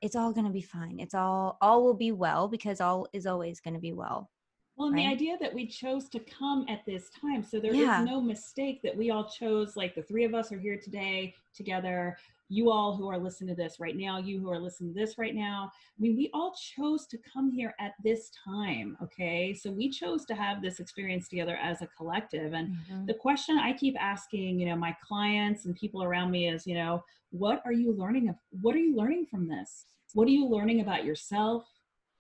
it's 0.01 0.17
all 0.17 0.33
going 0.33 0.47
to 0.47 0.53
be 0.53 0.63
fine. 0.63 0.99
It's 0.99 1.15
all 1.15 1.59
all 1.61 1.85
will 1.85 1.95
be 1.95 2.13
well 2.13 2.49
because 2.49 2.81
all 2.81 3.09
is 3.13 3.27
always 3.27 3.61
going 3.61 3.75
to 3.75 3.81
be 3.81 3.93
well. 3.93 4.31
Well, 4.77 4.89
and 4.89 4.97
right? 4.97 5.05
the 5.05 5.13
idea 5.13 5.39
that 5.41 5.55
we 5.55 5.67
chose 5.67 6.09
to 6.11 6.21
come 6.21 6.67
at 6.69 6.85
this 6.85 7.09
time, 7.19 7.43
so 7.43 7.59
there 7.59 7.75
yeah. 7.75 8.01
is 8.03 8.09
no 8.09 8.21
mistake 8.21 8.83
that 8.83 8.95
we 8.95 9.11
all 9.11 9.25
chose. 9.25 9.77
Like 9.77 9.95
the 9.95 10.03
three 10.03 10.25
of 10.25 10.35
us 10.35 10.53
are 10.53 10.59
here 10.59 10.79
today 10.79 11.35
together 11.55 12.17
you 12.49 12.71
all 12.71 12.97
who 12.97 13.09
are 13.09 13.19
listening 13.19 13.55
to 13.55 13.61
this 13.61 13.81
right 13.81 13.97
now, 13.97 14.19
you 14.19 14.41
who 14.41 14.51
are 14.51 14.59
listening 14.59 14.95
to 14.95 15.01
this 15.01 15.19
right 15.19 15.35
now. 15.35 15.71
I 15.75 16.01
mean, 16.01 16.17
we 16.17 16.31
all 16.33 16.55
chose 16.55 17.07
to 17.07 17.19
come 17.33 17.51
here 17.51 17.75
at 17.81 17.95
this 18.05 18.31
time, 18.45 18.97
okay? 19.03 19.53
So 19.53 19.71
we 19.71 19.91
chose 19.91 20.25
to 20.27 20.35
have 20.35 20.63
this 20.63 20.79
experience 20.79 21.29
together 21.29 21.59
as 21.61 21.83
a 21.83 21.89
collective. 21.97 22.53
And 22.53 22.69
mm-hmm. 22.69 23.07
the 23.07 23.15
question 23.15 23.59
I 23.59 23.73
keep 23.73 23.97
asking, 24.01 24.61
you 24.61 24.67
know, 24.67 24.77
my 24.77 24.97
clients 25.07 25.65
and 25.65 25.75
people 25.75 26.05
around 26.05 26.31
me 26.31 26.49
is, 26.49 26.67
you 26.67 26.75
know, 26.75 27.03
what 27.31 27.63
are 27.65 27.73
you 27.73 27.93
learning? 27.93 28.29
of 28.29 28.37
What 28.63 28.77
are 28.77 28.81
you 28.81 28.95
learning 28.95 29.27
from 29.27 29.49
this? 29.49 29.87
What 30.15 30.29
are 30.29 30.33
you 30.33 30.47
learning 30.47 30.81
about 30.81 31.05
yourself? 31.05 31.65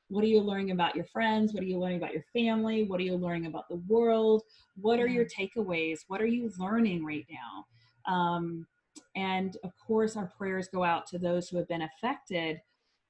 What 0.08 0.22
are 0.22 0.28
you 0.28 0.40
learning 0.40 0.72
about 0.72 0.94
your 0.94 1.04
friends? 1.06 1.52
What 1.52 1.62
are 1.62 1.66
you 1.66 1.78
learning 1.78 1.98
about 1.98 2.12
your 2.12 2.24
family? 2.32 2.84
What 2.84 3.00
are 3.00 3.04
you 3.04 3.16
learning 3.16 3.46
about 3.46 3.68
the 3.68 3.82
world? 3.88 4.42
What 4.80 5.00
are 5.00 5.08
your 5.08 5.24
takeaways? 5.24 6.00
What 6.08 6.20
are 6.20 6.26
you 6.26 6.52
learning 6.58 7.04
right 7.04 7.26
now? 7.30 8.12
Um, 8.12 8.66
and 9.14 9.56
of 9.64 9.72
course, 9.86 10.16
our 10.16 10.32
prayers 10.38 10.68
go 10.72 10.84
out 10.84 11.06
to 11.08 11.18
those 11.18 11.48
who 11.48 11.56
have 11.56 11.68
been 11.68 11.82
affected, 11.82 12.60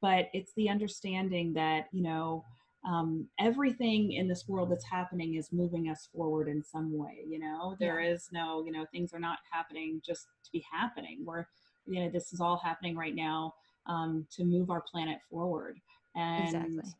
but 0.01 0.29
it's 0.33 0.53
the 0.57 0.69
understanding 0.69 1.53
that, 1.55 1.87
you 1.93 2.03
know, 2.03 2.45
um, 2.87 3.27
everything 3.41 4.13
in 4.13 4.29
this 4.29 4.47
world 4.47 4.71
that's 4.71 4.85
happening 4.85 5.35
is 5.35 5.53
moving 5.53 5.89
us 5.89 6.09
forward 6.15 6.49
in 6.49 6.63
some 6.63 6.97
way. 6.97 7.25
You 7.27 7.41
know, 7.41 7.77
there 7.81 8.01
yeah. 8.01 8.13
is 8.13 8.29
no, 8.33 8.63
you 8.65 8.71
know, 8.71 8.87
things 8.93 9.13
are 9.13 9.19
not 9.19 9.39
happening 9.51 10.01
just 10.07 10.27
to 10.45 10.53
be 10.53 10.65
happening. 10.71 11.25
We're, 11.25 11.47
you 11.87 12.01
know, 12.01 12.11
this 12.11 12.33
is 12.33 12.41
all 12.41 12.59
happening 12.59 12.97
right 12.97 13.15
now 13.15 13.55
um, 13.87 14.27
to 14.33 14.45
move 14.45 14.71
our 14.71 14.83
planet 14.83 15.19
forward. 15.29 15.79
And, 16.15 16.45
exactly. 16.45 16.93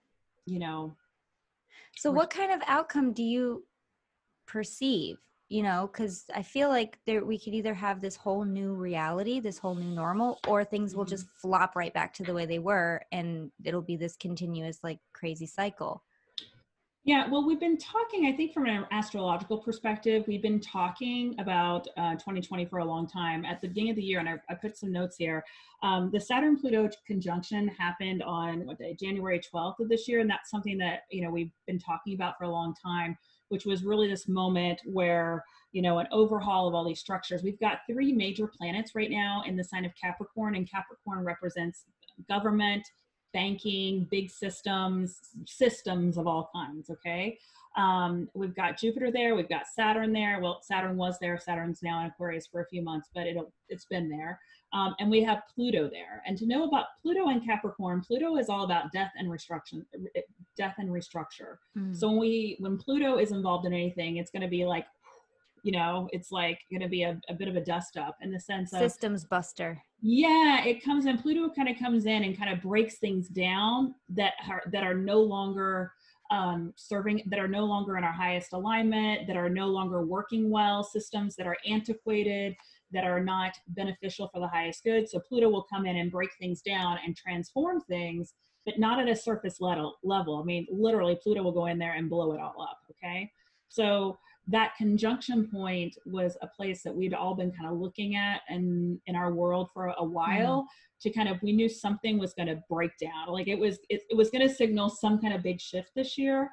you 0.47 0.59
know, 0.59 0.97
so 1.97 2.11
what 2.11 2.31
kind 2.31 2.53
of 2.53 2.61
outcome 2.67 3.13
do 3.13 3.23
you 3.23 3.65
perceive 4.47 5.19
you 5.49 5.63
know 5.63 5.89
because 5.93 6.25
i 6.35 6.43
feel 6.43 6.69
like 6.69 6.99
there 7.07 7.25
we 7.25 7.39
could 7.39 7.55
either 7.55 7.75
have 7.75 8.01
this 8.01 8.17
whole 8.17 8.45
new 8.45 8.73
reality 8.73 9.39
this 9.41 9.59
whole 9.59 9.75
new 9.75 9.95
normal 9.95 10.41
or 10.49 10.65
things 10.65 10.95
will 10.95 11.05
just 11.05 11.27
mm-hmm. 11.27 11.49
flop 11.49 11.77
right 11.77 11.95
back 11.95 12.13
to 12.13 12.25
the 12.25 12.33
way 12.33 12.47
they 12.47 12.59
were 12.59 13.01
and 13.13 13.51
it'll 13.65 13.83
be 13.83 13.97
this 13.97 14.17
continuous 14.17 14.81
like 14.83 14.99
crazy 15.13 15.47
cycle 15.47 16.03
yeah, 17.07 17.29
well, 17.31 17.47
we've 17.47 17.61
been 17.61 17.79
talking, 17.79 18.27
I 18.27 18.33
think, 18.37 18.53
from 18.53 18.67
an 18.67 18.85
astrological 18.91 19.59
perspective, 19.59 20.25
we've 20.27 20.43
been 20.43 20.59
talking 20.59 21.37
about 21.39 21.87
uh, 21.97 22.15
2020 22.15 22.65
for 22.65 22.81
a 22.81 22.85
long 22.85 23.07
time. 23.07 23.45
At 23.45 23.61
the 23.61 23.69
beginning 23.69 23.91
of 23.91 23.97
the 23.97 24.03
year, 24.03 24.19
and 24.19 24.29
I, 24.29 24.35
I 24.51 24.55
put 24.57 24.77
some 24.77 24.91
notes 24.91 25.17
here, 25.17 25.45
um, 25.85 26.11
the 26.13 26.19
Saturn 26.19 26.59
Pluto 26.59 26.91
conjunction 27.07 27.69
happened 27.69 28.25
on 28.25 28.67
what 28.67 28.79
day, 28.79 28.97
January 28.99 29.39
12th 29.39 29.79
of 29.79 29.89
this 29.89 30.09
year. 30.09 30.19
And 30.19 30.29
that's 30.29 30.51
something 30.51 30.79
that, 30.79 31.03
you 31.09 31.23
know, 31.23 31.31
we've 31.31 31.53
been 31.69 31.79
talking 31.79 32.15
about 32.15 32.39
for 32.39 32.43
a 32.43 32.51
long 32.51 32.75
time 32.75 33.17
which 33.49 33.65
was 33.65 33.85
really 33.85 34.09
this 34.09 34.29
moment 34.29 34.81
where 34.85 35.45
you 35.73 35.83
know 35.83 35.99
an 35.99 36.07
overhaul 36.13 36.69
of 36.69 36.75
all 36.75 36.85
these 36.85 37.01
structures. 37.01 37.43
We've 37.43 37.61
got 37.61 37.81
three 37.91 38.13
major 38.13 38.47
planets 38.47 38.95
right 38.95 39.11
now 39.11 39.43
in 39.47 39.57
the 39.57 39.65
sign 39.65 39.85
of 39.85 39.93
capricorn 40.01 40.55
and 40.55 40.71
capricorn 40.71 41.25
represents 41.25 41.85
government 42.29 42.87
banking 43.33 44.07
big 44.11 44.31
systems 44.31 45.19
systems 45.47 46.17
of 46.17 46.27
all 46.27 46.51
kinds 46.55 46.89
okay? 46.91 47.39
Um, 47.77 48.31
we've 48.35 48.55
got 48.55 48.79
jupiter 48.79 49.11
there 49.11 49.35
we've 49.35 49.49
got 49.49 49.67
saturn 49.67 50.13
there. 50.13 50.41
Well 50.41 50.61
saturn 50.63 50.97
was 50.97 51.19
there 51.21 51.39
saturn's 51.39 51.83
now 51.83 52.01
in 52.01 52.07
aquarius 52.07 52.47
for 52.47 52.63
a 52.63 52.67
few 52.67 52.83
months 52.83 53.11
but 53.15 53.27
it'll 53.27 53.53
it's 53.69 53.85
been 53.85 54.09
there. 54.09 54.41
Um, 54.73 54.95
and 54.99 55.11
we 55.11 55.23
have 55.23 55.43
Pluto 55.55 55.89
there. 55.89 56.23
And 56.27 56.37
to 56.39 56.47
know 56.47 56.65
about 56.65 56.87
Pluto 57.01 57.29
and 57.29 57.45
Capricorn, 57.45 58.03
Pluto 58.07 58.37
is 58.37 58.49
all 58.49 58.65
about 58.65 58.93
death 58.93 59.13
and 59.17 59.29
restructure, 59.29 59.85
death 60.57 60.77
and 60.79 60.89
restructure. 60.89 61.57
Mm. 61.77 61.97
So 61.97 62.09
when 62.09 62.19
we 62.19 62.57
when 62.61 62.77
Pluto 62.77 63.19
is 63.19 63.33
involved 63.33 63.67
in 63.67 63.73
anything, 63.73 64.17
it's 64.17 64.31
going 64.31 64.43
to 64.43 64.49
be 64.49 64.65
like, 64.65 64.87
you 65.63 65.73
know, 65.73 66.09
it's 66.13 66.31
like 66.31 66.61
going 66.71 66.83
to 66.83 66.89
be 66.89 67.03
a, 67.03 67.21
a, 67.29 67.35
bit 67.35 67.49
of 67.49 67.57
a 67.57 67.61
dust 67.61 67.97
up 67.97 68.17
in 68.23 68.31
the 68.31 68.39
sense 68.39 68.73
of 68.73 68.79
systems 68.79 69.25
buster. 69.25 69.83
Yeah, 70.01 70.65
it 70.65 70.85
comes 70.85 71.07
in. 71.07 71.19
Pluto 71.19 71.53
kind 71.53 71.69
of 71.69 71.79
comes 71.79 72.07
in 72.07 72.25
and 72.25 72.39
kind 72.39 72.53
of 72.53 72.63
breaks 72.63 72.99
things 72.99 73.29
down 73.29 73.95
that 74.11 74.35
are 74.49 74.63
that 74.73 74.85
are 74.85 74.95
no 74.95 75.21
longer 75.21 75.93
um, 76.31 76.73
serving 76.77 77.23
that 77.27 77.39
are 77.39 77.49
no 77.49 77.65
longer 77.65 77.97
in 77.97 78.05
our 78.05 78.13
highest 78.13 78.53
alignment, 78.53 79.27
that 79.27 79.37
are 79.37 79.49
no 79.49 79.67
longer 79.67 80.05
working 80.05 80.51
well, 80.51 80.83
systems 80.83 81.37
that 81.37 81.47
are 81.47 81.57
antiquated, 81.67 82.57
that 82.93 83.05
are 83.05 83.21
not 83.21 83.55
beneficial 83.69 84.29
for 84.33 84.41
the 84.41 84.49
highest 84.49 84.85
good. 84.85 85.09
So 85.09 85.19
Pluto 85.19 85.49
will 85.49 85.67
come 85.71 85.87
in 85.87 85.97
and 85.97 86.11
break 86.11 86.31
things 86.39 86.63
down 86.63 86.99
and 87.05 87.17
transform 87.17 87.81
things, 87.83 88.35
but 88.67 88.79
not 88.79 88.99
at 88.99 89.09
a 89.09 89.17
surface 89.17 89.61
level. 89.61 89.95
level. 90.03 90.37
I 90.37 90.45
mean, 90.45 90.67
literally, 90.71 91.19
Pluto 91.23 91.43
will 91.43 91.53
go 91.53 91.67
in 91.67 91.79
there 91.79 91.95
and 91.95 92.11
blow 92.11 92.33
it 92.33 92.41
all 92.41 92.61
up. 92.61 92.79
Okay. 92.91 93.31
So 93.69 94.19
that 94.49 94.75
conjunction 94.77 95.49
point 95.49 95.97
was 96.07 96.37
a 96.43 96.47
place 96.47 96.83
that 96.83 96.95
we'd 96.95 97.15
all 97.15 97.35
been 97.35 97.51
kind 97.53 97.71
of 97.71 97.79
looking 97.79 98.17
at 98.17 98.43
and 98.49 98.99
in 99.07 99.17
our 99.17 99.33
world 99.33 99.71
for 99.73 99.93
a 99.99 100.05
while 100.05 100.63
mm. 100.63 101.01
to 101.03 101.11
kind 101.11 101.29
of 101.29 101.37
we 101.43 101.53
knew 101.53 101.69
something 101.69 102.17
was 102.17 102.33
going 102.35 102.47
to 102.47 102.63
break 102.71 102.93
down 103.01 103.29
like 103.29 103.49
it 103.49 103.59
was 103.59 103.79
it, 103.89 104.03
it 104.09 104.17
was 104.17 104.31
going 104.31 104.47
to 104.47 104.55
signal 104.55 104.89
some 104.89 105.21
kind 105.21 105.35
of 105.35 105.43
big 105.43 105.61
shift 105.61 105.91
this 105.97 106.17
year 106.17 106.49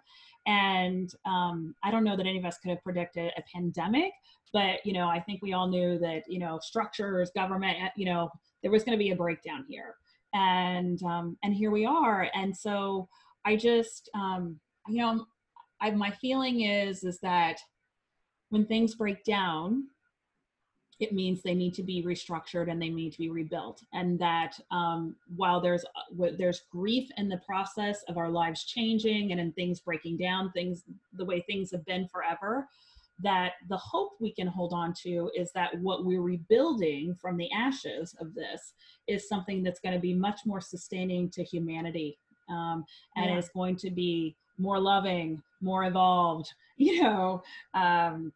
And 0.46 1.14
um, 1.26 1.76
I 1.84 1.92
don't 1.92 2.04
know 2.04 2.18
that 2.18 2.26
any 2.26 2.38
of 2.38 2.46
us 2.46 2.58
could 2.58 2.72
have 2.72 2.84
predicted 2.84 3.32
a 3.38 3.44
pandemic, 3.54 4.12
but 4.52 4.86
you 4.86 4.94
know, 4.94 5.08
I 5.08 5.20
think 5.20 5.42
we 5.42 5.54
all 5.54 5.68
knew 5.68 5.98
that 6.00 6.24
you 6.28 6.40
know 6.40 6.60
structures, 6.62 7.32
government, 7.36 7.78
eh, 7.82 7.90
you 7.96 8.06
know, 8.06 8.30
there 8.62 8.72
was 8.72 8.84
going 8.84 8.98
to 8.98 9.04
be 9.04 9.12
a 9.12 9.16
breakdown 9.16 9.66
here, 9.70 9.96
and 10.34 11.02
um, 11.04 11.38
and 11.44 11.54
here 11.54 11.72
we 11.72 11.86
are. 11.86 12.28
And 12.34 12.56
so 12.56 13.08
I 13.46 13.56
just, 13.56 14.10
um, 14.16 14.60
you 14.88 14.98
know, 14.98 15.26
I, 15.82 15.92
my 15.92 16.12
feeling 16.12 16.62
is 16.62 17.04
is 17.04 17.20
that 17.20 17.60
when 18.50 18.66
things 18.66 18.96
break 18.96 19.24
down, 19.24 19.86
it 21.00 21.12
means 21.12 21.42
they 21.42 21.56
need 21.56 21.74
to 21.74 21.84
be 21.84 22.04
restructured 22.04 22.72
and 22.72 22.82
they 22.82 22.90
need 22.90 23.12
to 23.12 23.18
be 23.18 23.30
rebuilt 23.30 23.84
and 23.94 24.18
that 24.20 24.54
um, 24.72 25.16
while 25.36 25.60
there's 25.60 25.84
uh, 25.84 26.30
there's 26.38 26.62
grief 26.72 27.10
in 27.18 27.28
the 27.28 27.42
process 27.46 28.04
of 28.08 28.18
our 28.18 28.30
lives 28.30 28.64
changing 28.64 29.32
and 29.32 29.42
in 29.42 29.52
things 29.54 29.80
breaking 29.80 30.18
down 30.18 30.52
things 30.52 30.84
the 31.14 31.26
way 31.26 31.42
things 31.42 31.72
have 31.72 31.86
been 31.86 32.08
forever 32.08 32.68
that 33.22 33.54
the 33.70 33.78
hope 33.78 34.14
we 34.20 34.34
can 34.34 34.48
hold 34.48 34.74
on 34.74 34.94
to 35.04 35.30
is 35.36 35.52
that 35.54 35.78
what 35.80 36.06
we're 36.06 36.22
rebuilding 36.22 37.16
from 37.22 37.38
the 37.38 37.50
ashes 37.52 38.16
of 38.20 38.34
this 38.34 38.74
is 39.08 39.28
something 39.28 39.64
that's 39.64 39.80
going 39.80 39.94
to 39.94 40.00
be 40.00 40.14
much 40.14 40.42
more 40.46 40.62
sustaining 40.62 41.30
to 41.30 41.44
humanity 41.44 42.18
um, 42.50 42.84
and 43.16 43.30
yeah. 43.30 43.38
is 43.38 43.50
going 43.50 43.76
to 43.76 43.92
be 43.92 44.36
more 44.58 44.80
loving 44.80 45.42
more 45.62 45.86
evolved 45.86 46.52
you 46.78 47.02
know 47.02 47.42
um, 47.74 48.32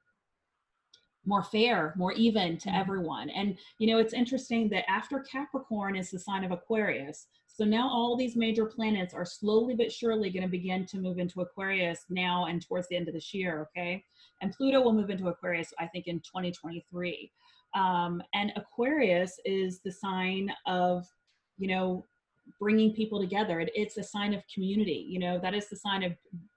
more 1.27 1.43
fair, 1.43 1.93
more 1.95 2.13
even 2.13 2.57
to 2.57 2.69
mm-hmm. 2.69 2.79
everyone. 2.79 3.29
And 3.29 3.57
you 3.77 3.87
know, 3.87 3.99
it's 3.99 4.13
interesting 4.13 4.69
that 4.69 4.89
after 4.89 5.19
Capricorn 5.19 5.95
is 5.95 6.09
the 6.09 6.19
sign 6.19 6.43
of 6.43 6.51
Aquarius, 6.51 7.27
so 7.57 7.65
now 7.65 7.89
all 7.89 8.15
these 8.15 8.35
major 8.35 8.67
planets 8.67 9.15
are 9.15 9.25
slowly 9.25 9.73
but 9.73 9.91
surely 9.91 10.29
going 10.29 10.43
to 10.43 10.47
begin 10.47 10.85
to 10.85 10.99
move 10.99 11.17
into 11.17 11.41
Aquarius 11.41 12.05
now 12.07 12.45
and 12.45 12.63
towards 12.63 12.87
the 12.87 12.95
end 12.95 13.07
of 13.07 13.15
this 13.15 13.33
year, 13.33 13.67
okay? 13.71 14.03
And 14.43 14.53
Pluto 14.53 14.79
will 14.79 14.93
move 14.93 15.09
into 15.09 15.29
Aquarius, 15.29 15.73
I 15.79 15.87
think, 15.87 16.05
in 16.05 16.19
2023. 16.19 17.31
Um, 17.75 18.21
and 18.35 18.51
Aquarius 18.55 19.39
is 19.43 19.79
the 19.83 19.91
sign 19.91 20.53
of, 20.67 21.07
you 21.57 21.67
know, 21.67 22.05
bringing 22.59 22.93
people 22.93 23.19
together. 23.19 23.59
It, 23.59 23.71
it's 23.73 23.97
a 23.97 24.03
sign 24.03 24.35
of 24.35 24.43
community. 24.53 25.07
You 25.09 25.17
know, 25.17 25.39
that 25.39 25.55
is 25.55 25.67
the 25.67 25.77
sign 25.77 26.03
of 26.03 26.13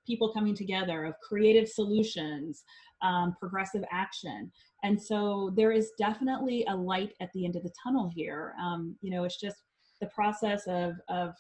people 0.07 0.35
coming 0.35 0.55
together, 0.55 1.07
of 1.07 1.15
creative 1.27 1.67
solutions, 1.67 2.63
um, 3.01 3.35
progressive 3.41 3.85
action. 3.91 4.53
And 4.83 5.03
so 5.03 5.51
there 5.57 5.73
is 5.73 5.93
definitely 5.99 6.67
a 6.69 6.77
light 6.77 7.15
at 7.23 7.33
the 7.33 7.47
end 7.47 7.57
of 7.57 7.63
the 7.63 7.73
tunnel 7.83 8.11
here. 8.15 8.53
Um, 8.63 8.97
you 9.01 9.11
know, 9.11 9.25
it's 9.25 9.41
just 9.41 9.57
the 10.01 10.07
process 10.07 10.67
of, 10.67 10.95
of 11.09 11.35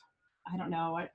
I 0.53 0.57
don't 0.57 0.71
know, 0.71 0.97
I, 0.97 1.09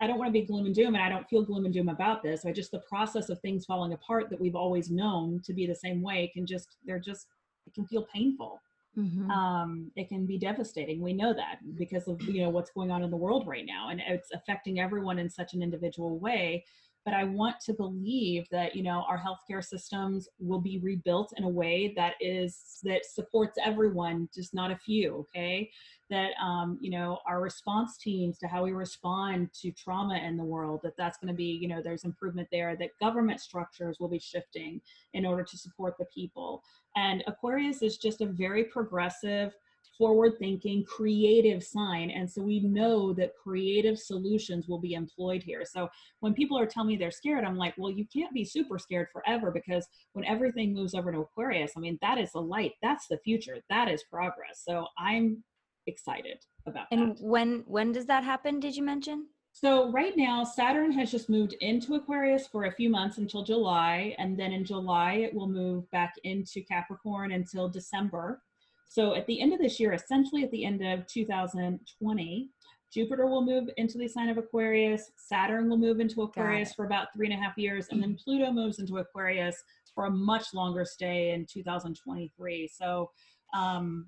I 0.00 0.06
don't 0.06 0.18
want 0.18 0.28
to 0.28 0.32
be 0.32 0.46
gloom 0.46 0.66
and 0.66 0.74
doom, 0.74 0.94
and 0.94 1.02
I 1.02 1.08
don't 1.08 1.28
feel 1.28 1.42
gloom 1.42 1.64
and 1.64 1.74
doom 1.74 1.88
about 1.88 2.22
this. 2.22 2.44
I 2.44 2.52
just 2.52 2.70
the 2.70 2.82
process 2.88 3.28
of 3.28 3.40
things 3.40 3.64
falling 3.64 3.92
apart 3.92 4.30
that 4.30 4.40
we've 4.40 4.56
always 4.56 4.90
known 4.90 5.40
to 5.44 5.52
be 5.52 5.66
the 5.66 5.74
same 5.74 6.02
way 6.02 6.30
can 6.32 6.46
just 6.46 6.76
they're 6.84 6.98
just 6.98 7.26
it 7.66 7.74
can 7.74 7.86
feel 7.86 8.06
painful. 8.12 8.60
Mm-hmm. 8.96 9.30
Um, 9.30 9.92
it 9.94 10.08
can 10.08 10.26
be 10.26 10.38
devastating. 10.38 11.00
We 11.00 11.12
know 11.12 11.32
that 11.32 11.58
because 11.76 12.08
of 12.08 12.20
you 12.22 12.42
know 12.42 12.50
what's 12.50 12.70
going 12.70 12.90
on 12.90 13.02
in 13.02 13.10
the 13.10 13.16
world 13.16 13.46
right 13.46 13.66
now, 13.66 13.90
and 13.90 14.00
it's 14.08 14.30
affecting 14.32 14.80
everyone 14.80 15.18
in 15.18 15.30
such 15.30 15.54
an 15.54 15.62
individual 15.62 16.18
way 16.18 16.64
but 17.08 17.16
I 17.16 17.24
want 17.24 17.58
to 17.60 17.72
believe 17.72 18.46
that 18.50 18.76
you 18.76 18.82
know 18.82 19.02
our 19.08 19.18
healthcare 19.18 19.64
systems 19.64 20.28
will 20.38 20.60
be 20.60 20.78
rebuilt 20.78 21.32
in 21.38 21.44
a 21.44 21.48
way 21.48 21.94
that 21.96 22.16
is 22.20 22.80
that 22.84 23.06
supports 23.06 23.56
everyone, 23.64 24.28
just 24.34 24.52
not 24.52 24.70
a 24.70 24.76
few. 24.76 25.26
Okay, 25.30 25.70
that 26.10 26.32
um, 26.38 26.76
you 26.82 26.90
know 26.90 27.20
our 27.26 27.40
response 27.40 27.96
teams 27.96 28.36
to 28.40 28.46
how 28.46 28.62
we 28.62 28.72
respond 28.72 29.48
to 29.62 29.70
trauma 29.70 30.18
in 30.18 30.36
the 30.36 30.44
world 30.44 30.80
that 30.82 30.98
that's 30.98 31.16
going 31.16 31.32
to 31.32 31.34
be 31.34 31.58
you 31.62 31.66
know 31.66 31.80
there's 31.82 32.04
improvement 32.04 32.46
there. 32.52 32.76
That 32.76 32.90
government 33.00 33.40
structures 33.40 33.96
will 33.98 34.10
be 34.10 34.18
shifting 34.18 34.78
in 35.14 35.24
order 35.24 35.44
to 35.44 35.56
support 35.56 35.96
the 35.98 36.04
people. 36.14 36.62
And 36.94 37.24
Aquarius 37.26 37.80
is 37.80 37.96
just 37.96 38.20
a 38.20 38.26
very 38.26 38.64
progressive 38.64 39.54
forward 39.98 40.34
thinking, 40.38 40.84
creative 40.84 41.62
sign. 41.62 42.10
And 42.10 42.30
so 42.30 42.40
we 42.40 42.60
know 42.60 43.12
that 43.14 43.32
creative 43.36 43.98
solutions 43.98 44.68
will 44.68 44.80
be 44.80 44.94
employed 44.94 45.42
here. 45.42 45.64
So 45.64 45.88
when 46.20 46.32
people 46.32 46.58
are 46.58 46.66
telling 46.66 46.88
me 46.88 46.96
they're 46.96 47.10
scared, 47.10 47.44
I'm 47.44 47.56
like, 47.56 47.74
well, 47.76 47.90
you 47.90 48.06
can't 48.14 48.32
be 48.32 48.44
super 48.44 48.78
scared 48.78 49.08
forever 49.12 49.50
because 49.50 49.86
when 50.12 50.24
everything 50.24 50.72
moves 50.72 50.94
over 50.94 51.12
to 51.12 51.20
Aquarius, 51.20 51.72
I 51.76 51.80
mean, 51.80 51.98
that 52.00 52.18
is 52.18 52.30
the 52.32 52.40
light, 52.40 52.72
that's 52.80 53.08
the 53.08 53.18
future, 53.18 53.56
that 53.68 53.88
is 53.88 54.04
progress. 54.10 54.62
So 54.64 54.86
I'm 54.96 55.42
excited 55.88 56.38
about 56.66 56.86
and 56.92 57.00
that. 57.00 57.20
And 57.20 57.30
when 57.30 57.64
when 57.66 57.92
does 57.92 58.06
that 58.06 58.22
happen 58.22 58.60
did 58.60 58.76
you 58.76 58.82
mention 58.82 59.26
so 59.52 59.90
right 59.90 60.16
now 60.16 60.44
saturn 60.44 60.92
has 60.92 61.10
just 61.10 61.28
moved 61.28 61.54
into 61.60 61.94
aquarius 61.94 62.46
for 62.46 62.64
a 62.64 62.72
few 62.72 62.90
months 62.90 63.18
until 63.18 63.42
july 63.42 64.14
and 64.18 64.38
then 64.38 64.52
in 64.52 64.64
july 64.64 65.14
it 65.14 65.34
will 65.34 65.48
move 65.48 65.90
back 65.90 66.14
into 66.24 66.62
capricorn 66.70 67.32
until 67.32 67.68
december 67.68 68.42
so 68.88 69.14
at 69.14 69.26
the 69.26 69.40
end 69.40 69.52
of 69.52 69.60
this 69.60 69.78
year, 69.78 69.92
essentially 69.92 70.42
at 70.42 70.50
the 70.50 70.64
end 70.64 70.84
of 70.84 71.06
2020, 71.06 72.48
Jupiter 72.92 73.26
will 73.26 73.44
move 73.44 73.68
into 73.76 73.98
the 73.98 74.08
sign 74.08 74.30
of 74.30 74.38
Aquarius, 74.38 75.10
Saturn 75.16 75.68
will 75.68 75.76
move 75.76 76.00
into 76.00 76.22
Aquarius 76.22 76.72
for 76.72 76.86
about 76.86 77.08
three 77.14 77.30
and 77.30 77.38
a 77.38 77.42
half 77.42 77.58
years, 77.58 77.88
and 77.90 78.02
then 78.02 78.16
Pluto 78.22 78.50
moves 78.50 78.78
into 78.78 78.96
Aquarius 78.96 79.62
for 79.94 80.06
a 80.06 80.10
much 80.10 80.54
longer 80.54 80.86
stay 80.86 81.32
in 81.32 81.44
2023. 81.44 82.70
So 82.72 83.10
um, 83.54 84.06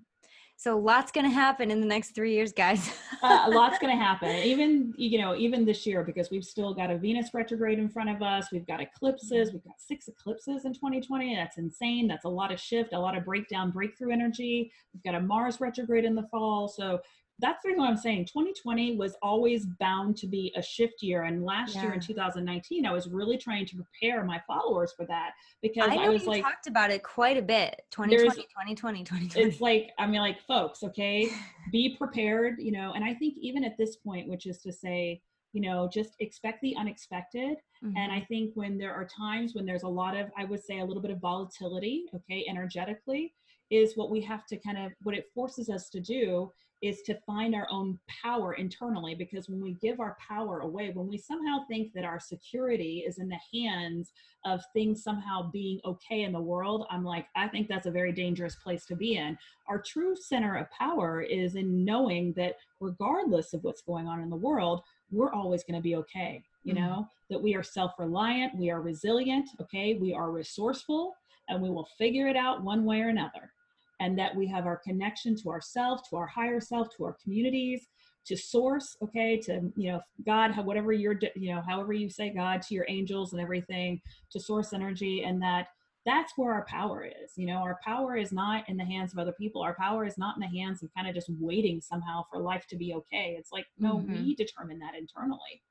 so 0.61 0.77
lots 0.77 1.11
going 1.11 1.25
to 1.25 1.33
happen 1.33 1.71
in 1.71 1.81
the 1.81 1.87
next 1.87 2.15
three 2.15 2.35
years, 2.35 2.53
guys. 2.53 2.93
uh, 3.23 3.45
a 3.47 3.51
lot's 3.57 3.79
going 3.79 3.97
to 3.97 4.05
happen, 4.05 4.29
even 4.29 4.93
you 4.95 5.19
know, 5.19 5.35
even 5.35 5.65
this 5.65 5.87
year 5.87 6.05
because 6.05 6.31
we've 6.31 6.45
still 6.45 6.75
got 6.75 6.91
a 6.91 6.99
Venus 6.99 7.33
retrograde 7.33 7.79
in 7.79 7.89
front 7.89 8.11
of 8.11 8.21
us. 8.21 8.49
We've 8.53 8.67
got 8.67 8.79
eclipses. 8.79 9.55
We've 9.55 9.65
got 9.65 9.81
six 9.81 10.07
eclipses 10.09 10.67
in 10.67 10.75
2020. 10.75 11.35
That's 11.35 11.57
insane. 11.57 12.07
That's 12.07 12.27
a 12.27 12.29
lot 12.29 12.53
of 12.53 12.61
shift, 12.61 12.93
a 12.93 12.99
lot 12.99 13.17
of 13.17 13.25
breakdown, 13.25 13.71
breakthrough 13.71 14.13
energy. 14.13 14.71
We've 14.93 15.03
got 15.03 15.15
a 15.15 15.21
Mars 15.23 15.63
retrograde 15.63 16.05
in 16.05 16.15
the 16.15 16.25
fall. 16.25 16.69
So 16.69 17.01
that's 17.41 17.63
the 17.63 17.69
reason 17.69 17.83
why 17.83 17.89
I'm 17.89 17.97
saying 17.97 18.27
2020 18.27 18.97
was 18.97 19.17
always 19.23 19.67
bound 19.67 20.17
to 20.19 20.27
be 20.27 20.53
a 20.57 20.63
shift 20.63 21.03
year. 21.03 21.23
And 21.25 21.45
last 21.45 21.75
yeah. 21.75 21.83
year 21.83 21.93
in 21.93 22.01
2019, 22.01 22.87
I 22.87 22.93
was 22.93 23.09
really 23.09 23.37
trying 23.37 23.67
to 23.67 23.77
prepare 23.77 24.25
my 24.25 24.41
followers 24.47 24.93
for 24.97 25.07
that 25.07 25.33
because 25.63 25.91
I, 25.91 25.97
I 25.97 26.09
was 26.09 26.27
like, 26.27 26.43
talked 26.43 26.67
about 26.67 26.91
it 26.91 27.03
quite 27.03 27.37
a 27.37 27.43
bit. 27.43 27.83
2020, 27.91 28.43
2020, 28.43 29.05
2020. 29.05 29.49
It's 29.49 29.61
like, 29.61 29.91
I 29.99 30.07
mean, 30.07 30.21
like, 30.21 30.41
folks, 30.47 30.83
okay, 30.83 31.31
be 31.73 31.97
prepared, 31.97 32.57
you 32.59 32.73
know. 32.73 32.93
And 32.95 33.05
I 33.05 33.15
think 33.15 33.35
even 33.41 33.65
at 33.65 33.77
this 33.79 33.97
point, 33.97 34.29
which 34.29 34.47
is 34.47 34.61
to 34.63 34.73
say, 34.73 35.23
you 35.53 35.61
know, 35.61 35.89
just 35.93 36.15
expect 36.21 36.61
the 36.63 36.77
unexpected. 36.77 37.57
Mm-hmm. 37.85 37.97
And 37.97 38.13
I 38.13 38.21
think 38.21 38.53
when 38.55 38.79
there 38.79 38.95
are 38.95 39.07
times 39.07 39.55
when 39.55 39.67
there's 39.67 39.83
a 39.83 39.89
lot 39.89 40.17
of, 40.17 40.29
I 40.37 40.45
would 40.45 40.63
say, 40.63 40.81
a 40.81 40.85
little 40.85 41.03
bit 41.03 41.11
of 41.11 41.19
volatility, 41.21 42.05
okay, 42.15 42.45
energetically, 42.49 43.35
is 43.71 43.97
what 43.97 44.11
we 44.11 44.21
have 44.23 44.47
to 44.47 44.57
kind 44.57 44.79
of, 44.79 44.93
what 45.03 45.15
it 45.15 45.31
forces 45.35 45.69
us 45.69 45.89
to 45.91 46.01
do 46.01 46.53
is 46.83 47.03
to 47.03 47.15
find 47.27 47.55
our 47.55 47.67
own 47.71 47.99
power 48.23 48.55
internally 48.55 49.15
because 49.15 49.49
when 49.49 49.61
we 49.61 49.75
give 49.75 50.01
our 50.01 50.17
power 50.27 50.61
away 50.61 50.91
when 50.95 51.07
we 51.07 51.19
somehow 51.19 51.59
think 51.69 51.93
that 51.93 52.05
our 52.05 52.19
security 52.19 53.05
is 53.07 53.19
in 53.19 53.29
the 53.29 53.39
hands 53.53 54.13
of 54.45 54.63
things 54.73 55.03
somehow 55.03 55.51
being 55.51 55.79
okay 55.85 56.23
in 56.23 56.33
the 56.33 56.41
world 56.41 56.87
i'm 56.91 57.05
like 57.05 57.27
i 57.37 57.47
think 57.47 57.69
that's 57.69 57.87
a 57.87 57.91
very 57.91 58.13
dangerous 58.13 58.57
place 58.57 58.85
to 58.87 58.97
be 58.97 59.17
in. 59.17 59.37
Our 59.69 59.81
true 59.81 60.17
center 60.17 60.57
of 60.57 60.71
power 60.71 61.21
is 61.21 61.55
in 61.55 61.85
knowing 61.85 62.33
that 62.35 62.57
regardless 62.81 63.53
of 63.53 63.63
what's 63.63 63.83
going 63.83 64.09
on 64.09 64.21
in 64.21 64.31
the 64.31 64.37
world 64.37 64.83
we're 65.11 65.33
always 65.33 65.65
going 65.65 65.79
to 65.79 65.83
be 65.83 65.97
okay 65.97 66.43
you 66.65 66.75
mm-hmm. 66.75 66.85
know? 66.85 67.09
That 67.29 67.43
we 67.43 67.55
are 67.55 67.63
self-reliant 67.63 68.57
we 68.57 68.71
are 68.71 68.81
resilient 68.81 69.51
okay? 69.61 69.95
We 69.95 70.15
are 70.15 70.31
resourceful 70.31 71.15
and 71.49 71.61
we 71.61 71.71
will 71.71 71.89
figure 71.99 72.27
it 72.27 72.37
out 72.37 72.63
one 72.63 72.85
way 72.85 73.01
or 73.01 73.09
another 73.09 73.53
and 74.01 74.19
that 74.19 74.35
we 74.35 74.47
have 74.49 74.67
our 74.67 74.79
connection 74.79 75.37
to 75.37 75.51
ourselves, 75.51 76.03
to 76.09 76.17
our 76.17 76.27
higher 76.27 76.61
self, 76.61 76.89
to 76.97 77.05
our 77.05 77.17
communities, 77.23 77.87
to 78.27 78.37
source, 78.37 78.97
okay, 79.03 79.39
to, 79.39 79.61
you 79.77 79.93
know, 79.93 80.01
God, 80.27 80.57
whatever 80.65 80.93
you're, 80.93 81.19
you 81.37 81.55
know, 81.55 81.63
however 81.67 81.93
you 81.93 82.11
say 82.11 82.31
God, 82.35 82.63
to 82.63 82.75
your 82.75 82.87
angels 82.89 83.33
and 83.33 83.41
everything, 83.41 84.01
to 84.33 84.41
source 84.41 84.73
energy, 84.73 85.23
and 85.25 85.41
that 85.43 85.69
that's 86.07 86.33
where 86.37 86.53
our 86.53 86.65
power 86.65 87.05
is. 87.05 87.33
You 87.37 87.47
know, 87.47 87.57
our 87.57 87.79
power 87.85 88.17
is 88.17 88.33
not 88.33 88.69
in 88.69 88.77
the 88.77 88.85
hands 88.85 89.13
of 89.13 89.19
other 89.19 89.33
people. 89.33 89.63
Our 89.63 89.75
power 89.75 90.07
is 90.07 90.17
not 90.17 90.37
in 90.37 90.41
the 90.41 90.59
hands 90.59 90.83
of 90.83 90.89
kind 90.95 91.07
of 91.09 91.15
just 91.15 91.31
waiting 91.39 91.81
somehow 91.81 92.25
for 92.31 92.41
life 92.41 92.67
to 92.69 92.77
be 92.77 92.95
okay. 92.95 93.37
It's 93.39 93.53
like, 93.53 93.67
no, 93.79 93.99
mm-hmm. 93.99 94.15
we 94.15 94.35
determine 94.35 94.79
that 94.79 94.95
internally. 94.95 95.63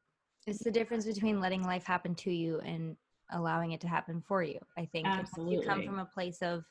It's 0.46 0.64
the 0.64 0.72
difference 0.72 1.06
between 1.06 1.40
letting 1.40 1.64
life 1.64 1.84
happen 1.84 2.16
to 2.16 2.32
you 2.32 2.60
and 2.60 2.96
allowing 3.32 3.72
it 3.72 3.82
to 3.82 3.88
happen 3.88 4.24
for 4.28 4.44
you. 4.44 4.60
I 4.78 4.86
think 4.86 5.08
Absolutely. 5.08 5.58
you 5.58 5.62
come 5.64 5.84
from 5.84 6.00
a 6.00 6.06
place 6.06 6.42
of 6.42 6.64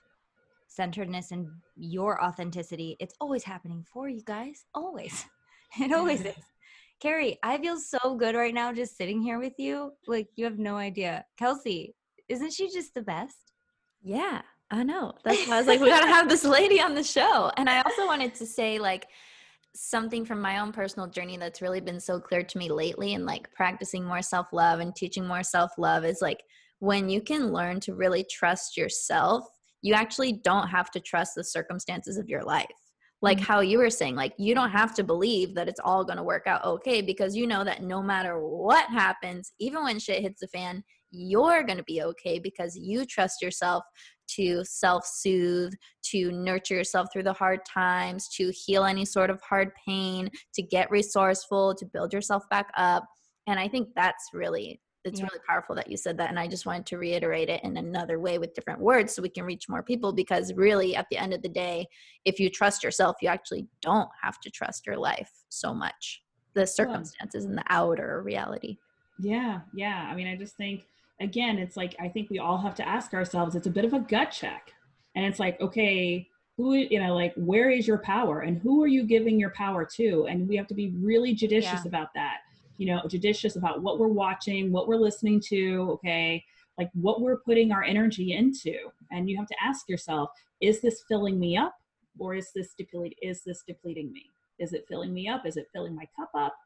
centeredness 0.69 1.33
and 1.33 1.49
your 1.77 2.23
authenticity, 2.23 2.97
it's 3.01 3.15
always 3.21 3.45
happening 3.45 3.85
for 3.93 4.09
you 4.09 4.23
guys. 4.25 4.65
Always. 4.75 5.27
It 5.79 5.93
always 5.93 6.23
is. 6.23 6.35
Carrie, 6.99 7.39
I 7.43 7.59
feel 7.59 7.77
so 7.77 8.17
good 8.17 8.35
right 8.35 8.55
now 8.55 8.73
just 8.73 8.97
sitting 8.97 9.21
here 9.21 9.39
with 9.39 9.53
you. 9.59 9.93
Like, 10.07 10.29
you 10.35 10.47
have 10.47 10.59
no 10.59 10.77
idea. 10.77 11.27
Kelsey, 11.39 11.95
isn't 12.31 12.55
she 12.55 12.71
just 12.71 12.95
the 12.95 13.03
best? 13.03 13.53
Yeah, 14.03 14.41
I 14.71 14.83
know. 14.83 15.13
That's 15.25 15.47
why 15.47 15.57
I 15.57 15.59
was 15.59 15.67
like, 15.67 15.81
we 15.81 15.89
got 15.91 16.01
to 16.01 16.07
have 16.07 16.27
this 16.27 16.43
lady 16.43 16.81
on 16.81 16.95
the 16.95 17.05
show. 17.05 17.53
And 17.59 17.69
I 17.69 17.83
also 17.83 18.07
wanted 18.07 18.35
to 18.37 18.47
say, 18.47 18.79
like, 18.79 19.09
something 19.75 20.25
from 20.25 20.41
my 20.41 20.59
own 20.59 20.73
personal 20.73 21.09
journey 21.09 21.37
that's 21.37 21.63
really 21.63 21.81
been 21.81 22.01
so 22.01 22.19
clear 22.19 22.43
to 22.43 22.59
me 22.59 22.69
lately 22.71 23.15
and 23.15 23.25
like 23.25 23.53
practicing 23.55 24.05
more 24.05 24.23
self-love 24.23 24.81
and 24.81 24.97
teaching 24.97 25.27
more 25.27 25.43
self-love 25.43 26.05
is 26.05 26.21
like 26.21 26.43
when 26.81 27.09
you 27.09 27.21
can 27.21 27.53
learn 27.53 27.79
to 27.79 27.95
really 27.95 28.25
trust 28.25 28.77
yourself 28.77 29.47
you 29.83 29.95
actually 29.95 30.33
don't 30.33 30.69
have 30.69 30.91
to 30.91 31.01
trust 31.01 31.35
the 31.35 31.45
circumstances 31.45 32.19
of 32.19 32.29
your 32.29 32.43
life 32.43 32.67
like 33.21 33.39
mm-hmm. 33.39 33.53
how 33.53 33.61
you 33.61 33.79
were 33.79 33.91
saying 33.91 34.15
like 34.15 34.33
you 34.39 34.55
don't 34.55 34.71
have 34.71 34.95
to 34.95 35.03
believe 35.03 35.55
that 35.55 35.69
it's 35.69 35.81
all 35.85 36.05
going 36.05 36.19
to 36.19 36.23
work 36.23 36.47
out 36.47 36.65
okay 36.65 37.01
because 37.01 37.37
you 37.37 37.47
know 37.47 37.65
that 37.65 37.83
no 37.83 38.03
matter 38.03 38.39
what 38.41 38.89
happens 38.91 39.53
even 39.59 39.83
when 39.83 39.99
shit 39.99 40.23
hits 40.23 40.41
the 40.41 40.49
fan 40.49 40.83
you're 41.11 41.63
going 41.63 41.79
to 41.79 41.85
be 41.85 42.03
okay 42.03 42.39
because 42.39 42.77
you 42.77 43.05
trust 43.05 43.41
yourself 43.41 43.83
to 44.29 44.63
self 44.65 45.07
soothe, 45.07 45.73
to 46.05 46.31
nurture 46.33 46.75
yourself 46.75 47.09
through 47.13 47.23
the 47.25 47.33
hard 47.33 47.61
times, 47.65 48.29
to 48.29 48.53
heal 48.53 48.85
any 48.85 49.05
sort 49.05 49.31
of 49.31 49.41
hard 49.43 49.71
pain, 49.87 50.29
to 50.55 50.63
get 50.63 50.91
resourceful, 50.91 51.75
to 51.75 51.87
build 51.87 52.13
yourself 52.13 52.45
back 52.51 52.71
up. 52.77 53.05
And 53.47 53.59
I 53.59 53.69
think 53.69 53.89
that's 53.97 54.29
really 54.33 54.81
it's 55.05 55.21
yeah. 55.21 55.27
really 55.27 55.45
powerful 55.47 55.75
that 55.75 55.91
you 55.91 55.97
said 55.97 56.17
that 56.19 56.31
and 56.31 56.39
i 56.39 56.47
just 56.47 56.67
wanted 56.67 56.85
to 56.85 56.99
reiterate 56.99 57.49
it 57.49 57.63
in 57.65 57.77
another 57.77 58.19
way 58.19 58.39
with 58.39 58.55
different 58.55 58.81
words 58.81 59.15
so 59.15 59.23
we 59.23 59.29
can 59.29 59.45
reach 59.45 59.69
more 59.69 59.83
people 59.83 60.13
because 60.13 60.53
really 60.55 60.97
at 60.97 61.07
the 61.11 61.17
end 61.17 61.33
of 61.33 61.43
the 61.43 61.49
day 61.49 61.87
if 62.25 62.39
you 62.41 62.51
trust 62.51 62.83
yourself 62.83 63.17
you 63.23 63.29
actually 63.29 63.67
don't 63.81 64.11
have 64.21 64.41
to 64.41 64.51
trust 64.51 64.87
your 64.87 64.97
life 64.97 65.31
so 65.49 65.73
much 65.73 66.23
the 66.55 66.67
circumstances 66.67 67.45
and 67.45 67.57
the 67.57 67.65
outer 67.69 68.23
reality 68.25 68.77
yeah 69.21 69.61
yeah 69.75 70.09
i 70.11 70.15
mean 70.15 70.27
i 70.27 70.37
just 70.37 70.57
think 70.57 70.85
again, 71.21 71.59
it's 71.59 71.77
like 71.77 71.95
I 72.01 72.09
think 72.09 72.31
we 72.31 72.39
all 72.39 72.59
have 72.59 72.75
to 72.77 72.89
ask 72.89 73.15
ourselves, 73.15 73.55
it's 73.55 73.67
a 73.67 73.71
bit 73.71 73.85
of 73.85 73.93
a 73.93 74.01
gut 74.01 74.31
check. 74.31 74.73
And 75.15 75.25
it's 75.25 75.41
like, 75.41 75.61
okay, 75.61 76.29
who, 76.57 76.75
you 76.75 77.01
know, 77.01 77.15
like 77.15 77.33
where 77.37 77.71
is 77.71 77.87
your 77.87 77.99
power 77.99 78.41
and 78.41 78.59
who 78.59 78.83
are 78.83 78.89
you 78.89 79.05
giving 79.05 79.39
your 79.39 79.51
power 79.51 79.85
to? 79.97 80.27
And 80.29 80.49
we 80.49 80.57
have 80.57 80.67
to 80.69 80.75
be 80.75 80.93
really 81.01 81.35
judicious 81.35 81.81
yeah. 81.85 81.89
about 81.89 82.09
that. 82.15 82.39
You 82.79 82.87
know, 82.87 83.03
judicious 83.09 83.57
about 83.57 83.83
what 83.83 83.99
we're 83.99 84.09
watching, 84.09 84.73
what 84.73 84.89
we're 84.89 84.97
listening 84.97 85.41
to, 85.49 85.89
okay, 85.93 86.43
like 86.79 86.91
what 86.95 87.21
we're 87.21 87.41
putting 87.41 87.73
our 87.73 87.83
energy 87.83 88.33
into. 88.33 88.75
And 89.11 89.29
you 89.29 89.37
have 89.37 89.49
to 89.49 89.57
ask 89.63 89.89
yourself, 89.89 90.31
is 90.61 90.81
this 90.81 91.03
filling 91.09 91.39
me 91.39 91.57
up 91.57 91.75
or 92.19 92.35
is 92.35 92.51
this 92.55 92.75
depleting 92.79 93.19
is 93.21 93.43
this 93.45 93.63
depleting 93.67 94.13
me? 94.13 94.31
Is 94.59 94.73
it 94.73 94.87
filling 94.89 95.13
me 95.13 95.29
up? 95.29 95.45
Is 95.45 95.57
it 95.57 95.69
filling 95.73 95.95
my 95.95 96.07
cup 96.17 96.31
up? 96.37 96.57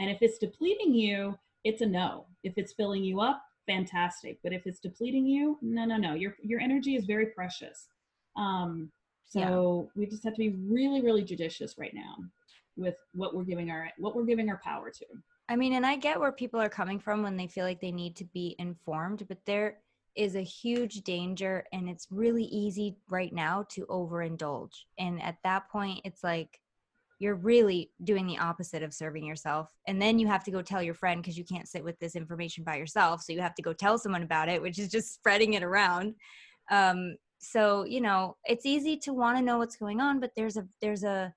And 0.00 0.10
if 0.10 0.18
it's 0.20 0.38
depleting 0.38 0.94
you, 0.94 1.38
it's 1.64 1.82
a 1.82 1.86
no. 1.86 2.26
If 2.44 2.54
it's 2.56 2.72
filling 2.72 3.04
you 3.04 3.20
up, 3.20 3.42
fantastic. 3.66 4.38
But 4.42 4.52
if 4.52 4.66
it's 4.66 4.80
depleting 4.80 5.26
you, 5.26 5.58
no, 5.60 5.84
no, 5.84 5.96
no. 5.96 6.14
Your 6.14 6.34
your 6.42 6.60
energy 6.60 6.96
is 6.96 7.04
very 7.04 7.26
precious. 7.26 7.88
Um, 8.36 8.90
so 9.26 9.90
yeah. 9.94 10.00
we 10.00 10.06
just 10.06 10.24
have 10.24 10.34
to 10.34 10.38
be 10.38 10.56
really, 10.68 11.02
really 11.02 11.22
judicious 11.22 11.76
right 11.76 11.92
now 11.92 12.16
with 12.76 12.94
what 13.12 13.34
we're 13.34 13.44
giving 13.44 13.70
our 13.70 13.90
what 13.98 14.14
we're 14.16 14.24
giving 14.24 14.48
our 14.48 14.60
power 14.64 14.90
to. 14.90 15.04
I 15.48 15.56
mean, 15.56 15.72
and 15.74 15.86
I 15.86 15.96
get 15.96 16.20
where 16.20 16.32
people 16.32 16.60
are 16.60 16.68
coming 16.68 16.98
from 17.00 17.22
when 17.22 17.36
they 17.36 17.46
feel 17.46 17.64
like 17.64 17.80
they 17.80 17.92
need 17.92 18.16
to 18.16 18.24
be 18.26 18.54
informed, 18.58 19.26
but 19.28 19.38
there 19.46 19.78
is 20.14 20.34
a 20.34 20.42
huge 20.42 21.02
danger 21.02 21.64
and 21.72 21.88
it's 21.88 22.08
really 22.10 22.44
easy 22.44 22.96
right 23.08 23.32
now 23.32 23.64
to 23.70 23.86
overindulge. 23.86 24.72
And 24.98 25.22
at 25.22 25.36
that 25.44 25.70
point, 25.70 26.00
it's 26.04 26.22
like 26.22 26.60
you're 27.20 27.34
really 27.34 27.90
doing 28.04 28.26
the 28.26 28.38
opposite 28.38 28.82
of 28.82 28.92
serving 28.92 29.24
yourself. 29.24 29.70
And 29.86 30.00
then 30.00 30.18
you 30.18 30.26
have 30.26 30.44
to 30.44 30.50
go 30.50 30.62
tell 30.62 30.82
your 30.82 30.94
friend 30.94 31.22
because 31.22 31.38
you 31.38 31.44
can't 31.44 31.68
sit 31.68 31.82
with 31.82 31.98
this 31.98 32.14
information 32.14 32.62
by 32.62 32.76
yourself. 32.76 33.22
So 33.22 33.32
you 33.32 33.40
have 33.40 33.54
to 33.56 33.62
go 33.62 33.72
tell 33.72 33.98
someone 33.98 34.22
about 34.22 34.48
it, 34.48 34.60
which 34.60 34.78
is 34.78 34.88
just 34.88 35.14
spreading 35.14 35.54
it 35.54 35.62
around. 35.62 36.14
Um, 36.70 37.16
so 37.38 37.84
you 37.84 38.00
know, 38.00 38.36
it's 38.44 38.66
easy 38.66 38.96
to 38.98 39.12
want 39.12 39.38
to 39.38 39.42
know 39.42 39.58
what's 39.58 39.76
going 39.76 40.00
on, 40.00 40.20
but 40.20 40.32
there's 40.36 40.56
a 40.56 40.66
there's 40.80 41.04
a 41.04 41.32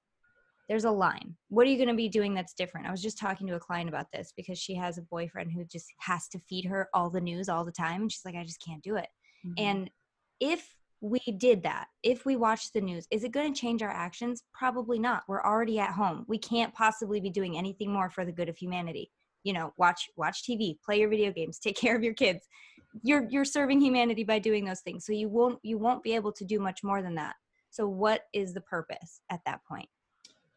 there's 0.71 0.85
a 0.85 0.91
line. 0.91 1.35
What 1.49 1.67
are 1.67 1.69
you 1.69 1.75
going 1.75 1.89
to 1.89 1.93
be 1.93 2.07
doing 2.07 2.33
that's 2.33 2.53
different? 2.53 2.87
I 2.87 2.91
was 2.91 3.01
just 3.01 3.17
talking 3.17 3.45
to 3.47 3.55
a 3.55 3.59
client 3.59 3.89
about 3.89 4.05
this 4.13 4.31
because 4.37 4.57
she 4.57 4.73
has 4.75 4.97
a 4.97 5.01
boyfriend 5.01 5.51
who 5.51 5.65
just 5.65 5.87
has 5.99 6.29
to 6.29 6.39
feed 6.39 6.63
her 6.63 6.87
all 6.93 7.09
the 7.09 7.19
news 7.19 7.49
all 7.49 7.65
the 7.65 7.73
time, 7.73 8.03
and 8.03 8.09
she's 8.09 8.23
like, 8.23 8.35
I 8.35 8.45
just 8.45 8.63
can't 8.65 8.81
do 8.81 8.95
it. 8.95 9.09
Mm-hmm. 9.45 9.53
And 9.57 9.91
if 10.39 10.73
we 11.01 11.19
did 11.37 11.63
that, 11.63 11.87
if 12.03 12.25
we 12.25 12.37
watched 12.37 12.71
the 12.71 12.79
news, 12.79 13.05
is 13.11 13.25
it 13.25 13.33
going 13.33 13.53
to 13.53 13.59
change 13.59 13.83
our 13.83 13.89
actions? 13.89 14.43
Probably 14.53 14.97
not. 14.97 15.23
We're 15.27 15.43
already 15.43 15.77
at 15.77 15.91
home. 15.91 16.23
We 16.29 16.37
can't 16.37 16.73
possibly 16.73 17.19
be 17.19 17.29
doing 17.29 17.57
anything 17.57 17.91
more 17.91 18.09
for 18.09 18.23
the 18.23 18.31
good 18.31 18.47
of 18.47 18.55
humanity. 18.55 19.11
You 19.43 19.51
know, 19.51 19.73
watch 19.77 20.07
watch 20.15 20.43
TV, 20.49 20.77
play 20.85 21.01
your 21.01 21.09
video 21.09 21.33
games, 21.33 21.59
take 21.59 21.75
care 21.81 21.97
of 21.97 22.03
your 22.03 22.13
kids. 22.13 22.47
You're 23.03 23.27
you're 23.29 23.43
serving 23.43 23.81
humanity 23.81 24.23
by 24.23 24.39
doing 24.39 24.63
those 24.63 24.79
things. 24.79 25.05
So 25.05 25.11
you 25.11 25.27
won't 25.27 25.59
you 25.63 25.77
won't 25.77 26.01
be 26.01 26.15
able 26.15 26.31
to 26.31 26.45
do 26.45 26.61
much 26.61 26.81
more 26.81 27.01
than 27.01 27.15
that. 27.15 27.35
So 27.71 27.89
what 27.89 28.21
is 28.33 28.53
the 28.53 28.61
purpose 28.61 29.19
at 29.29 29.41
that 29.45 29.59
point? 29.67 29.89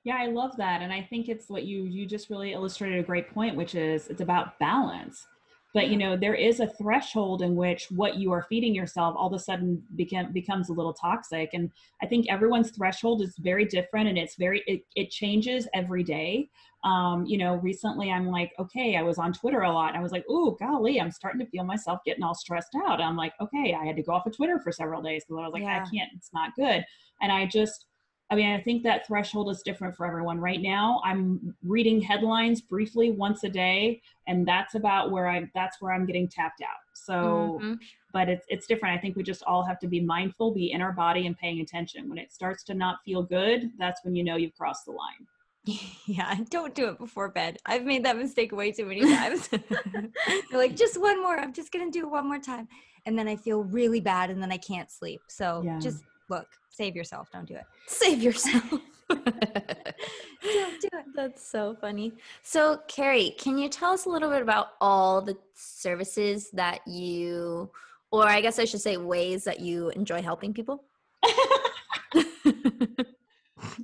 Yeah, 0.05 0.17
I 0.21 0.27
love 0.27 0.57
that. 0.59 0.83
And 0.83 0.93
I 0.93 1.03
think 1.03 1.29
it's 1.29 1.49
what 1.49 1.65
you 1.65 1.85
you 1.85 2.07
just 2.07 2.31
really 2.31 2.53
illustrated 2.53 2.99
a 2.99 3.03
great 3.03 3.33
point, 3.33 3.57
which 3.57 3.75
is 3.75 4.09
it's 4.09 4.21
about 4.21 4.59
balance 4.59 5.27
but 5.75 5.89
you 5.89 5.99
know 5.99 6.17
there 6.17 6.35
is 6.35 6.61
a 6.61 6.67
threshold 6.67 7.43
in 7.43 7.55
which 7.57 7.89
what 7.91 8.15
you 8.15 8.33
are 8.33 8.47
feeding 8.49 8.75
yourself 8.75 9.15
all 9.19 9.27
of 9.27 9.33
a 9.35 9.39
sudden 9.39 9.83
become, 9.97 10.33
becomes 10.33 10.71
a 10.71 10.73
little 10.73 10.95
toxic 10.95 11.51
and 11.53 11.71
i 12.03 12.07
think 12.07 12.27
everyone's 12.31 12.71
threshold 12.71 13.21
is 13.21 13.35
very 13.39 13.67
different 13.67 14.09
and 14.09 14.17
it's 14.17 14.37
very 14.37 14.63
it, 14.67 14.83
it 14.95 15.11
changes 15.11 15.69
every 15.75 16.03
day 16.03 16.49
um, 16.85 17.27
you 17.27 17.37
know 17.37 17.57
recently 17.57 18.11
i'm 18.11 18.29
like 18.31 18.53
okay 18.59 18.97
i 18.97 19.03
was 19.03 19.19
on 19.19 19.33
twitter 19.33 19.63
a 19.63 19.73
lot 19.73 19.89
and 19.89 19.99
i 19.99 20.03
was 20.03 20.13
like 20.13 20.25
oh 20.31 20.53
golly 20.53 21.01
i'm 21.01 21.11
starting 21.11 21.41
to 21.41 21.47
feel 21.47 21.65
myself 21.65 21.99
getting 22.07 22.23
all 22.23 22.35
stressed 22.35 22.75
out 22.87 23.01
i'm 23.01 23.17
like 23.17 23.35
okay 23.41 23.77
i 23.79 23.85
had 23.85 23.97
to 23.97 24.03
go 24.03 24.13
off 24.13 24.27
of 24.27 24.35
twitter 24.35 24.59
for 24.61 24.73
several 24.73 25.03
days 25.03 25.25
because 25.25 25.41
i 25.41 25.45
was 25.45 25.53
like 25.53 25.63
yeah. 25.63 25.85
i 25.85 25.91
can't 25.91 26.11
it's 26.15 26.31
not 26.33 26.55
good 26.57 26.85
and 27.21 27.33
i 27.33 27.45
just 27.45 27.87
I 28.35 28.37
mean, 28.37 28.53
I 28.53 28.61
think 28.61 28.83
that 28.83 29.07
threshold 29.07 29.49
is 29.49 29.63
different 29.63 29.95
for 29.95 30.05
everyone. 30.05 30.41
Right 30.41 30.61
now, 30.61 31.01
I'm 31.05 31.55
reading 31.63 32.01
headlines 32.01 32.61
briefly 32.61 33.13
once 33.13 33.45
a 33.45 33.49
day, 33.49 34.03
and 34.27 34.45
that's 34.45 34.75
about 34.75 35.13
where 35.13 35.29
I 35.29 35.49
that's 35.55 35.81
where 35.81 35.93
I'm 35.93 36.05
getting 36.05 36.27
tapped 36.27 36.61
out. 36.61 36.81
So, 36.95 37.61
mm-hmm. 37.63 37.75
but 38.13 38.29
it's 38.29 38.45
it's 38.49 38.67
different. 38.67 38.99
I 38.99 39.01
think 39.01 39.15
we 39.15 39.23
just 39.23 39.45
all 39.45 39.63
have 39.63 39.79
to 39.79 39.87
be 39.87 40.01
mindful, 40.01 40.53
be 40.53 40.73
in 40.73 40.83
our 40.83 40.91
body, 40.91 41.29
and 41.29 41.39
paying 41.39 41.61
attention. 41.61 42.09
When 42.09 42.19
it 42.19 42.33
starts 42.33 42.65
to 42.65 42.75
not 42.75 42.97
feel 43.05 43.23
good, 43.23 43.71
that's 43.79 44.05
when 44.05 44.17
you 44.17 44.25
know 44.25 44.35
you've 44.35 44.57
crossed 44.57 44.87
the 44.87 44.93
line. 44.93 45.29
Yeah, 46.07 46.35
don't 46.51 46.75
do 46.75 46.89
it 46.89 46.99
before 46.99 47.31
bed. 47.31 47.57
I've 47.65 47.85
made 47.85 48.05
that 48.05 48.19
mistake 48.19 48.53
way 48.53 48.73
too 48.73 48.85
many 48.85 49.01
times. 49.01 49.49
You're 50.51 50.61
like, 50.61 50.77
just 50.77 51.01
one 51.01 51.23
more. 51.23 51.39
I'm 51.39 51.53
just 51.53 51.73
gonna 51.73 51.91
do 51.91 52.01
it 52.01 52.11
one 52.11 52.27
more 52.27 52.41
time, 52.41 52.67
and 53.07 53.17
then 53.17 53.29
I 53.29 53.37
feel 53.37 53.63
really 53.63 54.01
bad, 54.01 54.31
and 54.31 54.43
then 54.43 54.51
I 54.51 54.59
can't 54.59 54.91
sleep. 54.91 55.21
So 55.29 55.63
yeah. 55.65 55.79
just 55.79 56.03
look, 56.35 56.49
save 56.69 56.97
yourself. 56.97 57.31
Don't 57.33 57.47
do 57.47 57.55
it. 57.55 57.65
Save 57.87 58.23
yourself. 58.29 58.65
don't 59.09 59.25
do 59.25 60.89
it. 60.93 61.05
That's 61.15 61.47
so 61.47 61.77
funny. 61.81 62.13
So, 62.43 62.81
Carrie, 62.89 63.35
can 63.39 63.57
you 63.59 63.69
tell 63.69 63.93
us 63.93 64.07
a 64.07 64.09
little 64.09 64.31
bit 64.31 64.43
about 64.43 64.71
all 64.81 65.21
the 65.23 65.37
services 65.55 66.51
that 66.51 66.87
you, 66.87 67.71
or 68.11 68.27
I 68.27 68.41
guess 68.41 68.59
I 68.59 68.65
should 68.65 68.81
say, 68.81 68.97
ways 68.97 69.45
that 69.45 69.61
you 69.61 69.91
enjoy 69.91 70.23
helping 70.23 70.53
people? 70.53 70.83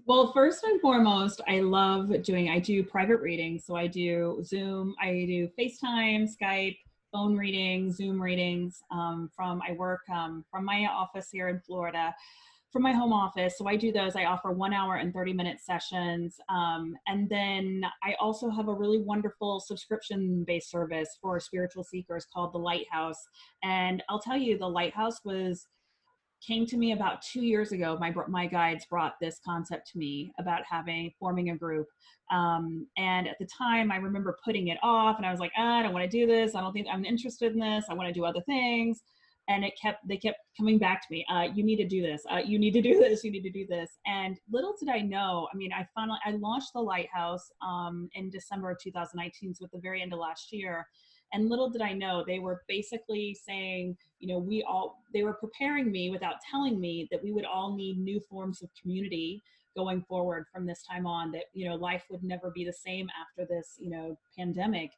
well, 0.07 0.32
first 0.32 0.64
and 0.64 0.80
foremost, 0.80 1.40
I 1.48 1.61
love 1.61 2.12
doing, 2.22 2.51
I 2.51 2.59
do 2.59 2.82
private 2.82 3.20
readings. 3.20 3.64
So 3.64 3.76
I 3.76 3.86
do 3.86 4.42
Zoom, 4.44 4.94
I 5.01 5.24
do 5.26 5.48
FaceTime, 5.59 6.28
Skype, 6.28 6.78
phone 7.12 7.36
readings, 7.36 7.96
Zoom 7.96 8.20
readings 8.20 8.82
um, 8.90 9.30
from, 9.34 9.61
I 9.68 9.72
work 9.72 10.00
um, 10.12 10.44
from 10.50 10.64
my 10.64 10.86
office 10.86 11.28
here 11.30 11.48
in 11.48 11.61
Florida 11.61 12.14
from 12.70 12.82
my 12.82 12.92
home 12.92 13.12
office. 13.12 13.58
So 13.58 13.66
I 13.66 13.76
do 13.76 13.90
those. 13.92 14.14
I 14.14 14.26
offer 14.26 14.52
one 14.52 14.72
hour 14.72 14.96
and 14.96 15.12
30 15.12 15.32
minute 15.32 15.58
sessions. 15.61 16.36
Um, 16.48 16.96
and 17.06 17.28
then 17.28 17.82
I 18.02 18.14
also 18.20 18.48
have 18.48 18.68
a 18.68 18.74
really 18.74 19.02
wonderful 19.02 19.61
subscription 19.61 20.44
based 20.46 20.70
service 20.70 21.18
for 21.20 21.40
spiritual 21.40 21.84
seekers 21.84 22.26
called 22.32 22.54
The 22.54 22.58
Lighthouse. 22.58 23.26
And 23.62 24.02
I'll 24.08 24.20
tell 24.20 24.36
you, 24.36 24.56
The 24.56 24.68
Lighthouse 24.68 25.24
was 25.24 25.66
came 26.47 26.66
to 26.66 26.76
me 26.76 26.93
about 26.93 27.22
two 27.22 27.45
years 27.45 27.72
ago. 27.72 27.97
My 28.01 28.12
my 28.28 28.47
guides 28.47 28.86
brought 28.86 29.14
this 29.20 29.41
concept 29.45 29.91
to 29.93 29.99
me 29.99 30.32
about 30.38 30.62
having 30.68 31.12
forming 31.18 31.51
a 31.51 31.57
group, 31.57 31.86
um, 32.30 32.86
and 32.97 33.28
at 33.28 33.36
the 33.38 33.47
time 33.47 33.91
I 33.91 33.97
remember 33.97 34.36
putting 34.45 34.68
it 34.68 34.78
off, 34.82 35.16
and 35.16 35.26
I 35.26 35.30
was 35.30 35.41
like, 35.41 35.53
ah, 35.57 35.78
I 35.78 35.82
don't 35.82 35.93
want 35.93 36.11
to 36.11 36.16
do 36.16 36.26
this. 36.26 36.55
I 36.55 36.61
don't 36.61 36.72
think 36.72 36.86
I'm 36.93 37.05
interested 37.05 37.53
in 37.53 37.59
this. 37.59 37.86
I 37.91 37.95
want 37.95 38.09
to 38.09 38.14
do 38.14 38.24
other 38.24 38.43
things 38.43 39.03
and 39.51 39.64
it 39.64 39.72
kept 39.80 40.07
they 40.07 40.16
kept 40.16 40.38
coming 40.57 40.78
back 40.78 41.03
to 41.03 41.09
me 41.11 41.26
uh, 41.30 41.43
you 41.55 41.62
need 41.62 41.76
to 41.76 41.86
do 41.86 42.01
this 42.01 42.22
uh, 42.32 42.36
you 42.38 42.59
need 42.59 42.72
to 42.72 42.80
do 42.80 42.99
this 43.01 43.22
you 43.24 43.30
need 43.30 43.43
to 43.43 43.51
do 43.51 43.66
this 43.66 43.99
and 44.07 44.38
little 44.51 44.74
did 44.78 44.88
i 44.88 45.01
know 45.01 45.49
i 45.53 45.57
mean 45.57 45.72
i 45.72 45.86
finally 45.95 46.18
i 46.24 46.30
launched 46.32 46.72
the 46.72 46.80
lighthouse 46.80 47.51
um, 47.66 48.09
in 48.14 48.30
december 48.30 48.70
of 48.70 48.78
2019 48.82 49.55
so 49.55 49.64
at 49.64 49.72
the 49.72 49.80
very 49.80 50.01
end 50.01 50.12
of 50.12 50.18
last 50.18 50.53
year 50.53 50.86
and 51.33 51.49
little 51.49 51.70
did 51.70 51.83
i 51.83 51.93
know 51.93 52.24
they 52.26 52.39
were 52.39 52.62
basically 52.68 53.35
saying 53.35 53.97
you 54.18 54.28
know 54.28 54.39
we 54.39 54.62
all 54.62 55.03
they 55.12 55.22
were 55.22 55.35
preparing 55.35 55.91
me 55.91 56.11
without 56.11 56.35
telling 56.51 56.81
me 56.81 57.09
that 57.11 57.22
we 57.22 57.33
would 57.33 57.45
all 57.45 57.74
need 57.76 57.99
new 57.99 58.20
forms 58.20 58.62
of 58.62 58.68
community 58.81 59.43
going 59.76 60.03
forward 60.03 60.47
from 60.53 60.66
this 60.66 60.83
time 60.91 61.07
on 61.07 61.31
that 61.31 61.45
you 61.53 61.68
know 61.68 61.76
life 61.76 62.05
would 62.11 62.22
never 62.22 62.51
be 62.51 62.64
the 62.64 62.72
same 62.72 63.09
after 63.20 63.47
this 63.47 63.76
you 63.78 63.91
know 63.91 64.16
pandemic. 64.37 64.91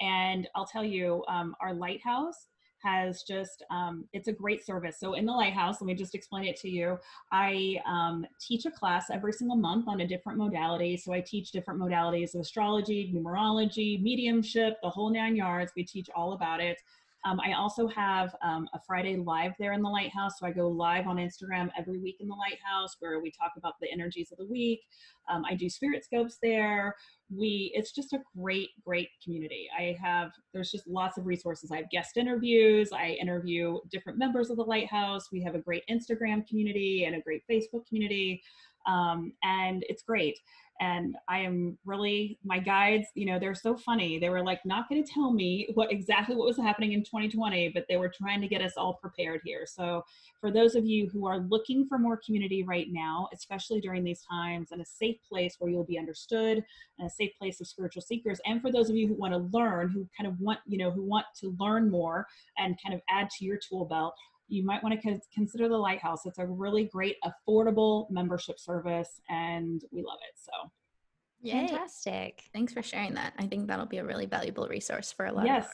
And 0.00 0.48
i'll 0.54 0.66
tell 0.66 0.84
you 0.84 1.24
um, 1.28 1.54
our 1.60 1.74
lighthouse 1.74 2.46
has 2.82 3.22
just 3.22 3.62
um, 3.70 4.04
it's 4.12 4.28
a 4.28 4.32
great 4.32 4.64
service 4.64 4.98
so 4.98 5.14
in 5.14 5.24
the 5.24 5.32
lighthouse 5.32 5.80
let 5.80 5.86
me 5.86 5.94
just 5.94 6.14
explain 6.14 6.44
it 6.44 6.56
to 6.56 6.68
you 6.68 6.98
i 7.32 7.76
um, 7.86 8.26
teach 8.40 8.66
a 8.66 8.70
class 8.70 9.06
every 9.10 9.32
single 9.32 9.56
month 9.56 9.88
on 9.88 10.00
a 10.00 10.06
different 10.06 10.38
modality 10.38 10.96
so 10.96 11.12
i 11.12 11.20
teach 11.20 11.52
different 11.52 11.80
modalities 11.80 12.34
of 12.34 12.40
astrology 12.40 13.12
numerology 13.14 14.00
mediumship 14.02 14.76
the 14.82 14.90
whole 14.90 15.10
nine 15.10 15.36
yards 15.36 15.72
we 15.76 15.84
teach 15.84 16.08
all 16.14 16.32
about 16.32 16.60
it 16.60 16.78
um, 17.24 17.38
I 17.40 17.52
also 17.52 17.86
have 17.88 18.34
um, 18.42 18.68
a 18.72 18.80
Friday 18.80 19.16
live 19.16 19.52
there 19.58 19.72
in 19.72 19.82
the 19.82 19.88
lighthouse. 19.88 20.38
So 20.38 20.46
I 20.46 20.52
go 20.52 20.68
live 20.68 21.06
on 21.06 21.16
Instagram 21.16 21.68
every 21.78 21.98
week 21.98 22.16
in 22.20 22.28
the 22.28 22.34
lighthouse 22.34 22.96
where 23.00 23.20
we 23.20 23.30
talk 23.30 23.52
about 23.56 23.74
the 23.80 23.92
energies 23.92 24.32
of 24.32 24.38
the 24.38 24.46
week. 24.46 24.80
Um, 25.30 25.44
I 25.48 25.54
do 25.54 25.68
spirit 25.68 26.04
scopes 26.04 26.38
there. 26.42 26.94
We, 27.34 27.72
it's 27.74 27.92
just 27.92 28.12
a 28.12 28.20
great, 28.36 28.70
great 28.84 29.08
community. 29.22 29.68
I 29.76 29.96
have, 30.02 30.32
there's 30.52 30.70
just 30.70 30.86
lots 30.88 31.16
of 31.16 31.26
resources. 31.26 31.70
I 31.70 31.76
have 31.76 31.90
guest 31.90 32.16
interviews. 32.16 32.90
I 32.92 33.18
interview 33.20 33.78
different 33.90 34.18
members 34.18 34.50
of 34.50 34.56
the 34.56 34.64
lighthouse. 34.64 35.30
We 35.30 35.42
have 35.42 35.54
a 35.54 35.60
great 35.60 35.84
Instagram 35.90 36.46
community 36.46 37.04
and 37.04 37.14
a 37.14 37.20
great 37.20 37.42
Facebook 37.50 37.86
community. 37.86 38.42
Um, 38.86 39.32
and 39.42 39.84
it's 39.88 40.02
great 40.02 40.38
and 40.80 41.16
i 41.28 41.38
am 41.38 41.78
really 41.84 42.38
my 42.44 42.58
guides 42.58 43.06
you 43.14 43.26
know 43.26 43.38
they're 43.38 43.54
so 43.54 43.76
funny. 43.76 44.18
They 44.18 44.28
were 44.28 44.42
like 44.42 44.64
not 44.64 44.88
going 44.88 45.02
to 45.04 45.12
tell 45.12 45.32
me 45.32 45.68
what 45.74 45.92
exactly 45.92 46.34
what 46.34 46.46
was 46.46 46.56
happening 46.56 46.92
in 46.92 47.00
2020 47.00 47.70
but 47.70 47.84
they 47.88 47.96
were 47.96 48.08
trying 48.08 48.40
to 48.40 48.48
get 48.48 48.62
us 48.62 48.72
all 48.76 48.94
prepared 48.94 49.40
here. 49.44 49.66
So 49.66 50.04
for 50.40 50.50
those 50.50 50.74
of 50.74 50.86
you 50.86 51.08
who 51.08 51.26
are 51.26 51.38
looking 51.38 51.86
for 51.86 51.98
more 51.98 52.18
community 52.24 52.62
right 52.62 52.86
now 52.90 53.28
especially 53.32 53.80
during 53.80 54.04
these 54.04 54.22
times 54.30 54.68
and 54.72 54.80
a 54.80 54.86
safe 54.86 55.16
place 55.28 55.56
where 55.58 55.70
you'll 55.70 55.84
be 55.84 55.98
understood 55.98 56.64
and 56.98 57.06
a 57.06 57.10
safe 57.10 57.32
place 57.38 57.60
of 57.60 57.66
spiritual 57.66 58.02
seekers 58.02 58.40
and 58.46 58.60
for 58.60 58.72
those 58.72 58.90
of 58.90 58.96
you 58.96 59.06
who 59.06 59.14
want 59.14 59.32
to 59.32 59.56
learn 59.56 59.88
who 59.90 60.08
kind 60.16 60.26
of 60.26 60.38
want 60.40 60.58
you 60.66 60.78
know 60.78 60.90
who 60.90 61.02
want 61.02 61.26
to 61.38 61.54
learn 61.58 61.90
more 61.90 62.26
and 62.58 62.78
kind 62.82 62.94
of 62.94 63.00
add 63.08 63.28
to 63.30 63.44
your 63.44 63.58
tool 63.58 63.84
belt 63.84 64.14
you 64.50 64.64
might 64.64 64.82
want 64.82 65.00
to 65.00 65.20
consider 65.32 65.68
the 65.68 65.76
Lighthouse. 65.76 66.26
It's 66.26 66.38
a 66.38 66.46
really 66.46 66.84
great, 66.84 67.16
affordable 67.24 68.10
membership 68.10 68.58
service, 68.58 69.20
and 69.28 69.82
we 69.90 70.02
love 70.02 70.18
it. 70.28 70.34
So, 70.36 70.70
Yay. 71.42 71.68
fantastic! 71.68 72.44
Thanks 72.52 72.72
for 72.72 72.82
sharing 72.82 73.14
that. 73.14 73.32
I 73.38 73.46
think 73.46 73.68
that'll 73.68 73.86
be 73.86 73.98
a 73.98 74.04
really 74.04 74.26
valuable 74.26 74.66
resource 74.68 75.12
for 75.12 75.26
a 75.26 75.32
lot. 75.32 75.42
Of 75.42 75.46
yes. 75.46 75.68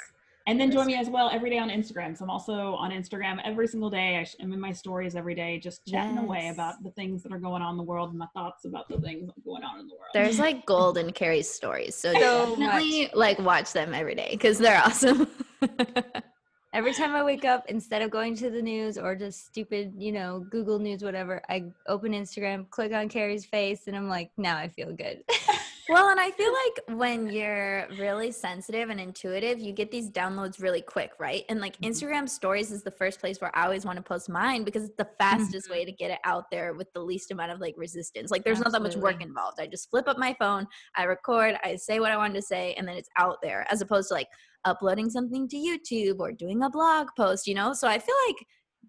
and 0.46 0.60
then 0.60 0.70
join 0.70 0.86
me 0.86 0.94
as 0.94 1.08
well 1.08 1.30
every 1.32 1.50
day 1.50 1.58
on 1.58 1.70
Instagram. 1.70 2.16
So 2.16 2.24
I'm 2.24 2.30
also 2.30 2.74
on 2.74 2.90
Instagram 2.90 3.40
every 3.44 3.66
single 3.66 3.90
day. 3.90 4.24
I'm 4.40 4.52
in 4.52 4.60
my 4.60 4.72
stories 4.72 5.16
every 5.16 5.34
day, 5.34 5.58
just 5.58 5.86
chatting 5.86 6.16
yes. 6.16 6.24
away 6.24 6.48
about 6.48 6.82
the 6.84 6.90
things 6.90 7.22
that 7.22 7.32
are 7.32 7.38
going 7.38 7.62
on 7.62 7.72
in 7.72 7.76
the 7.78 7.82
world 7.82 8.10
and 8.10 8.18
my 8.18 8.28
thoughts 8.34 8.64
about 8.64 8.88
the 8.88 9.00
things 9.00 9.30
going 9.44 9.64
on 9.64 9.80
in 9.80 9.88
the 9.88 9.94
world. 9.94 10.10
There's 10.12 10.38
like 10.38 10.66
gold 10.66 10.98
in 10.98 11.12
Carrie's 11.12 11.50
stories, 11.50 11.94
so, 11.94 12.12
so 12.20 12.56
definitely 12.56 13.02
much. 13.04 13.14
like 13.14 13.38
watch 13.38 13.72
them 13.72 13.94
every 13.94 14.14
day 14.14 14.28
because 14.32 14.58
they're 14.58 14.78
awesome. 14.78 15.28
Every 16.76 16.92
time 16.92 17.14
I 17.14 17.24
wake 17.24 17.46
up, 17.46 17.64
instead 17.70 18.02
of 18.02 18.10
going 18.10 18.36
to 18.36 18.50
the 18.50 18.60
news 18.60 18.98
or 18.98 19.16
just 19.16 19.46
stupid, 19.46 19.94
you 19.96 20.12
know, 20.12 20.44
Google 20.50 20.78
News, 20.78 21.02
whatever, 21.02 21.40
I 21.48 21.64
open 21.88 22.12
Instagram, 22.12 22.68
click 22.68 22.92
on 22.92 23.08
Carrie's 23.08 23.46
face, 23.46 23.86
and 23.86 23.96
I'm 23.96 24.10
like, 24.10 24.30
now 24.36 24.58
I 24.58 24.68
feel 24.68 24.92
good. 24.92 25.22
well, 25.88 26.10
and 26.10 26.20
I 26.20 26.30
feel 26.32 26.52
like 26.52 26.98
when 26.98 27.28
you're 27.30 27.86
really 27.98 28.30
sensitive 28.30 28.90
and 28.90 29.00
intuitive, 29.00 29.58
you 29.58 29.72
get 29.72 29.90
these 29.90 30.10
downloads 30.10 30.60
really 30.60 30.82
quick, 30.82 31.12
right? 31.18 31.46
And 31.48 31.62
like 31.62 31.78
mm-hmm. 31.78 31.90
Instagram 31.90 32.28
stories 32.28 32.70
is 32.70 32.82
the 32.82 32.90
first 32.90 33.20
place 33.20 33.40
where 33.40 33.56
I 33.56 33.64
always 33.64 33.86
want 33.86 33.96
to 33.96 34.02
post 34.02 34.28
mine 34.28 34.62
because 34.62 34.84
it's 34.84 34.96
the 34.98 35.08
fastest 35.18 35.68
mm-hmm. 35.68 35.78
way 35.78 35.84
to 35.86 35.92
get 35.92 36.10
it 36.10 36.18
out 36.24 36.50
there 36.50 36.74
with 36.74 36.92
the 36.92 37.00
least 37.00 37.30
amount 37.30 37.52
of 37.52 37.58
like 37.58 37.74
resistance. 37.78 38.30
Like 38.30 38.44
there's 38.44 38.58
Absolutely. 38.58 38.86
not 38.86 38.92
that 38.92 38.98
much 38.98 39.02
work 39.02 39.22
involved. 39.22 39.60
I 39.60 39.66
just 39.66 39.88
flip 39.88 40.08
up 40.08 40.18
my 40.18 40.36
phone, 40.38 40.66
I 40.94 41.04
record, 41.04 41.56
I 41.64 41.76
say 41.76 42.00
what 42.00 42.12
I 42.12 42.18
wanted 42.18 42.34
to 42.34 42.42
say, 42.42 42.74
and 42.74 42.86
then 42.86 42.98
it's 42.98 43.08
out 43.16 43.38
there 43.42 43.66
as 43.70 43.80
opposed 43.80 44.08
to 44.08 44.14
like 44.14 44.28
uploading 44.64 45.10
something 45.10 45.48
to 45.48 45.56
YouTube 45.56 46.18
or 46.18 46.32
doing 46.32 46.62
a 46.62 46.70
blog 46.70 47.08
post, 47.16 47.46
you 47.46 47.54
know? 47.54 47.72
So 47.72 47.88
I 47.88 47.98
feel 47.98 48.14
like 48.28 48.36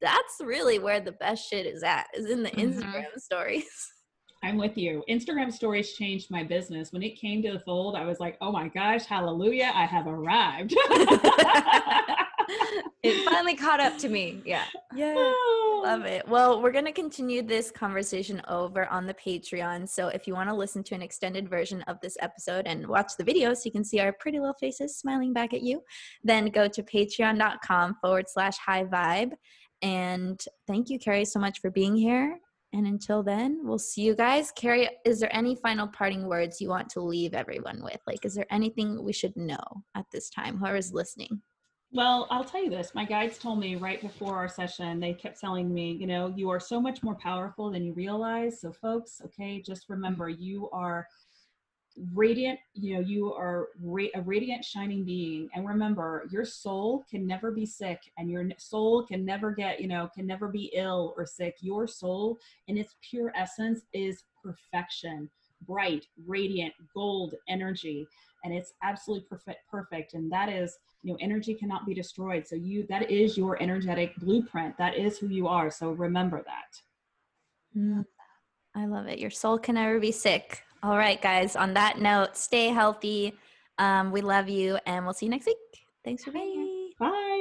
that's 0.02 0.36
really 0.42 0.80
where 0.80 1.00
the 1.00 1.14
best 1.14 1.50
shit 1.50 1.66
is 1.66 1.84
at, 1.84 2.08
is 2.14 2.30
in 2.30 2.44
the 2.44 2.50
mm-hmm. 2.50 2.80
Instagram 2.80 3.18
stories. 3.18 3.66
I'm 4.44 4.58
with 4.58 4.78
you. 4.78 5.04
Instagram 5.10 5.52
stories 5.52 5.94
changed 5.94 6.30
my 6.30 6.44
business. 6.44 6.92
When 6.92 7.02
it 7.02 7.20
came 7.20 7.42
to 7.44 7.54
the 7.54 7.60
fold, 7.60 7.96
I 7.96 8.06
was 8.06 8.20
like, 8.20 8.38
oh 8.40 8.52
my 8.52 8.68
gosh, 8.68 9.06
hallelujah, 9.06 9.72
I 9.74 9.86
have 9.86 10.06
arrived. 10.06 10.76
it 13.04 13.26
finally 13.26 13.56
caught 13.56 13.80
up 13.80 13.98
to 14.00 14.10
me. 14.10 14.42
Yeah. 14.46 14.64
Yeah. 14.96 15.34
Love 15.84 16.06
it. 16.06 16.28
Well, 16.28 16.62
we're 16.62 16.72
going 16.72 16.86
to 16.86 16.92
continue 16.92 17.42
this 17.42 17.72
conversation 17.72 18.42
over 18.48 18.88
on 18.88 19.06
the 19.06 19.14
Patreon. 19.14 19.88
So 19.88 20.08
if 20.08 20.28
you 20.28 20.34
want 20.34 20.50
to 20.50 20.56
listen 20.56 20.84
to 20.86 20.96
an 20.96 21.02
extended 21.02 21.50
version 21.50 21.82
of 21.84 21.98
this 22.02 22.18
episode 22.20 22.68
and 22.68 22.88
watch 22.88 23.14
the 23.18 23.24
video 23.24 23.54
so 23.54 23.62
you 23.66 23.72
can 23.72 23.84
see 23.84 24.00
our 24.00 24.14
pretty 24.14 24.40
little 24.40 24.56
faces 24.60 24.98
smiling 24.98 25.34
back 25.34 25.54
at 25.54 25.62
you, 25.62 25.82
then 26.24 26.48
go 26.48 26.68
to 26.68 26.84
patreon.com 26.84 27.96
forward 28.02 28.26
slash 28.28 28.58
high 28.58 28.86
vibe. 28.86 29.32
And 29.82 30.44
thank 30.66 30.90
you, 30.90 31.00
Carrie, 31.00 31.26
so 31.26 31.40
much 31.40 31.60
for 31.60 31.70
being 31.70 31.96
here. 31.96 32.40
And 32.74 32.86
until 32.86 33.24
then, 33.24 33.62
we'll 33.64 33.80
see 33.80 34.02
you 34.02 34.16
guys. 34.16 34.52
Carrie, 34.52 34.90
is 35.06 35.20
there 35.20 35.34
any 35.34 35.56
final 35.56 35.88
parting 35.88 36.28
words 36.28 36.60
you 36.60 36.70
want 36.70 36.90
to 36.90 37.02
leave 37.02 37.34
everyone 37.34 37.82
with? 37.82 38.00
Like, 38.06 38.26
is 38.26 38.36
there 38.36 38.46
anything 38.52 39.04
we 39.04 39.14
should 39.14 39.36
know 39.38 39.84
at 39.96 40.06
this 40.12 40.30
time, 40.30 40.58
whoever's 40.58 40.92
listening? 40.92 41.42
Well, 41.98 42.28
I'll 42.30 42.44
tell 42.44 42.64
you 42.64 42.70
this. 42.70 42.94
My 42.94 43.06
guides 43.06 43.40
told 43.40 43.58
me 43.58 43.76
right 43.76 44.00
before 44.00 44.36
our 44.36 44.48
session, 44.48 45.00
they 45.00 45.14
kept 45.14 45.42
telling 45.42 45.74
me, 45.74 45.94
you 45.94 46.06
know, 46.06 46.32
you 46.36 46.48
are 46.52 46.60
so 46.60 46.80
much 46.80 47.02
more 47.02 47.16
powerful 47.16 47.72
than 47.72 47.84
you 47.84 47.92
realize. 47.94 48.62
So, 48.62 48.72
folks, 48.72 49.20
okay, 49.26 49.60
just 49.64 49.90
remember 49.90 50.30
you 50.30 50.70
are 50.70 51.08
radiant, 52.14 52.60
you 52.76 52.94
know, 52.94 53.00
you 53.00 53.34
are 53.34 53.70
ra- 53.82 54.14
a 54.14 54.22
radiant, 54.22 54.64
shining 54.64 55.06
being. 55.06 55.50
And 55.56 55.68
remember, 55.68 56.28
your 56.30 56.46
soul 56.46 57.04
can 57.10 57.26
never 57.26 57.50
be 57.50 57.66
sick 57.66 58.00
and 58.20 58.30
your 58.30 58.48
soul 58.60 59.02
can 59.02 59.26
never 59.26 59.50
get, 59.50 59.82
you 59.82 59.88
know, 59.88 60.08
can 60.14 60.28
never 60.28 60.50
be 60.50 60.72
ill 60.76 61.16
or 61.18 61.26
sick. 61.26 61.56
Your 61.62 61.88
soul, 61.88 62.38
in 62.68 62.78
its 62.78 62.94
pure 63.02 63.34
essence, 63.36 63.88
is 63.92 64.22
perfection 64.44 65.32
bright, 65.66 66.06
radiant, 66.26 66.74
gold 66.94 67.34
energy. 67.48 68.08
And 68.48 68.56
it's 68.56 68.72
absolutely 68.82 69.28
perfect, 69.28 69.70
perfect. 69.70 70.14
And 70.14 70.32
that 70.32 70.48
is 70.48 70.78
you 71.04 71.12
know 71.12 71.18
energy 71.20 71.54
cannot 71.54 71.86
be 71.86 71.94
destroyed. 71.94 72.48
So 72.48 72.56
you 72.56 72.86
that 72.88 73.12
is 73.12 73.38
your 73.38 73.62
energetic 73.62 74.16
blueprint. 74.16 74.78
That 74.78 74.96
is 74.96 75.18
who 75.18 75.28
you 75.28 75.50
are. 75.50 75.70
So 75.70 75.92
remember 75.92 76.42
that. 76.46 77.78
Mm, 77.78 78.06
i 78.74 78.86
love 78.86 79.08
it. 79.08 79.20
Your 79.20 79.30
soul 79.30 79.60
can 79.60 79.76
never 79.76 80.00
be 80.00 80.14
sick. 80.14 80.64
All 80.82 80.98
right 80.98 81.22
guys 81.22 81.58
on 81.58 81.74
that 81.74 82.00
note 82.00 82.38
stay 82.38 82.70
healthy. 82.70 83.34
Um, 83.80 84.12
we 84.12 84.22
love 84.22 84.48
you 84.48 84.78
and 84.86 85.04
we'll 85.04 85.14
see 85.14 85.26
you 85.26 85.32
next 85.32 85.46
week. 85.46 85.58
Thanks 86.06 86.24
for 86.24 86.32
being 86.32 86.54
here. 86.54 86.90
Bye 86.98 87.37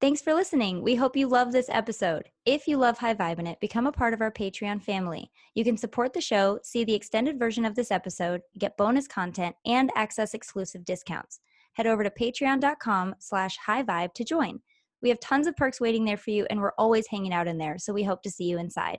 Thanks 0.00 0.22
for 0.22 0.32
listening. 0.32 0.82
We 0.82 0.94
hope 0.94 1.14
you 1.14 1.28
love 1.28 1.52
this 1.52 1.68
episode. 1.68 2.30
If 2.46 2.66
you 2.66 2.78
love 2.78 2.96
High 2.96 3.14
Vibin' 3.14 3.46
It, 3.46 3.60
become 3.60 3.86
a 3.86 3.92
part 3.92 4.14
of 4.14 4.22
our 4.22 4.32
Patreon 4.32 4.82
family. 4.82 5.30
You 5.54 5.62
can 5.62 5.76
support 5.76 6.14
the 6.14 6.22
show, 6.22 6.58
see 6.62 6.84
the 6.84 6.94
extended 6.94 7.38
version 7.38 7.66
of 7.66 7.74
this 7.74 7.90
episode, 7.90 8.40
get 8.58 8.78
bonus 8.78 9.06
content, 9.06 9.56
and 9.66 9.90
access 9.94 10.32
exclusive 10.32 10.86
discounts 10.86 11.40
head 11.74 11.86
over 11.86 12.04
to 12.04 12.10
patreon.com 12.10 13.14
slash 13.18 13.56
high 13.56 13.82
vibe 13.82 14.12
to 14.14 14.24
join. 14.24 14.60
We 15.02 15.08
have 15.08 15.20
tons 15.20 15.46
of 15.46 15.56
perks 15.56 15.80
waiting 15.80 16.04
there 16.04 16.16
for 16.16 16.30
you, 16.30 16.46
and 16.50 16.60
we're 16.60 16.72
always 16.76 17.06
hanging 17.06 17.32
out 17.32 17.48
in 17.48 17.58
there, 17.58 17.78
so 17.78 17.92
we 17.92 18.02
hope 18.02 18.22
to 18.22 18.30
see 18.30 18.44
you 18.44 18.58
inside. 18.58 18.98